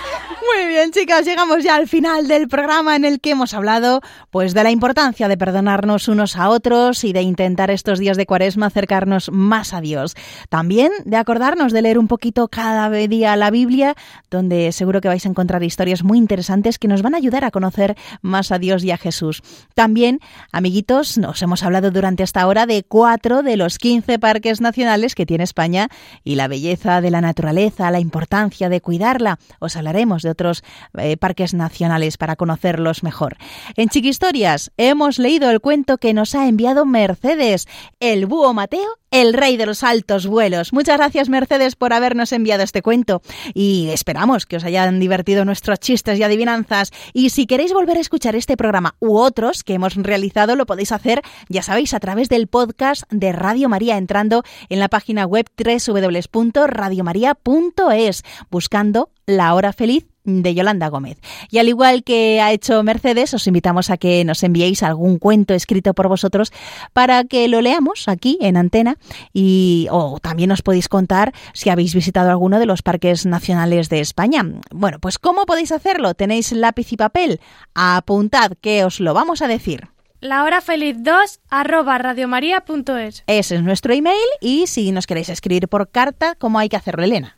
Muy 0.44 0.68
bien, 0.68 0.92
chicas, 0.92 1.26
llegamos 1.26 1.64
ya 1.64 1.76
al 1.76 1.88
final 1.88 2.28
del 2.28 2.50
programa 2.50 2.98
en 2.98 3.06
el 3.06 3.22
que 3.22 3.32
hemos 3.32 3.54
hablado 3.54 4.02
pues 4.30 4.54
de 4.54 4.64
la 4.64 4.72
importancia 4.72 5.30
de 5.30 5.38
perdonarnos 5.38 6.10
unos 6.10 6.36
a 6.36 6.50
otros 6.50 7.06
y 7.06 7.14
de 7.14 7.22
intentar 7.22 7.72
estos 7.72 7.98
días 7.98 8.18
de 8.18 8.26
Cuaresma 8.26 8.66
acercarnos 8.66 9.32
más 9.32 9.74
a 9.74 9.80
Dios. 9.80 10.16
También 10.50 10.92
de 11.06 11.16
acordarnos 11.16 11.72
de 11.72 11.82
leer 11.82 11.98
un 11.98 12.08
poquito 12.08 12.50
cada 12.50 12.90
día 12.90 13.36
la 13.38 13.52
Biblia, 13.52 13.96
donde 14.30 14.72
seguro 14.74 15.00
que 15.00 15.08
vais 15.08 15.26
a 15.26 15.30
encontrar 15.30 15.64
historias 15.64 16.04
muy 16.04 16.18
interesantes 16.18 16.78
que 16.78 16.90
nos 16.90 17.04
van 17.04 17.14
a 17.14 17.18
ayudar 17.18 17.46
a 17.46 17.52
conocer 17.52 17.96
más 18.22 18.52
a 18.52 18.60
Dios 18.60 18.84
y 18.84 18.92
a 18.92 18.98
Jesús. 18.98 19.44
También, 19.76 20.20
amiguitos, 20.52 21.18
nos 21.18 21.42
hemos 21.42 21.64
hablado 21.64 21.92
durante 21.92 22.24
esta 22.24 22.46
hora 22.48 22.66
de 22.66 22.84
cuatro 22.84 23.44
de 23.44 23.56
los 23.56 23.78
15 23.78 24.20
parques 24.20 24.60
nacionales 24.60 25.16
que 25.16 25.26
tiene 25.26 25.46
España 25.46 25.88
y 26.24 26.36
la 26.36 26.50
belleza 26.50 27.00
de 27.00 27.12
la 27.12 27.22
naturaleza, 27.22 27.92
la 27.92 28.02
importancia 28.02 28.68
de 28.68 28.82
cuidarla. 28.82 29.40
Os 29.60 29.78
hablaremos 29.78 30.22
de 30.24 30.33
otros 30.34 30.64
eh, 30.98 31.16
parques 31.18 31.54
nacionales 31.54 32.18
para 32.18 32.36
conocerlos 32.36 33.04
mejor. 33.04 33.38
En 33.78 33.90
Chiquistorias 33.90 34.72
hemos 34.78 35.18
leído 35.18 35.50
el 35.50 35.62
cuento 35.62 35.98
que 35.98 36.14
nos 36.14 36.36
ha 36.36 36.48
enviado 36.48 36.86
Mercedes, 36.86 37.68
El 38.00 38.26
búho 38.26 38.54
Mateo 38.54 38.98
el 39.14 39.34
rey 39.34 39.56
de 39.58 39.68
los 39.68 39.84
altos 39.84 40.26
vuelos. 40.26 40.74
Muchas 40.74 40.98
gracias 40.98 41.30
Mercedes 41.30 41.76
por 41.76 41.94
habernos 41.94 42.32
enviado 42.32 42.64
este 42.64 42.82
cuento 42.82 43.22
y 43.54 43.90
esperamos 43.92 44.48
que 44.48 44.58
os 44.58 44.64
hayan 44.64 45.00
divertido 45.00 45.46
nuestros 45.46 45.80
chistes 45.80 46.18
y 46.18 46.24
adivinanzas 46.24 46.90
y 47.14 47.30
si 47.30 47.46
queréis 47.46 47.74
volver 47.74 47.98
a 47.98 48.02
escuchar 48.02 48.36
este 48.36 48.58
programa 48.58 48.96
u 49.00 49.18
otros 49.18 49.64
que 49.64 49.76
hemos 49.76 49.94
realizado 49.94 50.56
lo 50.56 50.66
podéis 50.66 50.92
hacer, 50.92 51.22
ya 51.48 51.62
sabéis, 51.62 51.94
a 51.94 52.00
través 52.00 52.28
del 52.28 52.48
podcast 52.48 53.04
de 53.12 53.34
Radio 53.34 53.70
María 53.70 53.98
entrando 53.98 54.42
en 54.70 54.80
la 54.80 54.90
página 54.90 55.28
web 55.28 55.46
www.radiomaria.es 55.64 58.24
buscando 58.50 59.12
La 59.28 59.54
Hora 59.54 59.74
Feliz 59.74 60.08
de 60.24 60.54
Yolanda 60.54 60.88
Gómez. 60.88 61.20
Y 61.52 61.58
al 61.58 61.68
igual 61.68 62.04
que 62.04 62.42
ha 62.42 62.52
hecho 62.52 62.82
Mercedes, 62.84 63.34
os 63.34 63.48
invitamos 63.48 63.90
a 63.90 63.98
que 63.98 64.24
nos 64.24 64.44
enviéis 64.44 64.84
algún 64.84 65.20
cuento 65.20 65.54
escrito 65.54 65.94
por 65.94 66.08
vosotros 66.08 66.52
para 66.94 67.24
que 67.26 67.48
lo 67.48 67.62
leamos 67.62 68.08
aquí 68.08 68.38
en 68.42 68.58
antena 68.58 68.98
y 69.34 69.88
o 69.92 70.20
también 70.20 70.52
os 70.52 70.62
podéis 70.62 70.90
contar 70.90 71.34
si 71.54 71.70
habéis 71.70 71.94
visitado 71.94 72.30
alguno 72.30 72.60
de 72.60 72.66
los 72.66 72.82
parques 72.82 73.26
nacionales 73.26 73.90
de 73.90 74.00
España. 74.00 74.44
Bueno, 74.72 75.00
pues 75.00 75.20
¿cómo 75.20 75.46
podéis 75.46 75.72
hacerlo? 75.72 76.14
¿Tenéis 76.14 76.52
lápiz 76.52 76.92
y 76.92 76.98
papel? 76.98 77.40
Apuntad 77.74 78.54
que 78.62 78.86
os 78.86 79.00
lo 79.00 79.14
vamos 79.14 79.42
a 79.42 79.48
decir. 79.48 79.90
La 80.20 80.46
hora 80.46 80.62
feliz 80.62 80.96
2 81.00 81.42
arroba 81.50 81.98
radiomaria.es. 81.98 83.24
Ese 83.28 83.56
es 83.56 83.62
nuestro 83.62 83.94
email 83.94 84.16
y 84.40 84.68
si 84.68 84.92
nos 84.94 85.06
queréis 85.06 85.28
escribir 85.28 85.68
por 85.68 85.90
carta, 85.90 86.36
¿cómo 86.36 86.60
hay 86.60 86.70
que 86.70 86.78
hacerlo, 86.78 87.04
Elena? 87.04 87.36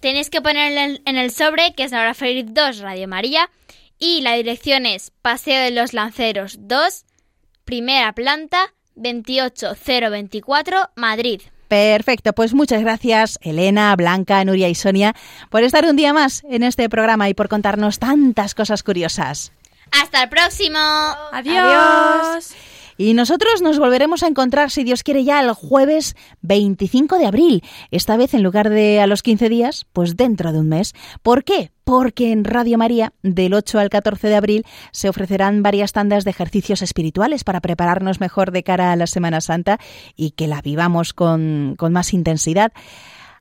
Tenéis 0.00 0.30
que 0.30 0.40
poner 0.40 0.72
en 0.72 0.78
el, 0.78 1.02
en 1.04 1.18
el 1.18 1.30
sobre 1.30 1.74
que 1.74 1.84
es 1.84 1.92
la 1.92 2.00
hora 2.00 2.14
feliz 2.14 2.46
2 2.48 2.78
Radio 2.78 3.06
María 3.06 3.50
y 3.98 4.22
la 4.22 4.34
dirección 4.34 4.86
es 4.86 5.12
Paseo 5.22 5.62
de 5.62 5.70
los 5.70 5.92
Lanceros 5.92 6.56
2, 6.60 7.04
primera 7.64 8.12
planta, 8.12 8.72
28024, 8.96 10.90
Madrid. 10.96 11.42
Perfecto, 11.68 12.32
pues 12.32 12.54
muchas 12.54 12.80
gracias 12.80 13.38
Elena, 13.42 13.94
Blanca, 13.96 14.44
Nuria 14.44 14.68
y 14.68 14.74
Sonia 14.74 15.14
por 15.50 15.64
estar 15.64 15.84
un 15.84 15.96
día 15.96 16.12
más 16.12 16.44
en 16.48 16.62
este 16.62 16.88
programa 16.88 17.28
y 17.28 17.34
por 17.34 17.48
contarnos 17.48 17.98
tantas 17.98 18.54
cosas 18.54 18.82
curiosas. 18.82 19.52
Hasta 19.90 20.22
el 20.22 20.28
próximo. 20.28 20.78
Adiós. 21.32 22.54
Y 22.98 23.14
nosotros 23.14 23.62
nos 23.62 23.78
volveremos 23.78 24.22
a 24.22 24.28
encontrar, 24.28 24.70
si 24.70 24.84
Dios 24.84 25.02
quiere, 25.02 25.24
ya 25.24 25.40
el 25.40 25.52
jueves 25.52 26.16
25 26.42 27.18
de 27.18 27.26
abril. 27.26 27.62
Esta 27.90 28.16
vez, 28.16 28.34
en 28.34 28.42
lugar 28.42 28.70
de 28.70 29.00
a 29.00 29.06
los 29.06 29.22
15 29.22 29.48
días, 29.48 29.86
pues 29.92 30.16
dentro 30.16 30.52
de 30.52 30.60
un 30.60 30.68
mes. 30.68 30.94
¿Por 31.22 31.44
qué? 31.44 31.72
Porque 31.84 32.32
en 32.32 32.44
Radio 32.44 32.78
María, 32.78 33.12
del 33.22 33.54
8 33.54 33.78
al 33.78 33.90
14 33.90 34.28
de 34.28 34.34
abril, 34.34 34.64
se 34.92 35.08
ofrecerán 35.08 35.62
varias 35.62 35.92
tandas 35.92 36.24
de 36.24 36.30
ejercicios 36.30 36.82
espirituales 36.82 37.44
para 37.44 37.60
prepararnos 37.60 38.20
mejor 38.20 38.50
de 38.50 38.62
cara 38.62 38.92
a 38.92 38.96
la 38.96 39.06
Semana 39.06 39.40
Santa 39.40 39.78
y 40.16 40.30
que 40.32 40.48
la 40.48 40.62
vivamos 40.62 41.12
con, 41.12 41.74
con 41.76 41.92
más 41.92 42.12
intensidad. 42.12 42.72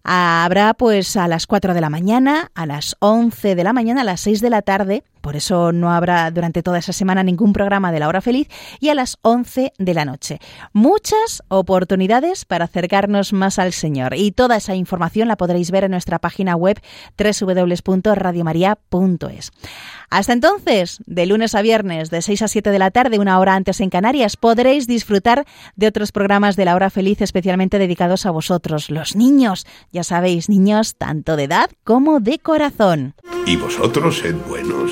Habrá 0.08 0.76
pues 0.76 1.18
a 1.18 1.28
las 1.28 1.48
4 1.48 1.74
de 1.74 1.82
la 1.82 1.90
mañana, 1.90 2.52
a 2.54 2.68
las 2.68 2.96
11 3.00 3.56
de 3.56 3.64
la 3.64 3.74
mañana, 3.74 4.02
a 4.02 4.04
las 4.04 4.22
6 4.22 4.40
de 4.40 4.52
la 4.52 4.62
tarde, 4.62 5.04
por 5.26 5.36
eso 5.36 5.72
no 5.72 5.92
habrá 5.92 6.30
durante 6.30 6.62
toda 6.62 6.78
esa 6.78 6.94
semana 6.94 7.24
ningún 7.24 7.52
programa 7.52 7.92
de 7.92 8.00
la 8.00 8.08
hora 8.08 8.22
feliz, 8.22 8.48
y 8.80 8.90
a 8.90 8.94
las 8.94 9.18
11 9.24 9.74
de 9.76 9.94
la 9.96 10.06
noche. 10.06 10.38
Muchas 10.72 11.42
oportunidades 11.48 12.46
para 12.46 12.66
acercarnos 12.66 13.34
más 13.34 13.58
al 13.58 13.74
Señor 13.74 14.14
y 14.14 14.34
toda 14.34 14.58
esa 14.58 14.76
información 14.76 15.28
la 15.28 15.36
podréis 15.36 15.72
ver 15.72 15.86
en 15.86 15.90
nuestra 15.90 16.20
página 16.20 16.56
web 16.56 16.80
www.radiomaria.es. 17.18 19.52
Hasta 20.12 20.34
entonces, 20.34 21.00
de 21.08 21.26
lunes 21.26 21.56
a 21.56 21.64
viernes, 21.64 22.12
de 22.12 22.22
6 22.22 22.44
a 22.44 22.48
7 22.48 22.70
de 22.70 22.78
la 22.78 22.92
tarde, 22.92 23.18
una 23.18 23.40
hora 23.40 23.56
antes 23.56 23.82
en 23.82 23.90
Canarias, 23.90 24.38
podréis 24.38 24.86
disfrutar 24.86 25.48
de 25.76 25.88
otros 25.88 26.12
programas 26.12 26.56
de 26.56 26.66
la 26.66 26.76
hora 26.76 26.92
feliz 26.92 27.20
especialmente 27.22 27.80
dedicados 27.80 28.28
a 28.28 28.32
vosotros, 28.32 28.92
los 28.92 29.16
niños. 29.16 29.66
Ya 29.92 30.04
sabéis, 30.04 30.50
niños 30.50 30.98
tanto 30.98 31.36
de 31.36 31.46
edad 31.46 31.72
como 31.84 32.20
de 32.20 32.38
corazón. 32.38 33.16
¿Y 33.48 33.58
vosotros 33.58 34.20
sed 34.20 34.36
buenos? 34.48 34.92